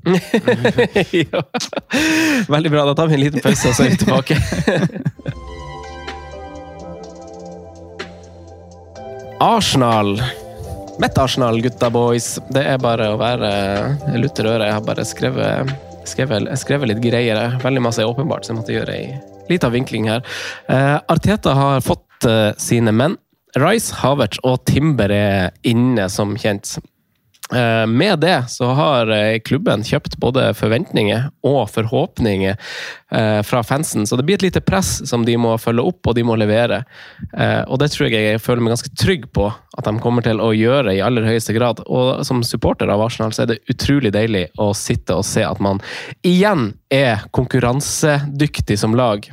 [1.32, 1.42] ja.
[2.48, 2.86] Veldig bra.
[2.88, 4.34] Da tar vi en liten pause, og så er vi tilbake.
[9.42, 10.41] Arsenal.
[11.03, 12.36] Mitt Arsenal, gutta boys.
[12.55, 13.48] Det er bare å være
[14.22, 14.68] lutter øre.
[14.68, 15.72] Jeg har bare skrevet,
[16.07, 17.57] skrevet, skrevet litt greier.
[17.64, 19.09] Veldig masse er åpenbart, så jeg måtte gjøre ei
[19.50, 20.22] lita vinkling her.
[20.70, 23.18] Uh, Arteta har fått uh, sine menn.
[23.59, 26.76] Rice, Havertz og Timber er inne, som kjent.
[27.55, 34.07] Eh, Med det så har eh, klubben kjøpt både forventninger og forhåpninger eh, fra fansen,
[34.07, 36.82] så det blir et lite press som de må følge opp og de må levere.
[37.68, 40.50] Og det tror jeg jeg føler meg ganske trygg på at de kommer til å
[40.57, 41.82] gjøre i aller høyeste grad.
[41.86, 45.61] Og som supporter av Arsenal så er det utrolig deilig å sitte og se at
[45.62, 45.80] man
[46.26, 49.28] igjen er konkurransedyktig som lag.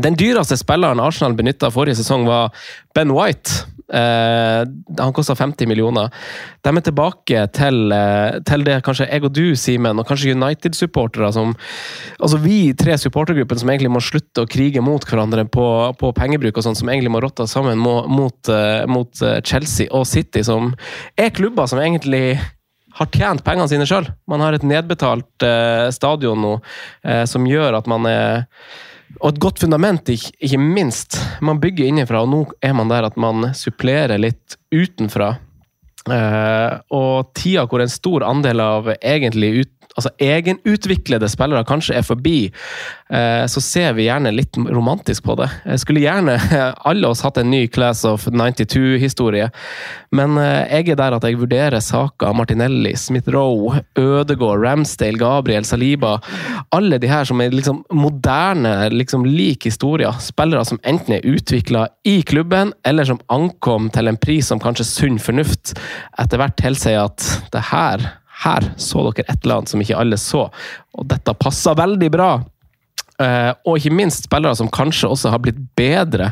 [0.00, 2.52] Den dyreste spilleren Arsenal benytta forrige sesong, var
[2.96, 3.66] Ben White.
[3.92, 4.66] Eh,
[4.98, 6.08] han kosta 50 millioner.
[6.64, 11.28] De er tilbake til, uh, til det kanskje jeg og du, Simen, og kanskje United-supportere
[11.34, 11.52] som
[12.22, 15.66] Altså vi tre supportergruppene som egentlig må slutte å krige mot hverandre på,
[15.98, 20.06] på pengebruk og sånn, som egentlig må rotte sammen må, mot, uh, mot Chelsea og
[20.08, 20.72] City, som
[21.18, 22.38] er klubber som egentlig
[22.96, 24.08] har tjent pengene sine sjøl.
[24.28, 25.44] Man har et nedbetalt
[25.96, 26.50] stadion nå
[27.28, 28.44] som gjør at man er
[29.20, 31.18] og et godt fundament, ikke, minst.
[31.44, 35.34] Man bygger innenfra, og nå er man der at man supplerer litt utenfra.
[36.10, 42.06] Eh, og tida hvor en stor andel av egentlig ut, altså egenutviklede spillere kanskje er
[42.06, 42.36] forbi,
[43.12, 45.48] eh, så ser vi gjerne litt romantisk på det.
[45.66, 46.36] Jeg skulle gjerne
[46.90, 49.50] alle oss hatt en ny Class of 92-historie,
[50.16, 56.16] men eh, jeg er der at jeg vurderer saker Martinelli, Smith-Roe, Ødegaard, Ramsdale, Gabriel, Saliba.
[56.72, 60.16] Alle de her som er liksom moderne, liksom lik historier.
[60.22, 64.88] Spillere som enten er utvikla i klubben, eller som ankom til en pris som kanskje
[64.88, 65.76] sunn fornuft
[66.20, 68.04] etter hvert tilsier at det her
[68.44, 70.46] her så dere et eller annet som ikke alle så,
[70.98, 72.32] og dette passa veldig bra.
[73.20, 76.30] Eh, og ikke minst spillere som kanskje også har blitt bedre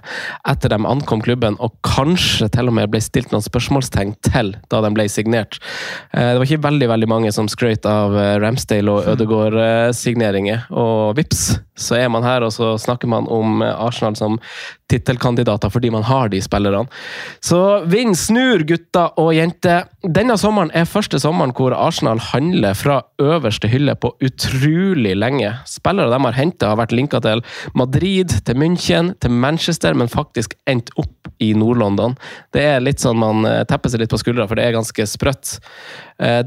[0.48, 4.82] etter de ankom klubben, og kanskje til og med ble stilt noen spørsmålstegn til da
[4.84, 5.60] de ble signert.
[6.14, 10.68] Eh, det var ikke veldig veldig mange som skrøt av eh, Ramsdale og Ødegaard-signeringer.
[10.70, 14.40] Og vips, så er man her, og så snakker man om Arsenal som
[14.90, 16.88] tittelkandidater fordi man har de spillerne.
[17.44, 19.86] Så vind snur, gutter og jenter.
[20.02, 25.52] Denne sommeren er første sommeren hvor Arsenal handler fra øverste hylle på utrolig lenge.
[25.68, 27.42] Spillere de har henta, har vært linka til
[27.78, 32.16] Madrid, til München, til Manchester, men faktisk endt opp i Nord-London.
[32.54, 35.58] Det er litt sånn man tepper seg litt på skuldra, for det er ganske sprøtt.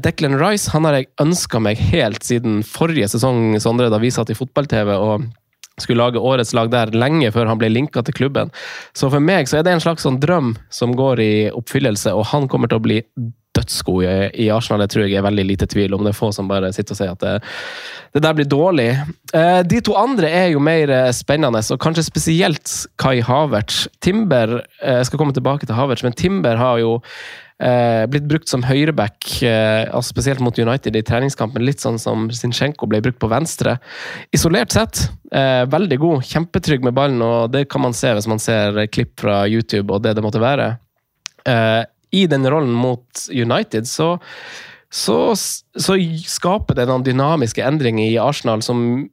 [0.04, 4.30] Declan Rice han har jeg ønska meg helt siden forrige sesong, Sondre, da vi satt
[4.30, 4.94] i fotball-TV.
[4.94, 5.26] og
[5.80, 8.52] skulle lage årets lag der lenge før han ble linka til klubben.
[8.94, 12.28] Så for meg så er det en slags sånn drøm som går i oppfyllelse, og
[12.30, 13.00] han kommer til å bli
[13.54, 14.82] dødsgod i Arsenal.
[14.82, 16.02] Det tror jeg er veldig lite tvil om.
[16.02, 17.34] Det er få som bare sitter og sier at det,
[18.16, 18.88] det der blir dårlig.
[19.70, 23.84] De to andre er jo mer spennende, og kanskje spesielt Kai Havertz.
[24.02, 26.96] Timber Jeg skal komme tilbake til Havertz, men Timber har jo
[27.62, 31.62] Eh, blitt brukt som høyreback, eh, spesielt mot United i treningskampen.
[31.62, 33.76] Litt sånn som Zinchenko ble brukt på venstre.
[34.34, 36.22] Isolert sett, eh, veldig god.
[36.22, 40.02] Kjempetrygg med ballen, og det kan man se hvis man ser klipp fra YouTube og
[40.02, 40.78] det det måtte være.
[41.46, 44.18] I den rollen mot United så,
[44.90, 49.10] så, så skaper det noen dynamiske endringer i Arsenal som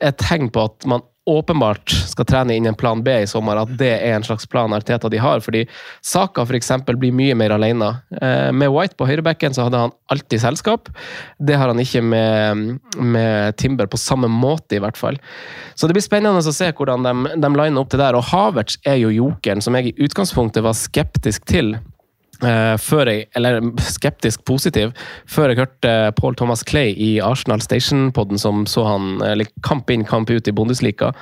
[0.00, 3.70] er tegn på at man åpenbart skal trene inn en plan B i sommer, at
[3.78, 5.40] det er en slags plan Arteta de har.
[5.40, 5.66] fordi
[6.02, 7.92] Saka for eksempel, blir mye mer alene.
[8.20, 10.90] Eh, med White på høyrebekken så hadde han alltid selskap.
[11.38, 15.18] Det har han ikke med, med, Timber på samme måte, i hvert fall.
[15.74, 18.18] Så det blir spennende å se hvordan de, de liner opp det der.
[18.18, 21.76] Og Havertz er jo jokeren som jeg i utgangspunktet var skeptisk til.
[22.42, 24.90] Uh, før jeg, eller skeptisk positiv,
[25.30, 30.02] før jeg hørte Paul Thomas Clay i Arsenal Station-podden, som så han eller kamp inn,
[30.08, 31.12] kamp ut i Bundesliga,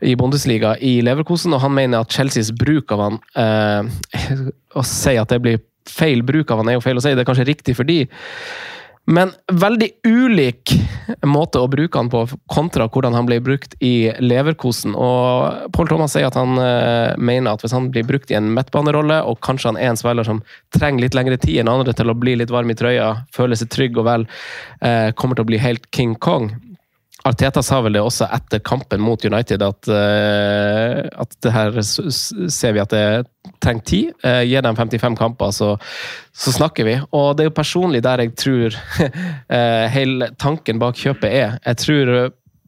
[0.00, 4.24] i Bundesliga i Leverkosen, og han mener at Chelseas bruk av han uh,
[4.80, 7.22] Å si at det blir feil bruk av han, er jo feil å si, det
[7.22, 8.00] er kanskje riktig fordi
[9.04, 10.72] men veldig ulik
[11.28, 14.94] måte å bruke han på, kontra hvordan han ble brukt i Leverkosen.
[14.96, 18.48] Og Paul Thomas sier at han uh, mener at hvis han blir brukt i en
[18.56, 20.40] midtbanerolle, og kanskje han er en spiller som
[20.74, 23.72] trenger litt lengre tid enn andre til å bli litt varm i trøya, føle seg
[23.74, 24.28] trygg og vel,
[24.80, 26.54] uh, kommer til å bli helt King Kong.
[27.24, 32.76] Arteta sa vel det også etter kampen mot United, at, uh, at det her ser
[32.76, 33.24] vi at det
[33.64, 34.12] trenger tid.
[34.20, 35.70] Uh, Gi dem 55 kamper, så,
[36.36, 36.98] så, snakker vi.
[37.16, 41.60] Og det er jo personlig der jeg tror uh, hele tanken bak kjøpet er.
[41.64, 42.14] Jeg tror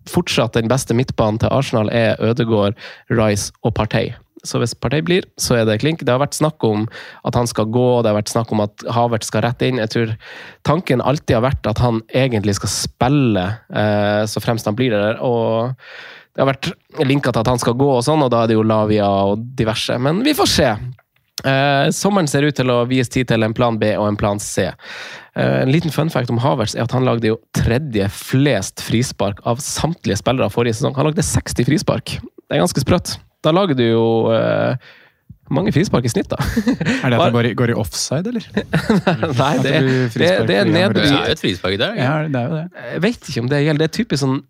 [0.09, 2.79] fortsatt den beste midtbanen til Arsenal er Ødegaard,
[3.11, 4.15] Rice og Partey.
[4.49, 6.05] Så hvis Partey blir, så er det klink.
[6.07, 6.87] Det har vært snakk om
[7.27, 9.81] at han skal gå, det har vært snakk om at Havert skal rette inn.
[9.83, 10.13] Jeg tror
[10.69, 15.19] tanken alltid har vært at han egentlig skal spille eh, så fremst han blir der.
[15.25, 15.75] og
[16.37, 16.69] det har vært
[17.09, 19.41] linka til at han skal gå, og sånn, og da er det jo Lavia og
[19.57, 19.97] diverse.
[19.97, 20.69] Men vi får se.
[21.45, 24.41] Eh, sommeren ser ut til å vies tid til en plan B og en plan
[24.41, 24.67] C.
[24.69, 29.41] Eh, en liten fun fact om Havertz er at han lagde jo tredje flest frispark
[29.49, 30.97] av samtlige spillere forrige sesong.
[30.97, 32.19] Han lagde 60 frispark.
[32.21, 33.17] Det er ganske sprøtt.
[33.47, 34.75] Da lager du jo uh,
[35.55, 36.39] mange frispark i snitt, da.
[36.43, 38.47] er det at det bare går i offside, eller?
[39.43, 39.75] Nei, det,
[40.17, 40.97] det, det er nedrivning.
[40.97, 41.99] Det er jo et frispark der.
[42.01, 42.87] Ja, det er jo det.
[42.93, 43.83] Jeg vet ikke om det gjelder.
[43.85, 44.41] Det er typisk sånn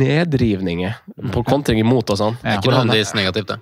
[0.00, 0.98] nedrivninger
[1.36, 2.40] på kontring imot og sånn.
[2.42, 3.60] Ja, ikke nødvendigvis negativt, det.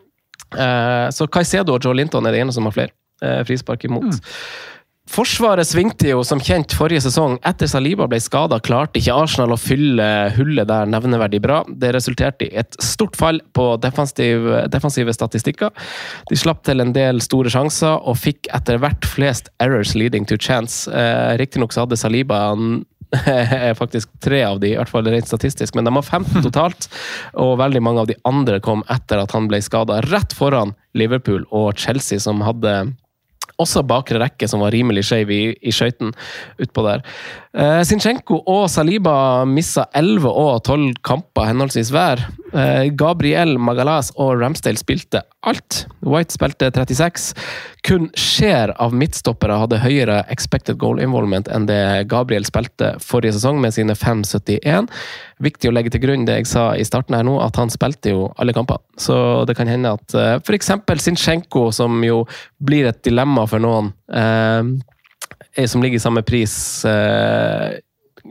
[0.56, 4.08] Uh, så Caicedo og Joe Linton er det ene som har flere uh, frispark imot.
[4.08, 4.77] Mm.
[5.08, 7.38] Forsvaret svingte jo som kjent forrige sesong.
[7.48, 10.04] Etter Saliba ble skada, klarte ikke Arsenal å fylle
[10.36, 11.62] hullet der nevneverdig bra.
[11.68, 15.72] Det resulterte i et stort fall på defensive, defensive statistikker.
[16.28, 20.36] De slapp til en del store sjanser, og fikk etter hvert flest errors leading to
[20.36, 20.84] chance.
[20.92, 22.42] Eh, Riktignok så hadde Saliba
[23.80, 26.92] faktisk tre av de, i hvert fall rent statistisk, men de har 15 totalt.
[27.40, 31.48] Og veldig mange av de andre kom etter at han ble skada, rett foran Liverpool
[31.48, 32.90] og Chelsea, som hadde
[33.58, 36.12] også bakre rekke som var rimelig skeiv i, i skøyten
[36.62, 37.04] utpå der.
[37.56, 42.22] Uh, Sinchenko og Saliba missa 11 og 12 kamper henholdsvis hver.
[42.52, 45.86] Uh, Gabriel Magalas og Ramsdale spilte alt.
[46.00, 47.34] White spilte 36.
[47.86, 53.60] Kun Scheer av midtstoppere hadde høyere expected goal involvement enn det Gabriel spilte forrige sesong,
[53.62, 54.90] med sine 5,71.
[55.44, 58.14] Viktig å legge til grunn det jeg sa i starten her nå, at han spilte
[58.14, 58.82] jo alle kamper.
[58.98, 59.16] Så
[59.48, 60.74] det kan hende at uh, f.eks.
[61.08, 62.24] Zinchenko, som jo
[62.58, 67.78] blir et dilemma for noen eh, som ligger i samme pris, eh,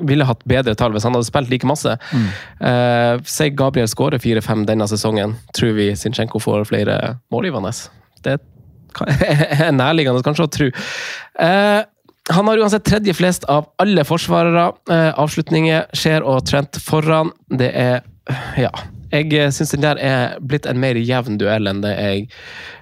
[0.05, 1.97] ville hatt bedre tall hvis han hadde spilt like masse.
[2.13, 2.27] Mm.
[2.69, 5.35] Eh, Si Gabriel skårer 4-5 denne sesongen.
[5.57, 7.71] Tror vi Zinchenko får flere målgivende?
[8.25, 8.37] Det
[9.07, 10.67] er nærliggende kanskje å tro.
[11.39, 11.81] Eh,
[12.27, 14.71] han har uansett tredje flest av alle forsvarere.
[14.91, 17.31] Eh, avslutninger skjer og Trent foran.
[17.47, 18.01] Det er
[18.59, 18.71] Ja.
[19.11, 22.25] Jeg eh, syns den der er blitt en mer jevn duell enn det jeg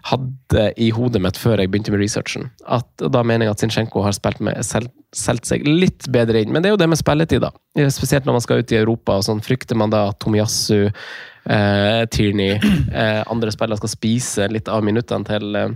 [0.09, 2.49] hadde i hodet mitt før jeg begynte med researchen.
[2.65, 6.53] At, da mener jeg at Zinchenko har spilt med, selv, solgt seg litt bedre inn.
[6.53, 7.53] Men det er jo det med spilletid, da.
[7.93, 12.03] Spesielt når man skal ut i Europa, og sånn frykter man da at Tomiyasu, eh,
[12.11, 12.57] Tierney,
[12.91, 15.75] eh, andre spillere skal spise litt av minuttene til eh,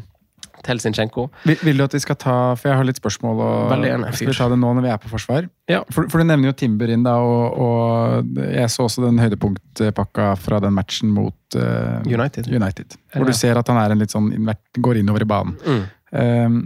[0.66, 1.28] til Zinchenko.
[1.48, 3.44] Vil, vil, du at vi skal ta For jeg har litt spørsmål.
[3.46, 4.14] og gjerne.
[4.16, 5.50] Skal vi ta det nå når vi er på forsvar?
[5.70, 5.84] Ja.
[5.94, 10.32] For, for, du nevner jo Timber inn, da, og, og, jeg så også den høydepunktpakka
[10.42, 12.50] fra den matchen mot uh, United.
[12.50, 14.30] United hvor du ser at han er en litt sånn
[14.78, 15.56] går innover i banen.
[15.66, 15.88] Mm.
[16.10, 16.60] Um,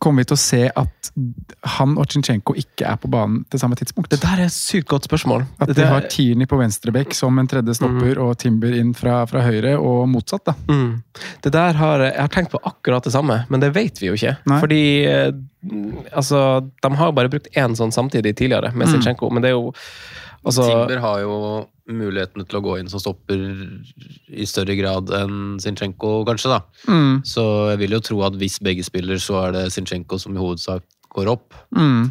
[0.00, 1.10] kommer vi til å se at
[1.76, 4.10] han og Chinchenko ikke er på banen til samme tidspunkt?
[4.12, 5.44] Det der er et sykt godt spørsmål.
[5.60, 8.22] At de har Tierney på venstrebekk som en tredje stopper, mm.
[8.24, 10.46] og Timber inn fra, fra, høyre, og motsatt.
[10.48, 10.56] da.
[10.72, 11.02] Mm.
[11.44, 14.16] Det der har, Jeg har tenkt på akkurat det samme, men det vet vi jo
[14.16, 14.38] ikke.
[14.48, 14.60] Nei.
[14.64, 15.28] Fordi eh,
[16.16, 19.28] altså, De har jo bare brukt én sånn samtidig tidligere, med mm.
[19.28, 19.74] Men det er jo
[20.44, 21.36] altså, Timber har jo
[21.90, 23.40] muligheten til å gå inn som stopper
[24.30, 26.52] i større grad enn Zinchenko, kanskje.
[26.54, 26.60] da.
[26.88, 27.20] Mm.
[27.26, 30.42] Så jeg vil jo tro at hvis begge spiller, så er det Zinchenko som i
[30.42, 30.86] hovedsak
[31.16, 31.56] går opp.
[31.76, 32.10] Mm.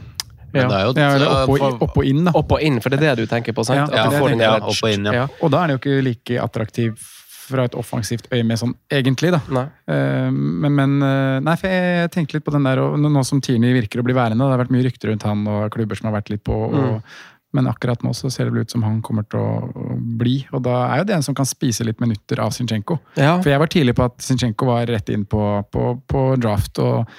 [0.50, 0.68] Men ja.
[0.68, 2.34] det er jo ja, opp, og, opp, og, inn, da.
[2.38, 3.64] Opp og inn, for det er det du tenker på?
[3.68, 3.94] sant?
[3.94, 5.28] Ja, ja, ja opp og inn, ja.
[5.40, 7.08] Og da er det jo ikke like attraktiv
[7.50, 9.40] fra et offensivt øye med sånn egentlig, da.
[9.54, 9.66] Nei.
[9.90, 13.42] Uh, men, men uh, Nei, for jeg tenkte litt på den der, og nå som
[13.42, 16.10] Tierney virker å bli værende, det har vært mye rykter rundt han og klubber som
[16.12, 16.58] har vært litt på.
[16.70, 17.20] og mm.
[17.58, 20.44] Men akkurat nå så ser det ut som han kommer til å bli.
[20.54, 23.00] Og da er jo det en som kan spise litt minutter av Zinchenko.
[23.18, 23.40] Ja.
[23.42, 25.44] For jeg var tidlig på at Zinchenko var rett inn på,
[25.74, 26.82] på, på draft.
[26.84, 27.10] og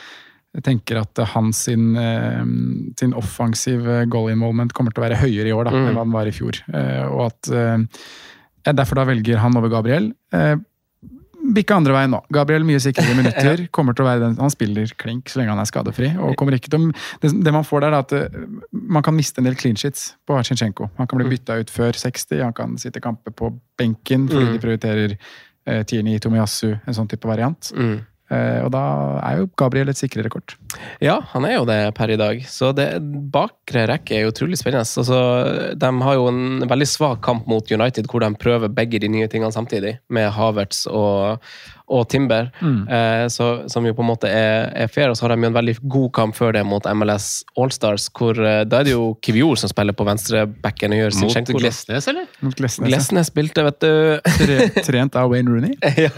[0.51, 2.43] jeg tenker at hans sin, eh,
[2.99, 5.85] sin offensive goal involvement kommer til å være høyere i år da, mm.
[5.85, 6.59] enn hva den var i fjor.
[6.75, 7.85] Eh, og at jeg
[8.67, 10.11] eh, derfor da velger han over Gabriel
[11.57, 12.21] bikke andre veien nå.
[12.35, 13.65] Gabriel mye sikrere minutter.
[13.75, 16.13] kommer til å være den, Han spiller klink så lenge han er skadefri.
[16.19, 16.91] og kommer ikke til
[17.23, 18.41] det, det man får der, er at eh,
[18.73, 20.91] man kan miste en del clean sheets på Hachinchenko.
[20.99, 21.35] Han kan bli mm.
[21.37, 24.53] bytta ut før 60, han kan sitte kamper på benken fordi mm.
[24.55, 27.73] de prioriterer eh, Tierney Tomiyasu, en sånn type variant.
[27.77, 27.99] Mm.
[28.31, 28.83] Eh, og da
[29.27, 30.55] er jo Gabriel et sikrere kort.
[31.03, 32.45] Ja, han er jo det per i dag.
[32.47, 32.89] Så det
[33.35, 34.87] bakre rekke er utrolig spennende.
[34.87, 35.19] Altså,
[35.75, 39.29] de har jo en veldig svak kamp mot United, hvor de prøver begge de nye
[39.31, 41.43] tingene samtidig, med Havertz og,
[41.91, 42.89] og Timber, mm.
[42.89, 45.11] eh, så, som jo på en måte er, er, fair.
[45.11, 48.39] Og så har de jo en veldig god kamp før det mot MLS Allstars, hvor
[48.39, 51.31] eh, da er det jo Kivior som spiller på venstrebacken og gjør sin.
[51.31, 52.29] Mot Glesnes, eller?
[52.47, 54.83] Mot Glesnes, Glesnes spilte, vet du.
[54.87, 55.75] Trent av Wayne Rooney?
[56.07, 56.13] ja.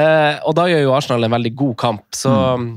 [0.00, 2.70] eh, og da gjør jo Arsenal en veldig god kamp, så mm.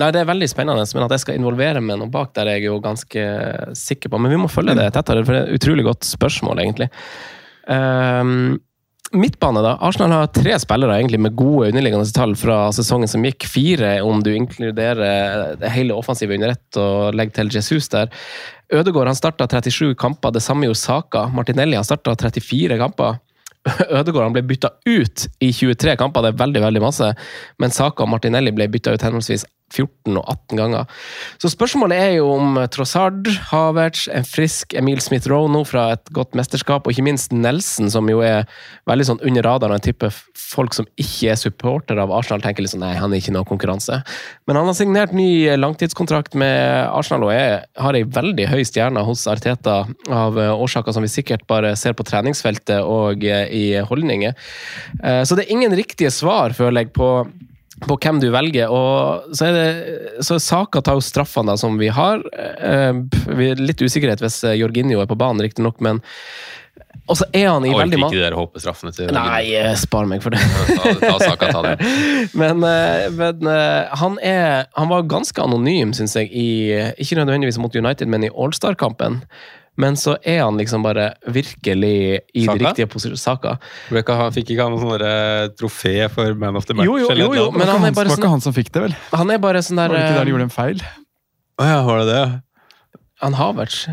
[0.00, 2.56] Nei, Det er veldig spennende, men at jeg skal involvere meg noe bak der, er
[2.56, 3.24] jeg jo ganske
[3.76, 4.20] sikker på.
[4.24, 6.88] Men vi må følge det tettere, for det er et utrolig godt spørsmål, egentlig.
[7.68, 8.56] Um,
[9.12, 9.76] midtbane, da.
[9.84, 13.46] Arsenal har tre spillere egentlig med gode underliggende tall fra sesongen som gikk.
[13.50, 18.12] Fire om du inkluderer det hele offensivet under ett og legger til Jesus der.
[18.72, 21.26] Ødegaard han starta 37 kamper, det samme gjorde Saka.
[21.34, 23.20] Martinelli han starta 34 kamper.
[23.98, 27.12] Ødegaard han ble bytta ut i 23 kamper, det er veldig veldig masse.
[27.62, 31.02] Men Saka og Martinelli ble bytta ut henholdsvis 14 og 18 ganger.
[31.42, 36.36] Så spørsmålet er jo om Trossard, Havertz, en frisk Emil Smith-Roe nå fra et godt
[36.38, 38.46] mesterskap, og ikke minst Nelson, som jo er
[38.90, 39.78] veldig sånn under radaren.
[39.78, 43.34] En type folk som ikke er supporter av Arsenal, tenker liksom nei, han er ikke
[43.34, 44.02] noe konkurranse.
[44.46, 49.04] Men han har signert ny langtidskontrakt med Arsenal og er, har ei veldig høy stjerne
[49.06, 49.82] hos Arteta,
[50.12, 54.36] av årsaker som vi sikkert bare ser på treningsfeltet og i holdninger.
[55.02, 57.12] Eh, så det er ingen riktige svar, føler jeg, på
[57.86, 58.70] på hvem du velger.
[58.70, 59.68] og Så er det,
[60.24, 62.22] så Saka tar jo straffene som vi har.
[62.38, 62.94] Eh,
[63.36, 66.02] vi litt usikkerhet hvis eh, Jorginho er på banen, riktignok, men
[67.10, 70.22] og så er han i veldig mange ikke de håpestraffene til Nei, eh, spar meg
[70.24, 70.40] for det.
[70.70, 71.88] ta, ta saka, ta det.
[72.40, 72.62] men,
[73.18, 73.50] men
[73.98, 76.46] han, er, han var ganske anonym, syns jeg, i,
[77.02, 79.18] ikke nødvendigvis mot United, men i Allstar-kampen.
[79.80, 82.58] Men så er han liksom bare virkelig i Saka?
[82.58, 83.56] de riktige posisjonene.
[84.36, 86.90] Fikk ikke han noe sånn eh, trofé for Man of the Match?
[86.90, 88.18] Jo, jo, jo, jo men han er bare sånn...
[88.18, 88.96] var ikke han som fikk det, vel?
[89.16, 89.88] Han er bare sånn der...
[89.88, 90.86] Var det ikke der de gjorde en feil?
[91.56, 92.24] Å ja, var det det?
[93.24, 93.84] Han Havertz.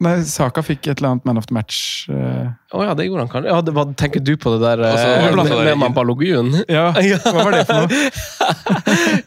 [0.00, 2.08] Nei, Saka fikk et eller annet Man of the Match.
[2.08, 2.52] Å uh...
[2.72, 3.50] oh, ja, det gjorde han kanskje.
[3.52, 6.54] Ja, det, hva tenker du på det der Også, med, med, med Mambalogun?
[6.64, 8.06] Ja, hva var det for noe?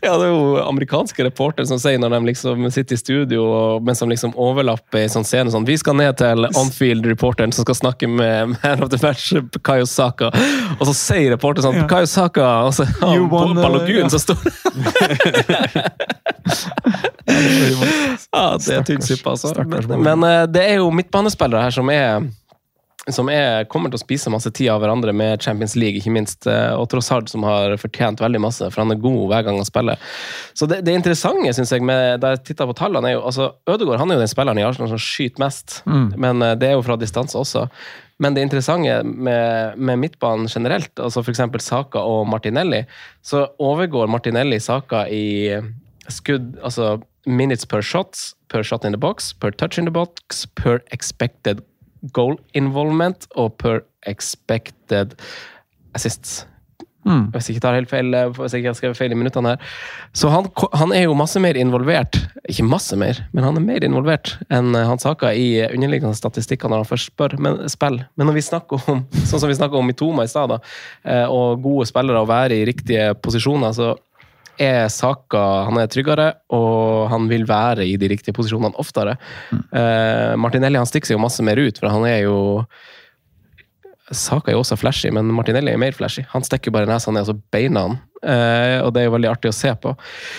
[0.05, 3.45] ja, det er jo amerikanske reportere som sier når de liksom sitter i studio
[3.83, 7.77] mens de liksom overlapper i sånn scene sånn Vi skal ned til Onfield-reporteren som skal
[7.79, 9.33] snakke med Man of the Match,
[9.65, 10.31] Kayo Saka.
[10.79, 11.87] Og så sier reporteren sånn ja.
[11.89, 14.37] Kayo Saka, og så ja, Balogun som står
[18.33, 19.53] ja, det er tynn suppe, altså.
[19.63, 22.25] Men, men, eh, det er jo midtbanespillere her som er
[23.11, 26.47] som er, kommer til å spise masse tid av hverandre med Champions League, ikke minst.
[26.47, 29.67] Eh, og Trossard, som har fortjent veldig masse, for han er god hver gang han
[29.67, 29.99] spiller.
[30.55, 33.49] Så det, det interessante, synes jeg, med, da jeg titta på tallene, er jo altså
[33.67, 36.07] Ødegaard han er jo den spilleren i Arsenal som skyter mest, mm.
[36.15, 37.65] men eh, det er jo fra distanse også.
[38.23, 41.43] Men det interessante med, med midtbanen generelt, altså f.eks.
[41.65, 42.85] Saka og Martinelli,
[43.25, 45.25] så overgår Martinelli Saka i
[46.11, 50.45] skudd Altså minutes per shots, per shot in the box, per touch in the box,
[50.55, 51.63] per expected
[52.11, 55.15] goal involvement og per expected
[55.95, 56.43] assists.
[57.03, 57.25] Mm.
[57.33, 59.53] Hvis jeg ikke tar helt feil, eh, hvis jeg ikke har skrevet feil i minuttene
[59.53, 59.71] her.
[60.15, 62.15] Så han, han, er jo masse mer involvert.
[62.47, 66.71] Ikke masse mer, men han er mer involvert enn eh, han Saka i underliggende statistikker
[66.71, 68.07] når han først spør, men, spiller.
[68.15, 70.55] Men når vi snakker om sånn som vi snakka om i Toma i stad,
[71.03, 73.93] eh, og gode spillere å være i riktige posisjoner, så
[74.61, 79.15] er Saka han er tryggere, og han vil være i de riktige posisjonene oftere.
[79.51, 79.63] Mm.
[79.73, 82.37] Uh, Martinelli han stikker seg jo masse mer ut, for han er jo
[84.13, 86.25] Saka er jo også flashy, men Martinelli er mer flashy.
[86.33, 87.95] Han stikker bare nesa ned og så beina han.
[88.23, 89.93] Uh, og det er jo veldig artig å se på.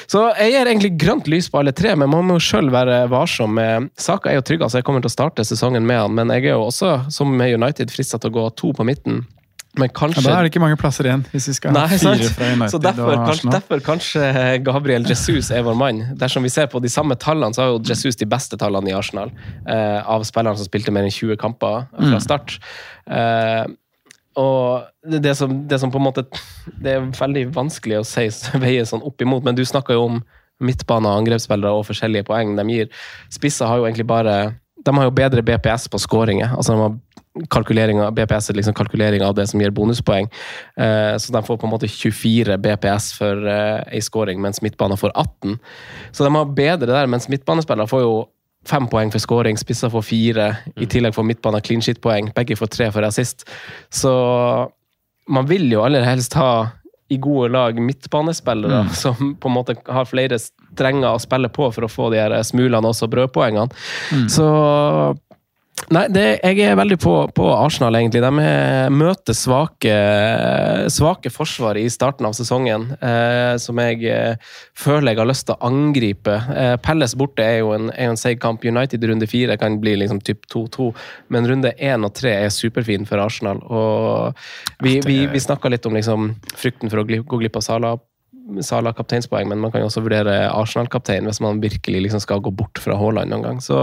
[0.08, 3.04] Så jeg gir egentlig grønt lys på alle tre, men man må jo sjøl være
[3.12, 3.56] varsom.
[3.56, 6.32] med Saka er jo trygg, altså jeg kommer til å starte sesongen med han, men
[6.36, 9.24] jeg er jo også, som med United, frista til å gå to på midten.
[9.76, 10.22] Men kanskje...
[10.22, 12.50] Ja, da er det ikke mange plasser igjen, hvis vi skal Nei, ha fire fra
[12.52, 14.26] United så derfor, og kanskje, derfor kanskje
[14.62, 16.02] Gabriel Jesus er vår mann.
[16.20, 18.94] Dersom vi ser på de samme tallene, så har jo Jesus de beste tallene i
[18.94, 19.32] Arsenal.
[19.66, 22.20] Eh, av spillerne som spilte mer enn 20 kamper fra Mm.
[22.22, 22.58] start.
[23.10, 23.64] Eh,
[24.36, 24.86] og
[25.22, 26.24] det, som, det som på en måte
[26.82, 28.24] Det er veldig vanskelig å si,
[28.64, 30.22] veie sånn opp imot, men du snakka jo om
[30.62, 32.88] midtbane og angrepsspillere og forskjellige poeng de gir.
[33.34, 36.54] Spisser har jo egentlig bare De har jo bedre BPS på skåringer.
[36.54, 36.94] Altså de har
[37.50, 40.28] kalkulering av BPS er liksom kalkulering av det som gir bonuspoeng.
[40.78, 45.00] Eh, så de får på en måte 24 BPS for eh, ei scoring, mens midtbanen
[45.00, 45.58] får 18.
[46.12, 48.14] Så de har bedre der, mens midtbanespillere får jo
[48.64, 50.46] fem poeng for scoring, spisser får fire.
[50.80, 52.30] I tillegg får midtbanen clean shit-poeng.
[52.36, 53.44] Begge får tre for assist.
[53.92, 54.14] Så
[55.28, 56.70] man vil jo aller helst ha
[57.12, 58.88] i gode lag midtbanespillere Mm.
[58.96, 62.32] som på en måte har flere strenger å spille på for å få de her
[62.42, 63.68] smulene, også brødpoengene.
[64.12, 64.28] Mm.
[64.32, 64.46] Så
[65.92, 68.22] Nei, det, jeg er veldig på, på Arsenal, egentlig.
[68.24, 69.94] De er, møter svake,
[70.92, 75.58] svake forsvar i starten av sesongen, eh, som jeg eh, føler jeg har lyst til
[75.58, 76.38] å angripe.
[76.54, 78.64] Eh, Pelles borte er jo en, er jo en seig kamp.
[78.64, 80.90] United runde fire kan bli liksom typ 2-2,
[81.34, 83.60] men runde én og tre er superfin for Arsenal.
[83.68, 84.44] Og
[84.84, 88.02] vi, vi, vi snakka litt om liksom, frykten for å gli, gå glipp av Salah.
[88.60, 92.50] Sala kapteinspoeng, men man kan jo også vurdere Arsenal-kaptein hvis man virkelig liksom skal gå
[92.52, 93.62] bort fra Haaland noen gang.
[93.64, 93.78] Så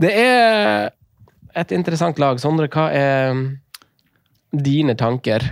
[0.00, 0.92] det er
[1.58, 2.40] et interessant lag.
[2.40, 3.36] Sondre, hva er
[4.52, 5.44] dine tanker?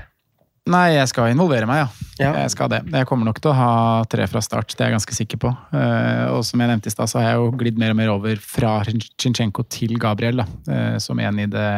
[0.70, 2.06] Nei, jeg skal involvere meg, ja.
[2.20, 2.30] Ja.
[2.44, 2.82] Jeg skal det.
[2.92, 3.70] Jeg kommer nok til å ha
[4.12, 5.52] tre fra start, det er jeg ganske sikker på.
[5.72, 8.12] Eh, og som jeg nevnte i stad, så har jeg jo glidd mer og mer
[8.12, 10.46] over fra Chinchenko til Gabriel, da.
[10.70, 11.70] eh, som en i det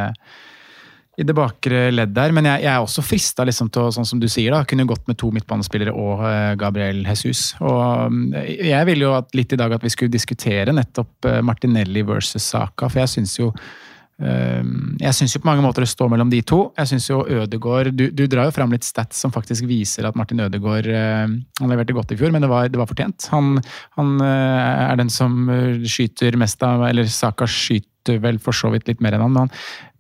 [1.21, 4.09] i det bakre ledd der, men jeg, jeg er også frista liksom til å, sånn
[4.09, 7.51] som du sier, da, kunne gått med to midtbanespillere og eh, Gabriel Jesus.
[7.61, 8.33] Og mm,
[8.65, 12.49] jeg ville jo at, litt i dag at vi skulle diskutere nettopp eh, Martinelli versus
[12.55, 14.65] Saka, for jeg syns jo eh,
[15.05, 16.63] jeg syns jo på mange måter det står mellom de to.
[16.81, 20.17] Jeg synes jo Ødegaard, du, du drar jo fram litt stats som faktisk viser at
[20.17, 23.29] Martin Ødegaard Han leverte godt i fjor, men det var, det var fortjent.
[23.37, 23.59] Han,
[24.01, 25.45] han er den som
[25.85, 29.45] skyter mest av Eller Saka skyter vel for så vidt litt mer enn han, men
[29.45, 29.53] han,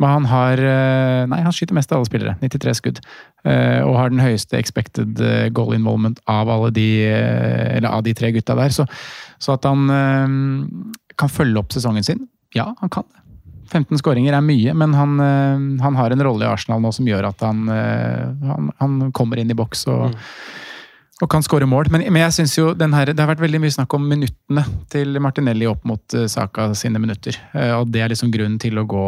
[0.02, 2.36] men han har eh, Nei, han skyter mest av alle spillere.
[2.42, 3.00] 93 skudd.
[3.46, 8.14] Eh, og har den høyeste expected eh, goal involvement av alle de Eller av de
[8.14, 8.74] tre gutta der.
[8.74, 8.86] Så,
[9.42, 9.86] så at han
[11.18, 12.26] kan følge opp sesongen sin,
[12.56, 13.18] ja, han kan det.
[13.72, 15.16] 15 skåringer er mye, men han,
[15.80, 17.62] han har en rolle i Arsenal nå som gjør at han,
[18.44, 20.18] han, han kommer inn i boks og,
[21.22, 21.86] og kan skåre mål.
[21.94, 24.64] Men, men jeg synes jo den her, det har vært veldig mye snakk om minuttene
[24.90, 27.38] til Martinelli opp mot eh, Saka sine minutter.
[27.54, 29.04] Eh, Og det er liksom grunnen til å gå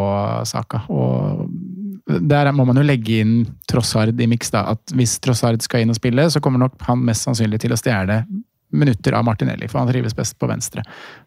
[0.47, 0.85] Saka.
[0.95, 1.49] Og
[2.31, 3.35] der må man jo legge inn
[3.71, 4.53] Trossard i miks.
[4.55, 7.75] da, at Hvis Trossard skal inn og spille, så kommer nok han mest sannsynlig til
[7.75, 8.23] å stjele
[8.75, 10.83] minutter av Martinelli, for han trives best på venstre.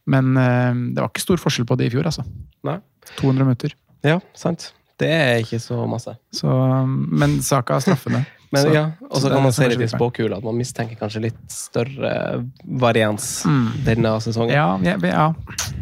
[0.08, 2.24] Men eh, det var ikke stor forskjell på det i fjor, altså.
[2.68, 2.80] Nei.
[3.20, 3.76] 200 minutter.
[4.08, 4.72] Ja, sant.
[5.00, 6.16] Det er ikke så masse.
[6.34, 6.50] Så,
[6.88, 8.24] men Saka har straffene.
[8.52, 11.22] Men Så- ja, Og så kan man se litt i spåkula at man mistenker kanskje
[11.22, 13.72] litt større varians Mm.
[13.86, 14.54] denne sesongen.
[14.54, 15.34] Ja, ja, ja.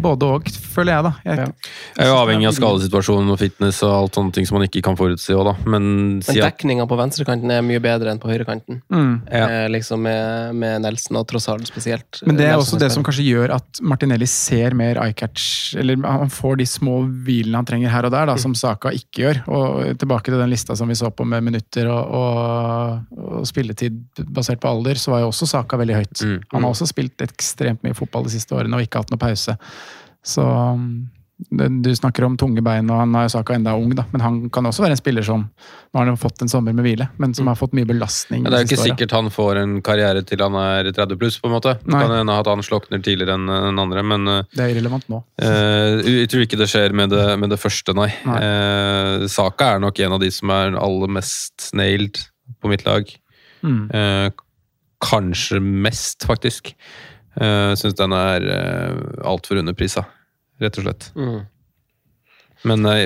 [0.01, 1.11] både og, føler jeg, da.
[1.25, 4.67] Jeg, jeg er jo avhengig av skadesituasjonen og fitness og alt sånne ting som man
[4.67, 5.53] ikke kan forutse òg, da.
[5.69, 8.81] Men Men dekninga på venstrekanten er mye bedre enn på høyrekanten.
[8.91, 9.21] Mm.
[9.31, 12.21] Eh, liksom med, med Nelson og Trossard spesielt.
[12.25, 15.95] Men det er Nelson også det som kanskje gjør at Martinelli ser mer eye-catch Eller
[16.05, 19.41] han får de små hvilene han trenger her og der, da, som Saka ikke gjør.
[19.47, 23.99] Og tilbake til den lista som vi så på med minutter og, og, og spilletid
[24.35, 26.23] basert på alder, så var jo også Saka veldig høyt.
[26.53, 29.57] Han har også spilt ekstremt mye fotball de siste årene og ikke hatt noe pause.
[30.25, 30.45] Så
[31.51, 34.05] det- Du snakker om tunge bein, og han er Saka enda ung, da.
[34.13, 35.49] Men han kan også være en spiller som
[35.93, 38.43] Nå har han fått en sommer med hvile, men som har fått mye belastning.
[38.43, 41.37] Ja, det er jo ikke sikkert han får en karriere til han er 30 pluss,
[41.39, 41.77] på en måte.
[41.85, 42.01] Nei.
[42.01, 45.23] kan hende at han slokner tidligere enn enn andre, men eh, Det er irrelevant nå.
[45.39, 48.11] eh, jeg tror ikke det skjer med det, med det første, nei.
[48.25, 48.39] Nei.
[48.41, 52.19] Eh, Saka er nok en av de som er aller mest nailed
[52.61, 53.09] på mitt lag.
[53.65, 53.81] Mm.
[53.89, 54.29] Eh,
[55.05, 56.73] kanskje mest, faktisk.
[57.35, 60.05] Eh, Syns den er eh, altfor underprisa,
[60.61, 61.11] rett og slett.
[61.17, 61.43] Mm.
[62.65, 63.05] Men eh,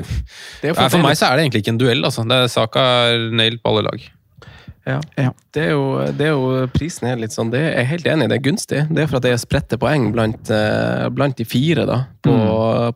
[0.64, 2.06] er nei, for meg så er det egentlig ikke en duell.
[2.08, 2.24] Altså.
[2.28, 4.08] Det er, Saka er nailed på alle lag.
[4.88, 5.00] Ja.
[5.20, 5.34] Ja.
[5.54, 5.84] Det, er jo,
[6.18, 8.80] det er jo prisen er litt sånn det er, Jeg helt enig, det er gunstig.
[8.90, 12.38] Det er for at det er spredte poeng blant, eh, blant de fire da, på,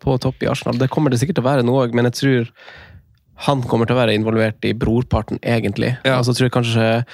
[0.02, 0.80] på topp i Arsenal.
[0.80, 2.54] Det kommer det sikkert til å være nå òg, men jeg tror
[3.36, 5.98] han kommer til å være involvert i brorparten, egentlig.
[6.06, 6.20] Ja.
[6.20, 7.06] Altså, tror jeg kanskje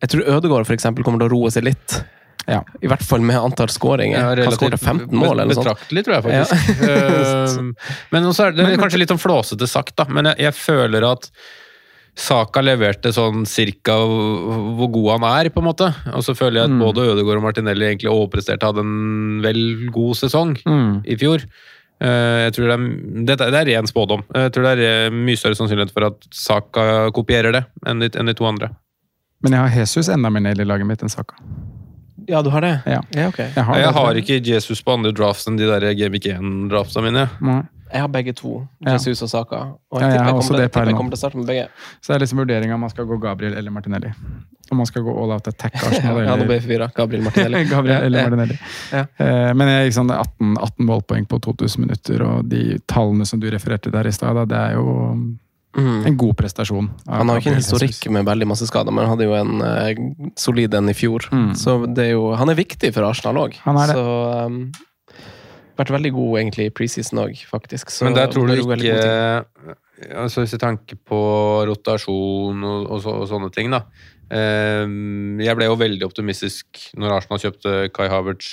[0.00, 2.04] Jeg tror Ødegaard for eksempel, kommer til å roe seg litt.
[2.46, 2.60] Ja.
[2.84, 4.20] I hvert fall med antall skåringer.
[4.20, 5.66] han skåret 15 mål, eller noe sånt.
[5.66, 6.80] Betraktelig, tror jeg faktisk.
[6.84, 10.04] uh, men også er det, det er kanskje litt sånn flåsete sagt, da.
[10.12, 11.30] Men jeg, jeg føler at
[12.14, 15.88] Saka leverte sånn cirka hvor god han er, på en måte.
[16.14, 16.82] Og så føler jeg at Mm.
[16.84, 21.02] både Ødegaard og Martinelli egentlig overpresterte, hadde en vel god sesong Mm.
[21.10, 21.42] i fjor.
[22.02, 22.86] Eh, Jeg tror det er,
[23.28, 24.24] det, det er ren spådom.
[24.34, 28.10] Jeg tror det er eh, mye større sannsynlighet for at Saka kopierer det, enn de,
[28.18, 28.72] enn de to andre.
[29.44, 31.36] Men jeg har Jesus enda mer ned i laget mitt enn Saka.
[32.26, 32.72] Ja, du har det?
[32.88, 33.02] Ja.
[33.28, 33.38] ok.
[33.38, 37.02] Jeg har, Jeg det, har ikke Jesus på andre drafts enn de der Gameweek 1-draftsa
[37.04, 37.26] mine.
[37.44, 37.60] Nei.
[37.94, 38.56] Jeg har begge to.
[38.82, 38.96] Ja.
[38.96, 39.60] Jesus og Saka.
[39.94, 41.68] Og Ja, jeg har jeg, kommer, det jeg, kommer til å starte med begge.
[42.02, 44.10] Så det er liksom vurderinga om man skal gå Gabriel eller Martinelli.
[44.72, 46.90] Om man skal gå all out attack Arsenal Ja, nå eller ble jeg forvirra.
[46.96, 47.62] Gabriel Martinelli.
[47.74, 48.30] Gabriel eller Ja, ja.
[48.34, 48.58] Martinelli.
[48.92, 49.04] Ja.
[49.22, 53.28] Eh, Men jeg, sant, det er 18, 18 målpoeng på 2000 minutter, og de tallene
[53.30, 54.90] som du refererte der i stad, det er jo
[55.74, 56.06] Mm.
[56.06, 56.86] en god prestasjon.
[57.08, 59.62] Han har jo ikke en historikk med veldig masse skader, men han hadde jo en
[59.66, 59.96] eh,
[60.38, 61.26] solid en i fjor.
[61.34, 61.48] Mm.
[61.58, 63.56] Så det er jo, han er viktig for Arsenal òg.
[63.90, 64.04] Så
[64.46, 64.60] um,
[65.78, 67.90] vært veldig god egentlig i preseason òg, faktisk.
[67.90, 69.76] Så Men der tror du ikke
[70.18, 71.18] altså Hvis jeg tenker på
[71.68, 73.84] rotasjon og, og, så, og sånne ting, da.
[74.34, 74.84] Eh,
[75.44, 78.48] jeg ble jo veldig optimistisk når Arsenal kjøpte Kai Havertz,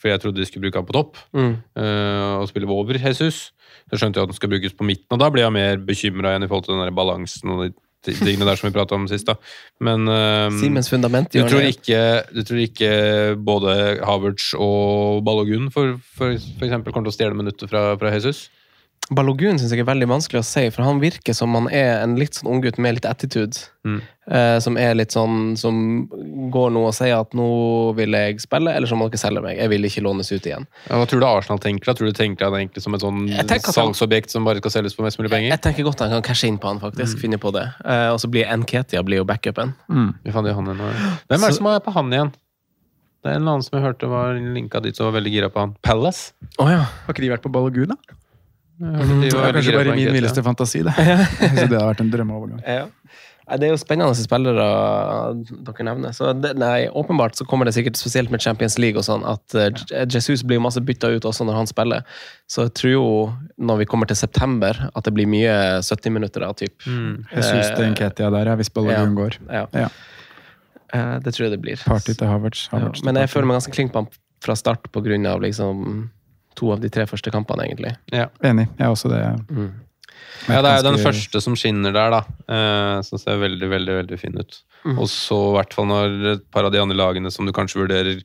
[0.00, 1.54] for jeg trodde de skulle bruke han på topp Mm.
[1.76, 3.52] eh, og spille over Jesus.
[3.90, 6.32] Så skjønte jeg at den skal brukes på midten, og da blir jeg mer bekymra
[6.34, 7.72] igjen i forhold til den der balansen og de
[8.06, 9.28] tingene der som vi prata om sist.
[9.28, 9.36] da.
[9.80, 12.00] Men um, Siemens fundament du tror, ikke,
[12.32, 12.92] du tror ikke
[13.36, 13.74] både
[14.06, 18.48] Havertz og Balogun for, for, for eksempel kommer til å stjele minuttet fra, fra Jesus?
[19.10, 22.12] Balogun syns jeg er veldig vanskelig å si, for han virker som han er en
[22.18, 23.58] litt sånn unggutt med litt attitude.
[23.82, 23.96] Mm.
[24.30, 25.78] Eh, som er litt sånn Som
[26.52, 29.56] går nå og sier at 'nå vil jeg spille', eller så må dere selge meg.
[29.58, 30.66] Jeg vil ikke lånes ut igjen.
[30.88, 31.86] Ja, hva tror du Arsenal tenker?
[31.86, 31.94] da?
[31.94, 34.94] Tror du tenker han egentlig som et sånn Jeg han- salgsobjekt som bare skal selges
[34.94, 35.50] på mest mulig penger?
[35.50, 37.18] Jeg tenker godt han kan cashe inn på han, faktisk.
[37.18, 37.66] Finne på det.
[37.84, 39.74] Eh, og så blir Nketia blir jo backupen.
[39.90, 40.14] Mm.
[40.30, 40.94] Fant han igjen.
[41.28, 42.32] Hvem er det som er på han igjen?
[43.22, 45.48] Det er en eller annen som jeg hørte var linka dit og var veldig gira
[45.50, 45.76] på han.
[45.82, 46.32] Palace?
[46.58, 46.86] Oh, ja.
[47.04, 47.96] Har ikke de vært på Balogun, da?
[48.80, 50.94] Det var er kanskje bare min villeste fantasi, det.
[51.58, 52.62] Så det har vært en drømmeovergang.
[52.64, 52.86] Ja.
[53.50, 54.64] Det er jo spennende spillere
[55.66, 56.12] dere nevner.
[56.14, 59.56] Så det, nei, åpenbart så kommer det sikkert spesielt med Champions League og sånn, at
[59.58, 59.72] eh,
[60.06, 62.06] Jesus blir masse bytta ut også når han spiller.
[62.50, 63.08] Så jeg tror jo,
[63.58, 66.76] når vi kommer til september, at det blir mye 70 minutter av typ.
[66.86, 67.26] Mm.
[67.34, 69.40] Jesus til Nketia der, ja, hvis Balogun går.
[69.50, 69.66] Ja.
[69.74, 69.90] Ja.
[70.94, 71.82] Eh, Det tror jeg det blir.
[71.90, 72.68] Party til Havertz.
[72.70, 75.42] Havertz ja, men jeg føler meg ganske klink på ham fra start på grunn av
[75.42, 76.06] liksom
[76.58, 77.94] to av de tre første kampene, egentlig.
[78.12, 78.28] Ja.
[78.44, 78.68] Enig.
[78.78, 79.20] Jeg er også det.
[79.50, 79.70] Mm.
[80.48, 82.20] ja, det er jo den første som skinner der, da.
[82.50, 84.60] Eh, som ser veldig, veldig veldig fin ut.
[84.84, 84.98] Mm.
[84.98, 87.82] Og så i hvert fall når et par av de andre lagene som du kanskje
[87.82, 88.22] vurderer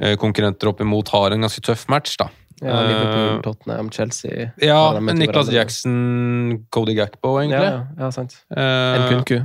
[0.00, 2.30] eh, konkurrenter opp imot, har en ganske tøff match, da.
[2.62, 5.50] Ja, Liverpool, Eh, Tottenham, Chelsea Ja, Niklas?
[5.52, 7.66] Jackson, Cody Gakpo, egentlig.
[7.66, 8.36] Ja, ja, sant.
[8.56, 9.40] Eh, En kunku.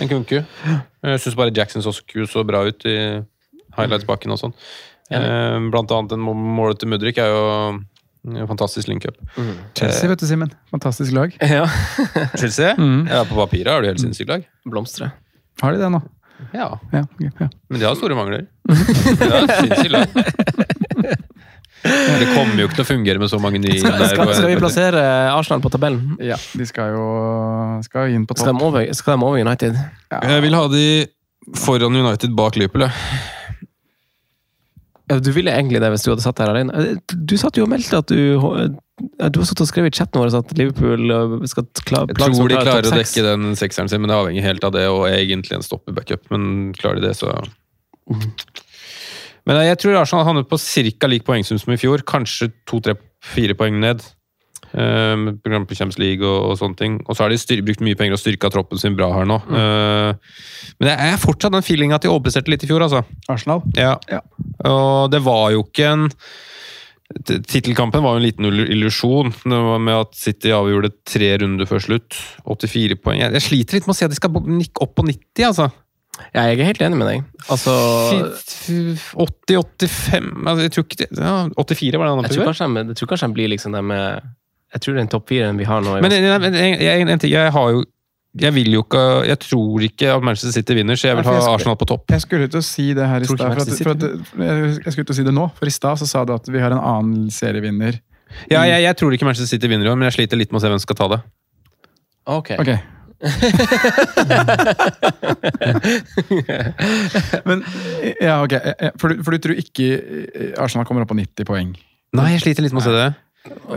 [0.00, 0.40] En kunku.
[1.04, 3.22] Jeg syns bare Jackson så så bra ut i
[3.76, 4.54] highlights-bakken og sånn.
[5.10, 7.42] Eh, Blant annet en må- målet til Mudrik er jo
[8.26, 9.14] en fantastisk link-up.
[9.78, 10.50] Chelsea, vet du, Simen.
[10.72, 11.36] Fantastisk lag.
[11.46, 11.66] Ja.
[12.36, 12.72] Chelsea?
[12.74, 13.06] Mm.
[13.08, 14.42] Ja, på papiret har det helt sinnssykt lag.
[14.66, 15.12] Blomstre.
[15.62, 16.02] Har de det nå?
[16.52, 17.46] Ja, Ja, okay, ja.
[17.70, 18.42] men de har store mangler.
[18.66, 20.08] De har sinnssykt lag.
[21.86, 24.48] Det kommer jo ikke til å fungere med så mange nye Skal, der, skal, skal
[24.50, 26.16] vi plassere Arsenal på tabellen?
[26.24, 26.34] ja.
[26.56, 27.04] De skal jo
[27.86, 28.58] skal inn på Skal topp.
[28.58, 29.78] de over, skal de over United?
[30.10, 30.84] Jeg vil ha de
[31.54, 33.22] foran United bak Liverpool, jeg.
[35.10, 36.72] Ja, du ville egentlig det hvis du hadde satt her alene.
[36.74, 40.18] Eh, Du satt jo og meldte at du Du har satt og skrevet i chatten
[40.22, 44.00] vår at Liverpool eh, skal klare Jeg tror de klarer å dekke den sekseren sin,
[44.02, 46.26] men det avhenger helt av det, og egentlig en stopper-backup.
[46.32, 47.30] Men klarer de det, så
[49.46, 51.06] Men jeg tror Arsenal havnet på ca.
[51.10, 52.02] lik poengsum som i fjor.
[52.02, 54.02] Kanskje to-tre-fire poeng ned.
[54.76, 56.96] eh, med program på Champions League og, og sånne ting.
[57.06, 59.36] Og så har de styr, brukt mye penger og styrka troppen sin bra her nå.
[59.46, 60.12] Eh,
[60.82, 63.04] men jeg er fortsatt den feelinga at de overpresterte litt i fjor, altså.
[63.30, 63.62] Arsenal.
[63.78, 63.94] Ja.
[64.10, 64.20] Ja.
[64.64, 66.10] Og det var jo ikke en
[67.06, 69.28] Tittelkampen var jo en liten illu- illusjon.
[69.46, 72.16] Med at City avgjorde tre runder før slutt.
[72.50, 73.20] 84 poeng.
[73.22, 75.68] Jeg, sliter litt med å se at de skal nikke opp på 90, altså.
[76.32, 77.24] Ja, jeg er helt enig med deg.
[77.52, 77.72] Altså
[79.20, 82.98] 80-85 altså, Jeg tror ikke ja, 84 var det han Jeg tror kanskje de, jeg
[83.00, 84.30] tror kanskje han blir liksom dem med
[84.74, 87.84] Jeg tror den topp fireren vi har nå Men en, en, en jeg har jo
[88.36, 91.32] Jeg vil jo ikke Jeg tror ikke at Manchester City vinner, så jeg vil ha
[91.36, 92.04] jeg skulle- Arsenal på topp.
[92.12, 93.38] Jeg skulle til å si det her i stad.
[93.38, 94.02] For at, for at,
[94.84, 96.58] jeg skulle til å si det nå, for i stad så sa du at vi
[96.60, 97.92] har en annen serievinner.
[98.50, 100.58] Ja, jeg, jeg tror ikke Manchester City vinner i år, men jeg sliter litt med
[100.60, 101.20] å se hvem som skal ta det.
[102.26, 102.50] Ok.
[102.60, 102.70] Ok.
[107.48, 107.62] Men
[108.20, 108.54] ja, ok.
[109.00, 109.86] For du, for du tror ikke
[110.60, 111.70] Arsenal kommer opp på 90 poeng?
[112.16, 113.08] Nei, jeg sliter litt med å se det.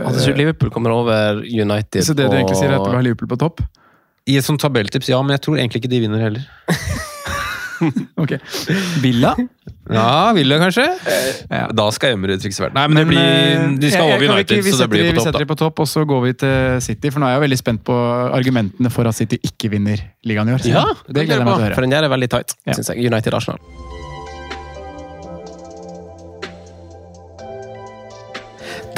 [0.00, 3.28] Altså, Liverpool kommer over United Så det du egentlig sier, er at du har Liverpool
[3.30, 3.60] på topp?
[4.30, 6.46] I et sånt tabelltips, ja, men jeg tror egentlig ikke de vinner heller.
[8.20, 8.34] Ok.
[9.00, 9.30] Villa?
[9.88, 10.82] Ja, vil det kanskje?
[11.48, 11.62] Ja.
[11.72, 14.10] Da skal Emre ikke så vært Nei, men det Men, blir, eh, de skal jeg-
[14.10, 15.56] jeg- over vi United, ikke- vi så det blir på Vi topp, setter dem på
[15.62, 17.08] topp, og så går vi til City.
[17.10, 17.96] For nå er jeg veldig spent på
[18.36, 19.96] argumentene for at City ikke vinner
[20.26, 20.66] ligaen i år.
[20.68, 21.74] Ja, det gleder jeg meg til å høre.
[21.74, 22.72] For den der er veldig tight, Ja.
[22.74, 22.98] synes jeg.
[23.10, 23.58] United-Arsenal.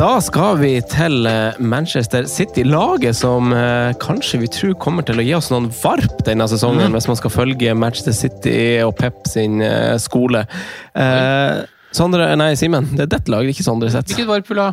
[0.03, 5.20] Da skal vi til eh, Manchester City, laget som eh, kanskje vi tror kommer til
[5.23, 6.97] å gi oss noen varp denne sesongen, Mm.
[6.97, 10.43] hvis man skal følge Manchester City og Pep sin eh, skole.
[10.99, 11.62] Eh,
[11.95, 14.11] Sondre, nei, Simen, det er dette laget, ikke Sondre sitt.
[14.11, 14.73] Hvilket varp vil du ha?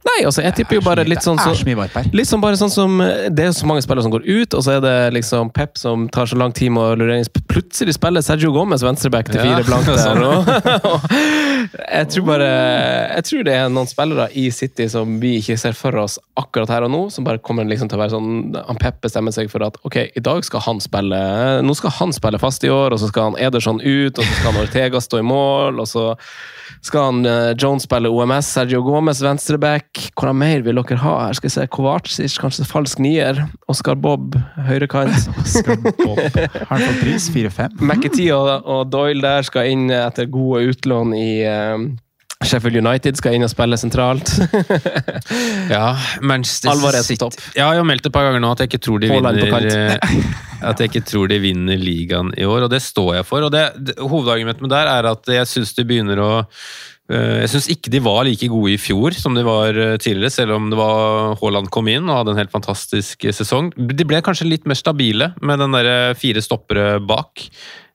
[0.00, 2.02] Nei, altså, jeg tipper jo bare litt sånn som så.
[2.16, 2.94] Litt sånn bare sånn som
[3.36, 6.06] Det er så mange spillere som går ut, og så er det liksom Pep som
[6.08, 7.18] tar så lang tid med å lure.
[7.52, 10.00] Plutselig spiller Sergio Gomez venstreback til Ja, fire blank der.
[10.00, 10.24] sånn.
[10.24, 11.10] Og,
[11.98, 12.48] jeg tror bare
[13.16, 16.72] Jeg tror det er noen spillere i City som vi ikke ser for oss akkurat
[16.72, 19.50] her og nå, som bare kommer liksom til å være sånn Han Pep bestemmer seg
[19.52, 21.20] for at ok, i dag skal han spille
[21.66, 24.32] Nå skal han spille fast i år, og så skal han Ederson ut, og så
[24.40, 26.06] skal han Ortega stå i mål, og så
[26.84, 30.04] skal han uh, Jones spille OMS, Sergio Gomez venstreback.
[30.18, 31.38] Hva mer vil dere ha her?
[31.38, 33.44] Skal vi se, Kovacic, kanskje falsk nier.
[33.70, 34.36] Oscar Bob,
[34.68, 35.30] høyrekant.
[35.42, 37.30] Oscar Bob Har han fått pris?
[37.34, 37.80] 4-5?
[37.84, 41.90] McAtee og, og Doyle der skal inn etter gode utlån i eh,
[42.40, 43.18] Sheffield United.
[43.20, 44.32] Skal inn og spille sentralt.
[45.70, 45.94] Ja,
[46.24, 47.20] Manchester City.
[47.20, 47.36] topp.
[47.54, 50.14] Ja, jeg har meldt et par ganger nå at jeg ikke tror de vinner eh,
[50.66, 53.46] At jeg ikke tror de vinner ligaen i år, og det står jeg for.
[53.46, 57.52] Og det, det, hovedargumentet med der er at jeg syns de begynner å eh, jeg
[57.52, 60.72] syns ikke de var like gode i fjor som de var eh, tidligere, selv om
[60.72, 63.70] det var Haaland kom inn og hadde en helt fantastisk sesong.
[63.76, 67.46] De ble kanskje litt mer stabile med den der fire stoppere bak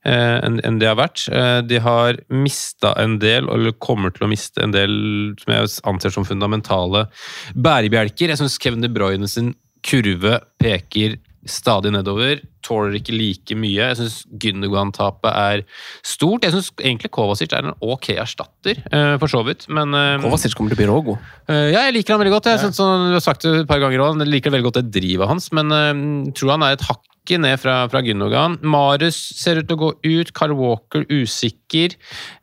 [0.05, 1.25] enn enn de har vært.
[1.33, 5.69] Eh, De har mista en del, eller kommer til å miste en del som jeg
[5.91, 7.07] anser som fundamentale
[7.55, 8.29] bærebjelker.
[8.29, 9.53] Jeg syns Kevin De Bruyne sin
[9.85, 12.39] kurve peker stadig nedover.
[12.65, 13.91] Tåler ikke like mye.
[13.91, 15.61] Jeg syns Gündogan-tapet er
[16.01, 16.41] stort.
[16.47, 20.55] Jeg syns egentlig Kovacic er en ok erstatter, eh, for så vidt, men eh, Kovacic
[20.57, 21.19] kommer til å bli rågod.
[21.47, 22.49] Eh, Ja, jeg liker han veldig godt.
[22.49, 24.81] Jeg synes som Du har sagt det et par ganger også, jeg liker veldig godt
[24.81, 26.87] det drivet hans, men jeg tror han er et
[27.25, 28.59] hakket ned fra, fra Gundogan.
[28.61, 30.31] Marius ser ut til å gå ut.
[30.37, 31.95] Carl Walker usikker.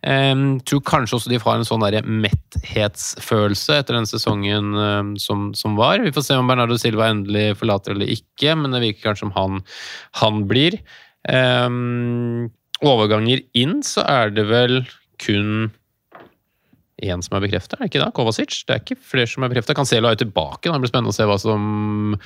[0.03, 5.53] Um, tror kanskje også de har en sånn der metthetsfølelse etter den sesongen um, som,
[5.55, 6.03] som var.
[6.03, 9.37] Vi får se om Bernardo Silva endelig forlater eller ikke, men det virker kanskje som
[9.37, 9.63] han,
[10.19, 10.81] han blir.
[11.31, 12.51] Um,
[12.83, 14.81] overganger inn, så er det vel
[15.23, 15.71] kun
[17.03, 18.13] én som er bekrefta, er det ikke det?
[18.17, 18.61] Kovacic?
[18.69, 19.75] Det er ikke flere som er bekrefta.
[19.77, 20.71] Cancelo er jo tilbake.
[20.71, 22.17] Det blir spennende å se hva som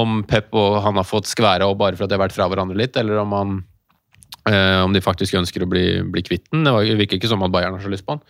[0.00, 2.48] Om Pep og han har fått skværa opp bare for at de har vært fra
[2.52, 3.58] hverandre litt, eller om han
[4.48, 6.64] eh, om de faktisk ønsker å bli, bli kvitt den.
[6.68, 8.24] Det virker ikke som at Bayern har så lyst på han.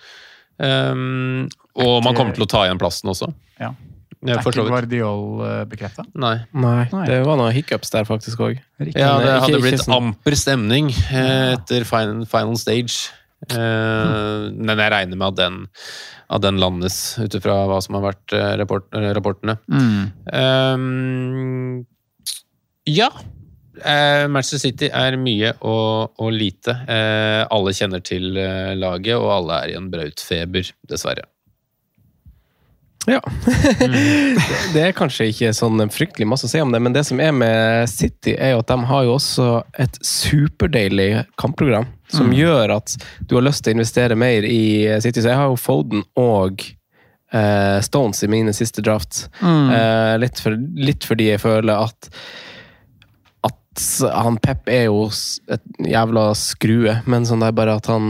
[0.61, 1.47] Um,
[1.81, 3.31] og man kommer til å ta igjen plassen også.
[3.61, 3.73] Ja.
[4.21, 4.67] Det Er ikke.
[4.69, 6.05] Guardiol bekrefta?
[6.21, 6.35] Nei.
[6.53, 8.59] Nei, det var noen hiccups der faktisk òg.
[8.93, 13.09] Ja, det hadde ikke blitt sånn- amper stemning eh, etter final, final stage.
[13.49, 15.59] Eh, men jeg regner med at den,
[16.31, 19.57] at den landes, ut ifra hva som har vært eh, rapport, rapportene.
[19.57, 20.11] rapportene.
[20.29, 21.87] Um,
[22.89, 23.11] ja.
[23.81, 26.75] Eh, Manchester City er mye og, og lite.
[26.85, 31.25] Eh, alle kjenner til eh, laget, og alle er i en brautfeber, dessverre.
[33.09, 33.21] Ja.
[34.75, 37.33] det er kanskje ikke sånn fryktelig masse å si om det, men det som er
[37.33, 39.47] med City, er jo at de har jo også
[39.81, 41.89] et superdeilig kampprogram.
[42.11, 42.37] Som Mm.
[42.41, 42.97] gjør at
[43.31, 44.61] du har lyst til å investere mer i
[45.01, 45.21] City.
[45.23, 46.61] Så jeg har jo Foden og
[47.33, 49.29] eh, Stones i mine siste draft.
[49.41, 49.71] Mm.
[49.71, 52.11] Eh, litt, for, litt fordi jeg føler at
[53.47, 55.05] at han Pep er jo
[55.49, 58.09] et jævla skrue, men sånn det er bare at han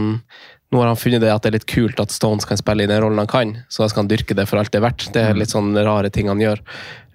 [0.71, 2.89] nå har han funnet det at det er litt kult at Stones kan spille i
[2.89, 5.09] den rollen han kan, så da skal han dyrke det for alt det er verdt.
[5.13, 6.61] Det er litt sånn rare ting han gjør.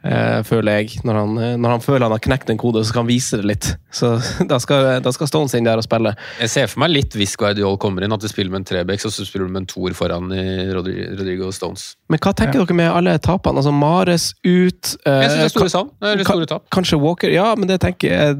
[0.06, 1.00] eh, føler jeg.
[1.02, 3.40] Når han, eh, når han føler han har knekt en kode, så skal han vise
[3.40, 3.70] det litt.
[3.90, 4.12] Så
[4.52, 6.12] da skal, da skal Stones inn der og spille.
[6.38, 9.08] Jeg ser for meg litt hvis Guardiol kommer inn, at du spiller med en Trebecks,
[9.08, 10.44] og så spiller du med en toer foran i
[10.76, 11.96] Rodri- Rodrigo Stones.
[12.12, 13.58] Men hva tenker dere med alle tapene?
[13.64, 15.90] Altså Mares ut eh, Jeg synes det er store savn.
[15.98, 16.68] Det er store tap.
[16.76, 18.38] Kanskje Walker Ja, men det tenker jeg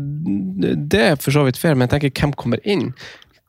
[0.95, 2.93] Det er for så vidt fair, men jeg tenker hvem kommer inn?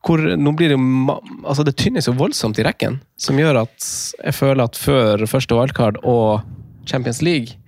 [0.08, 3.88] Hvor, nå blir det jo altså det tynnes jo voldsomt i rekken, som gjør at
[4.24, 6.46] jeg føler at før første wildcard og
[6.88, 7.58] Champions League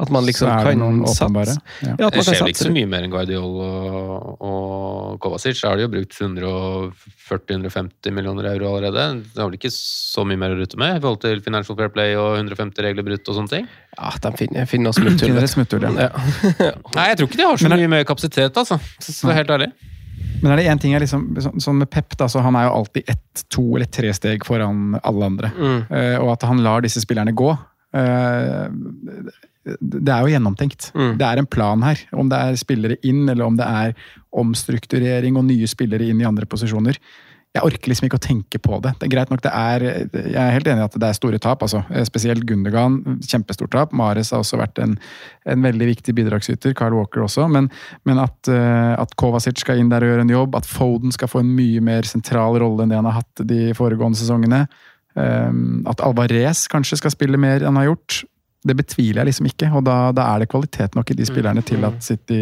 [0.00, 1.94] at man liksom kan satse ja.
[1.98, 5.60] Ja, Det skjer vel ikke så mye mer enn Guardiol og, og Kovacic.
[5.60, 9.04] Da har de jo brukt 140-150 millioner euro allerede.
[9.28, 11.92] Det har vel ikke så mye mer å rutte med i forhold til Financial Fair
[11.92, 13.68] Play og 150 regler brutt og sånne ting?
[13.98, 14.98] Ja, de finner, finner oss
[15.52, 15.84] smutthull.
[16.00, 16.10] Ja.
[16.96, 18.80] Nei, jeg tror ikke de har så mye mer kapasitet, altså.
[19.04, 19.70] Så så helt ærlig.
[20.40, 21.26] Men er det én ting jeg liksom,
[21.60, 24.94] sånn, med Pep, da, så han er jo alltid ett, to eller tre steg foran
[25.02, 25.50] alle andre.
[25.56, 25.80] Mm.
[25.90, 27.52] Uh, og at han lar disse spillerne gå
[27.90, 28.70] Uh,
[29.66, 30.92] Det er jo gjennomtenkt.
[30.94, 31.16] Mm.
[31.18, 31.98] Det er en plan her.
[32.14, 33.96] Om det er spillere inn, eller om det er
[34.30, 37.00] omstrukturering og nye spillere inn i andre posisjoner.
[37.50, 38.92] Jeg orker liksom ikke å tenke på det.
[39.00, 39.82] Det er greit nok, det er,
[40.14, 41.64] Jeg er helt enig i at det er store tap.
[41.66, 41.80] altså.
[41.90, 43.92] Eh, Spesielt Gundergan, kjempestort tap.
[43.92, 44.92] Mares har også vært en,
[45.50, 46.76] en veldig viktig bidragsyter.
[46.78, 47.48] Carl Walker også.
[47.50, 47.66] Men,
[48.06, 51.32] men at, eh, at Kovacic skal inn der og gjøre en jobb, at Foden skal
[51.32, 54.68] få en mye mer sentral rolle enn det han har hatt de foregående sesongene.
[55.18, 55.50] eh,
[55.90, 58.22] At Alvarez kanskje skal spille mer enn han har gjort.
[58.60, 61.62] Det betviler jeg liksom ikke, og da, da er det kvalitet nok i de spillerne
[61.64, 62.40] til at City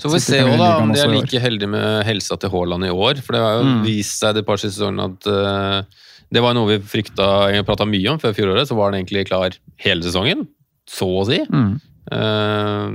[0.00, 2.92] Så får vi se da, om de er like heldige med helsa til Haaland i
[2.94, 3.20] år.
[3.20, 3.82] For det har jo Mm.
[3.84, 7.28] vist seg de par siste sesongene at uh, det var noe vi frykta
[7.68, 8.68] prata mye om før fjoråret.
[8.70, 9.52] Så var han egentlig klar
[9.84, 10.46] hele sesongen,
[10.88, 11.42] så å si.
[11.52, 11.76] Mm.
[12.08, 12.88] Uh,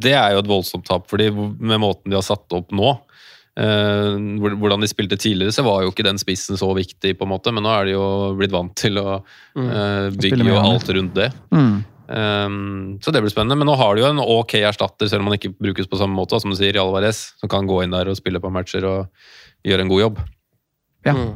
[0.00, 2.94] det er jo et voldsomt tap, fordi med måten de har satt opp nå
[3.56, 7.52] hvordan de spilte tidligere, så var jo ikke den spissen så viktig, på en måte,
[7.56, 8.06] men nå er de jo
[8.36, 11.30] blitt vant til å eh, bygge jo alt rundt det.
[11.54, 11.76] Mm.
[12.06, 13.56] Um, så det blir spennende.
[13.58, 16.14] Men nå har de jo en ok erstatter, selv om han ikke brukes på samme
[16.18, 18.86] måte, som du sier, i Alvarez, som kan gå inn der og spille på matcher
[18.86, 20.22] og gjøre en god jobb.
[21.06, 21.16] Ja.
[21.16, 21.34] Mm.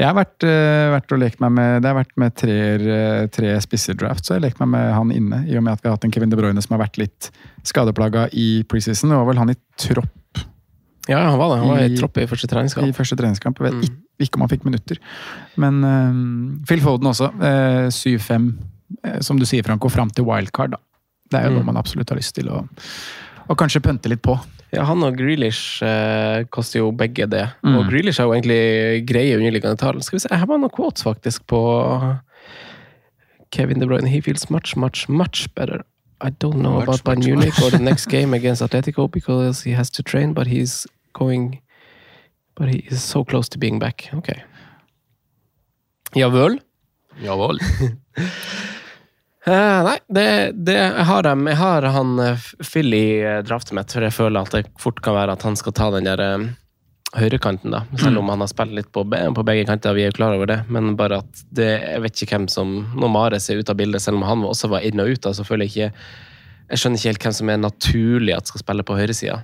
[0.00, 3.26] Jeg har vært, eh, vært og lekt meg med Det har vært med tre, eh,
[3.28, 5.42] tre spisser-draft, så jeg har lekt meg med han inne.
[5.46, 7.30] I og med at vi har hatt en Kevin De Bruyne som har vært litt
[7.68, 9.10] skadeplaga i preseason.
[9.10, 10.16] Det var vel han i tropp
[11.08, 11.60] Ja, han var det.
[11.62, 12.86] Han var i tropp i første treningskamp.
[12.88, 13.58] i første treningskamp.
[13.58, 13.96] Jeg vet Mm.
[14.20, 14.98] ikke, om han fikk minutter.
[15.56, 17.30] Men uh, Phil Foden også.
[17.40, 18.50] Uh, 7-5,
[19.06, 20.70] uh, som du sier, Franco, fram til wildcard.
[20.72, 20.76] da.
[21.30, 21.56] Det er jo Mm.
[21.56, 22.68] noe man absolutt har lyst til å,
[23.48, 24.38] å kanskje pønte litt på.
[24.72, 27.48] Ja, han og Grealish eh, koster jo begge det.
[27.64, 27.76] Mm.
[27.78, 30.00] Og Grealish har jo egentlig greie underliggende tall.
[30.02, 31.58] Skal vi se, Her var noen quotes faktisk på
[33.50, 34.06] Kevin De Bruyne.
[34.08, 35.82] He feels much, much, much better.
[36.22, 39.90] I don't know about Bayern Munich or the next game against Atletico because he has
[39.90, 41.60] to train, but he's going
[42.56, 44.10] But he is so close to being back.
[44.12, 44.42] Okay.
[46.14, 46.58] Ja vel?
[47.22, 47.58] Ja vel.
[49.46, 53.72] Eh, nei, det, det jeg, har, dem- jeg har han eh, Phil i eh, draftet
[53.78, 56.20] mitt, for jeg føler at det fort kan være at han skal ta den der
[56.20, 56.44] eh,
[57.16, 57.82] høyrekanten, da.
[57.98, 60.50] Selv om han har spilt litt på, på begge kanter, vi er jo klar over
[60.50, 60.60] det.
[60.70, 64.02] Men bare at det, jeg vet ikke hvem som Når Mares er ute av bildet,
[64.04, 66.04] selv om han også var inn og ut, da, så føler jeg ikke
[66.70, 69.40] Jeg skjønner ikke helt hvem som er naturlig at skal spille på høyresida.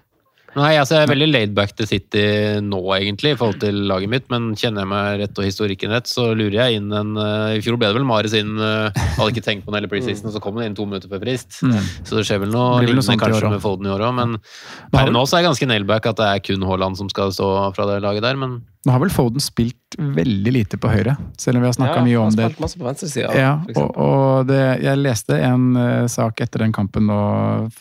[0.56, 2.22] Nei, altså jeg er veldig laidback til City
[2.64, 4.26] nå, egentlig, i forhold til laget mitt.
[4.32, 7.60] Men kjenner jeg meg rett og historikken rett, så lurer jeg inn en uh, I
[7.64, 8.88] fjor ble det vel Mares inn uh,
[9.18, 11.20] Hadde ikke tenkt på den hele preseason, og så kom han inn to minutter før
[11.26, 11.58] frist.
[11.60, 11.76] Mm.
[12.00, 14.16] Så det skjer vel noe vel lignende kanskje med Foden i år òg.
[14.16, 14.38] Men
[14.94, 17.52] per nå så er jeg ganske nailback at det er kun Haaland som skal stå
[17.76, 18.40] fra det laget der.
[18.40, 22.02] Men Nå har vel Foden spilt veldig lite på høyre, selv om vi har snakka
[22.06, 23.30] mye om han det spilte masse på venstresida.
[23.34, 27.22] Ja, og, og det, jeg leste en uh, sak etter den kampen nå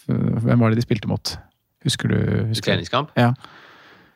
[0.08, 1.38] Hvem var det de spilte mot?
[1.86, 2.18] Husker du?
[2.50, 3.32] Husker treningskamp Ja,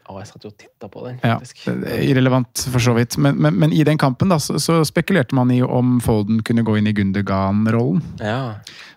[0.10, 1.36] Å, jeg satt jo og titta på den, ja.
[1.38, 1.60] faktisk.
[1.84, 3.14] det er Irrelevant, for så vidt.
[3.22, 6.64] Men, men, men i den kampen da, så, så spekulerte man i om Folden kunne
[6.66, 8.00] gå inn i Gundergan-rollen.
[8.18, 8.56] Ja,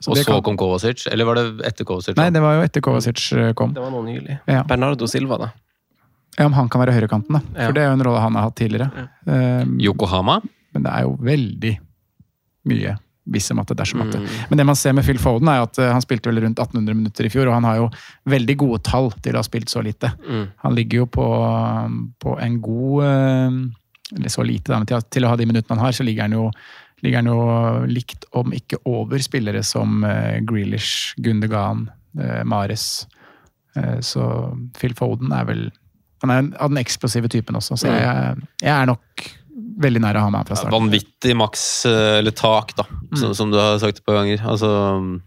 [0.09, 1.05] Og så kan- kom Kovacic?
[1.13, 2.17] Eller var det etter Kovacic?
[2.17, 3.75] Nei, det var jo etter Kovacic eh, kom.
[3.77, 4.39] det var noe nylig.
[4.49, 4.63] Ja.
[4.65, 5.51] Bernardo Silva, da.
[6.39, 7.43] Ja, Om han kan være høyrekanten, da.
[7.61, 7.67] Ja.
[7.69, 9.09] For det er jo en rolle han har hatt tidligere.
[9.29, 10.39] Um, Yokohama?
[10.73, 11.75] Men det er jo veldig
[12.73, 12.97] mye
[13.31, 14.21] hvis matte, at det dersom at det.
[14.21, 14.31] Mm.
[14.51, 16.99] Men det man ser med Phil Foden, er at eh, han spilte vel rundt 1800
[16.99, 17.89] minutter i fjor, og han har jo
[18.33, 20.11] veldig gode tall til å ha spilt så lite.
[20.27, 20.45] Mm.
[20.65, 21.27] Han ligger jo på,
[22.23, 23.59] på en god eh,
[24.17, 26.39] Eller så lite, da, men til, å ha de minuttene han har, så ligger han
[26.41, 26.49] jo
[27.03, 27.45] ligger han jo
[27.91, 31.89] likt, om ikke over, spillere som eh, Grealish, Gundergan,
[32.45, 33.07] Mares.
[34.05, 34.23] Så
[34.77, 35.63] Phil Foden er vel
[36.21, 39.23] Han er av den eksplosive typen også, så jeg, jeg er nok
[39.79, 40.73] veldig nær å ha med fra start.
[40.73, 42.85] Vanvittig maks, eh, eller tak, da,
[43.15, 43.35] som, Mm.
[43.35, 44.39] som du har sagt et par ganger.
[44.45, 45.21] Altså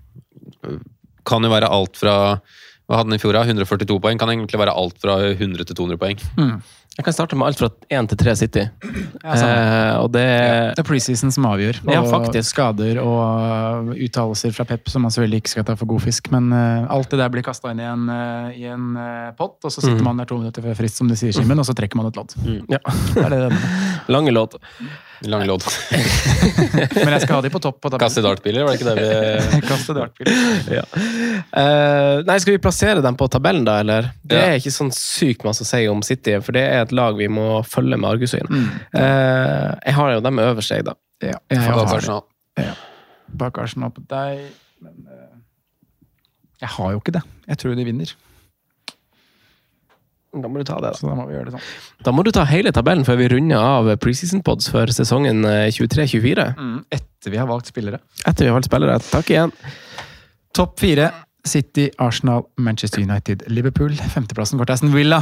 [1.26, 2.40] Kan jo være alt fra
[2.86, 3.34] Hva hadde den i fjor?
[3.34, 3.42] da?
[3.44, 4.20] 142 poeng.
[4.20, 6.20] Kan egentlig være alt fra 100 til 200 poeng.
[6.38, 6.62] Mm.
[6.96, 8.62] Jeg kan starte med alt fra én til tre City.
[9.20, 10.24] Ja, eh, og det
[10.78, 11.82] Det er preseason som avgjør.
[11.84, 15.90] Og Ja, skader og uh, uttalelser fra Pep som man selvfølgelig ikke skal ta for
[15.92, 16.32] god fisk.
[16.32, 19.58] Men uh, alt det der blir kasta inn i en, uh, i en uh, pott,
[19.64, 20.04] og så sitter Mm.
[20.04, 22.16] man der to minutter før frist, som det sier, Simen, og så trekker man et
[22.16, 22.36] lodd.
[22.70, 22.80] Ja.
[23.16, 23.60] Det er det.
[24.16, 24.56] Lange låt.
[25.22, 25.64] Lang lodd.
[27.06, 27.92] Men jeg skal ha de på topp på.
[28.02, 29.06] Kaste dartbiler, var det ikke det
[29.56, 29.96] vi Kaste
[30.76, 30.84] ja.
[31.56, 34.10] Uh, nei, skal vi plassere dem på tabellen, da, eller?
[34.24, 34.50] Det Ja.
[34.52, 37.30] er ikke sånn sykt masse å si om City, for det er et lag vi
[37.32, 38.50] må følge med argusøyne.
[38.52, 38.68] Mm.
[38.98, 40.98] Uh, jeg har jo dem øverst, jeg, da.
[41.24, 41.98] Ja, jeg Bak det.
[42.02, 42.24] Arsenal.
[43.36, 44.46] Bak Arsenal på deg,
[44.84, 45.32] men uh,
[46.62, 47.24] Jeg har jo ikke det.
[47.48, 48.16] Jeg tror de vinner,
[50.36, 50.98] Da må du ta det, da.
[51.00, 51.68] så da må vi gjøre det sånn.
[52.04, 55.68] Da må du ta hele tabellen før vi runder av preseason pods for sesongen eh,
[55.72, 56.48] 23-24.
[56.92, 58.02] Etter vi har valgt spillere.
[58.28, 58.98] Etter vi har valgt spillere.
[59.12, 59.54] Takk igjen.
[60.56, 61.12] Topp fire.
[61.46, 63.94] City, Arsenal, Manchester United, Liverpool.
[63.94, 65.20] Femteplassen går til Aston Villa.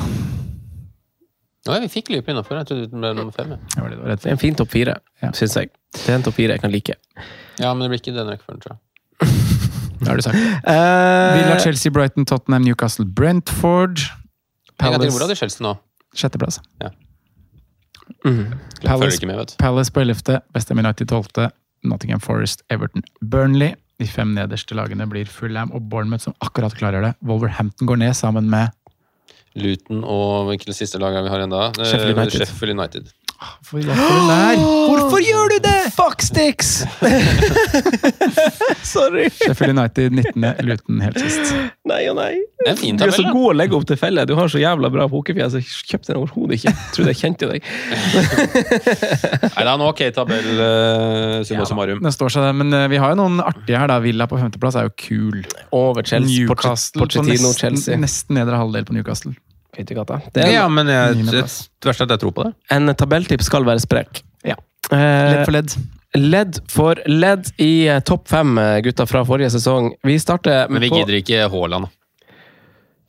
[1.67, 2.57] Ja, vi fikk Liverpool innafor.
[2.61, 3.53] Jeg trodde det ble nummer fem.
[3.75, 3.83] Ja.
[3.91, 5.31] Det Det er en fin topp fire, Ja.
[5.31, 5.69] syns jeg.
[5.93, 6.95] Det er en topp fire jeg kan like.
[7.59, 8.79] Ja, men det blir ikke den rekkefølgen, tror jeg.
[10.03, 10.35] Det har du sagt.
[10.35, 13.99] Uh, Villa, Chelsea, Brighton, Tottenham, Newcastle, Brentford.
[14.83, 15.73] Til, Hvor Palace, hadde Chelsea nå?
[16.13, 16.59] sjetteplass.
[18.25, 18.53] mm.
[18.83, 19.55] Palace, med.
[19.59, 21.49] Palace på ellevte, Westham United tolvte,
[21.83, 23.73] Nottingham Forest, Everton, Burnley.
[24.01, 27.13] De fem nederste lagene blir Fulham og Bournemouth, som akkurat klarer det.
[27.23, 28.71] Wolverhampton går ned sammen med
[29.55, 31.59] Luton og hvilket siste lag vi har ennå?
[31.77, 32.39] Eh, Sheffield United.
[32.41, 33.11] Sheffield United.
[33.43, 34.61] Hvorfor hjelper det der?
[34.63, 35.79] Hvorfor gjør du det?!
[35.93, 36.69] Fuck sticks!
[38.93, 39.27] Sorry.
[39.29, 41.53] Sheffield United 19., Luton helt sist.
[41.89, 42.31] Nei og nei.
[42.63, 44.25] Det er en fin Du er så god å legge opp til felle.
[44.29, 45.57] Du har så jævla bra pokerfjes.
[45.59, 46.71] Jeg kjøpte den overhodet ikke.
[46.71, 47.69] Jeg Trodde jeg kjente deg.
[49.43, 52.03] Nei, det er en ok tabell, uh, summa summarum.
[52.03, 53.89] Det står seg det, men eh, vi har jo noen artige her.
[53.91, 53.99] da.
[54.03, 55.41] Villa på femteplass er jo kul.
[55.75, 56.47] Over Chelsea.
[56.47, 57.99] Newcastle på nesten, Chelsea.
[57.99, 59.35] nesten nedre halvdel på Newcastle.
[59.73, 60.51] Du hva det er?
[60.53, 62.53] Ja, men jeg, det verste er at jeg tror på det.
[62.75, 64.21] en, tabelltips skal være sprek.
[64.45, 64.55] Ja.
[64.91, 65.75] Eh, Ledd for ledd.
[66.13, 69.93] ledd for ledd i eh, topp fem, eh, gutta, fra forrige sesong.
[70.05, 71.89] Vi starter Men vi på gidder ikke Haaland.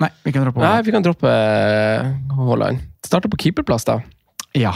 [0.01, 0.75] Nei, vi kan droppe Haaland.
[0.75, 1.35] Nei, vi kan droppe
[2.39, 2.81] Haaland.
[3.05, 3.99] Starter på keeperplass, da.
[4.57, 4.73] Ja.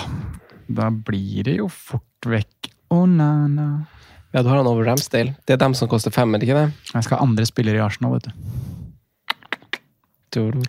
[0.69, 3.87] Da blir det jo fort vekk Onana.
[4.33, 5.33] Ja, du har han over Ramsdale.
[5.49, 6.93] Det er dem som koster fem, er det ikke det?
[6.93, 8.33] Jeg skal ha andre spillere i Arsenal, vet du.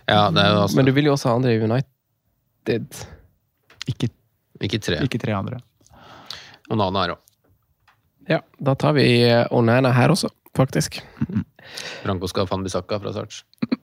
[0.08, 3.02] Ja, det er jo altså Men du vil jo også ha andre i United.
[3.90, 4.12] Ikke,
[4.62, 5.00] ikke tre.
[5.04, 5.60] ikke tre andre.
[6.70, 7.26] Og Nana her òg.
[8.30, 11.00] Ja, da tar vi eh, Onana her også, faktisk.
[12.04, 13.44] Franco skal ha Fanbisaka fra start.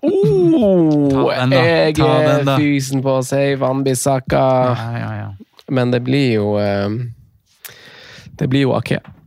[0.00, 4.40] Oh, Ta den da, jeg er fysen på å si Fanbisaka.
[4.78, 5.64] Ja, ja, ja.
[5.74, 6.88] Men det blir jo eh,
[8.38, 8.96] Det blir jo Ake.
[9.02, 9.17] Jeg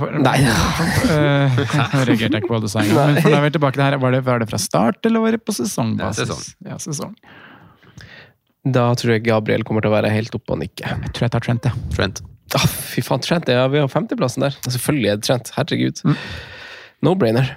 [0.00, 0.38] får, Nei.
[1.12, 1.62] Eh,
[1.92, 2.82] Nå reagerte jeg ikke på hva du sa.
[2.86, 3.96] Men for da er vi tilbake til her.
[4.02, 6.22] Var det, var det fra start, eller var det på sesongbasis?
[6.22, 6.68] Det sesong.
[6.70, 7.14] Ja, sesong.
[8.76, 10.86] Da tror jeg Gabriel kommer til å være helt oppe og nikke.
[10.86, 11.90] Jeg tror jeg tar Trent, jeg.
[11.96, 12.22] Trent.
[12.54, 13.48] Ah, fy faen, Trent.
[13.50, 14.54] Ja, vi har femteplassen der.
[14.68, 15.50] Selvfølgelig er det Trent.
[15.56, 16.02] Herregud.
[16.06, 16.16] Mm.
[17.08, 17.50] No-brainer.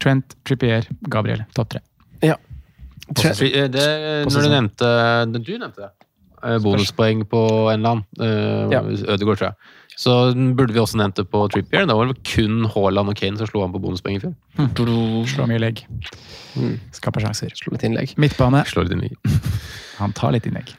[0.00, 1.44] Trent, Trippier, Gabriel.
[1.56, 1.82] Topp tre.
[2.24, 2.38] Ja.
[3.12, 3.42] Trent.
[3.44, 3.86] Eh, Det,
[4.26, 4.88] når du nevnte
[5.44, 5.92] Du nevnte det.
[6.46, 7.42] Eh, Bonuspoeng på
[7.72, 8.04] en eller annen.
[8.20, 8.80] Uh, Ja.
[9.14, 9.56] Ødegaard, tror jeg.
[9.96, 10.12] Så
[10.56, 11.86] burde vi også nevnt det på Trippier.
[11.88, 14.34] Da var det vel kun Haaland og Kane som slo an på bonuspoeng i fjor.
[15.32, 15.80] Slår mye legg.
[16.56, 16.76] Mm.
[16.96, 17.54] Skaper sjanser.
[17.56, 18.12] Slå litt innlegg.
[18.20, 18.60] Midtbane.
[18.68, 19.16] Slår litt innlegg.
[20.02, 20.74] Han tar litt innlegg.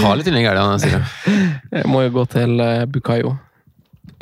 [0.00, 1.02] tar litt innlegg, er det han sier.
[1.82, 3.34] Jeg må jo gå til eh, Bukayo.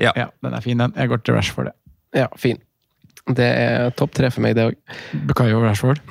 [0.03, 0.11] Ja,
[0.43, 0.95] den er fin, den.
[0.99, 1.71] Jeg går til Rashford.
[2.17, 2.59] Ja, fin.
[3.29, 4.99] Det er topp tre for meg, det òg.
[5.29, 6.03] Bukayo og Rashford.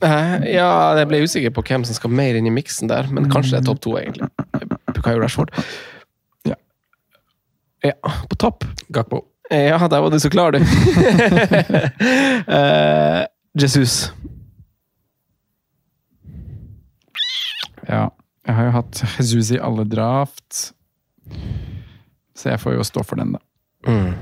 [0.00, 3.58] Ja, jeg ble usikker på hvem som skal mer inn i miksen der, men kanskje
[3.58, 4.30] det er topp to, egentlig.
[4.96, 5.52] Bukayo Rashford.
[7.82, 8.12] Ja.
[8.28, 8.64] På topp.
[8.88, 9.24] Gakpo.
[9.50, 10.58] Ja, der var du så klar, du.
[12.48, 13.24] uh,
[13.62, 14.12] Jesus.
[17.88, 18.08] Ja.
[18.46, 20.72] Jeg har jo hatt Jesus i alle draft.
[22.36, 23.40] Så jeg får jo stå for den, da.
[23.86, 24.14] Mm.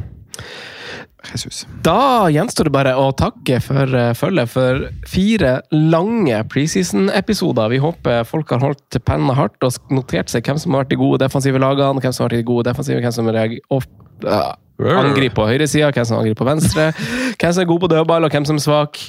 [1.32, 1.64] Jesus.
[1.84, 7.72] Da gjenstår det bare å takke for uh, følget for fire lange preseason-episoder.
[7.74, 11.00] Vi håper folk har holdt penna hardt og notert seg hvem som har vært de
[11.00, 15.48] gode defensive lagene, hvem som har vært de gode defensive, hvem som uh, angriper på
[15.50, 16.90] høyresida, hvem som angriper på venstre,
[17.34, 19.02] hvem som er god på dødball, og hvem som er svak.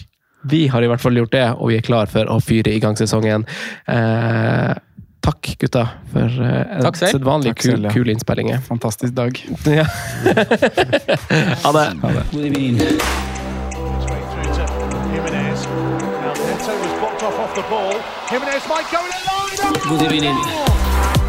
[0.50, 2.80] Vi har i hvert fall gjort det, og vi er klar for å fyre i
[2.80, 3.44] gang sesongen.
[3.92, 4.72] Eh,
[5.22, 7.12] takk, gutta, for uh, en Takk selv.
[7.18, 7.92] sedvanlig Takk kul, ja.
[7.94, 8.62] kule innspillinger.
[8.68, 9.40] Fantastisk dag.
[9.66, 9.86] Ja.
[11.64, 11.88] ha det.
[12.02, 12.24] Ha det.
[19.90, 21.29] Good Jimenez.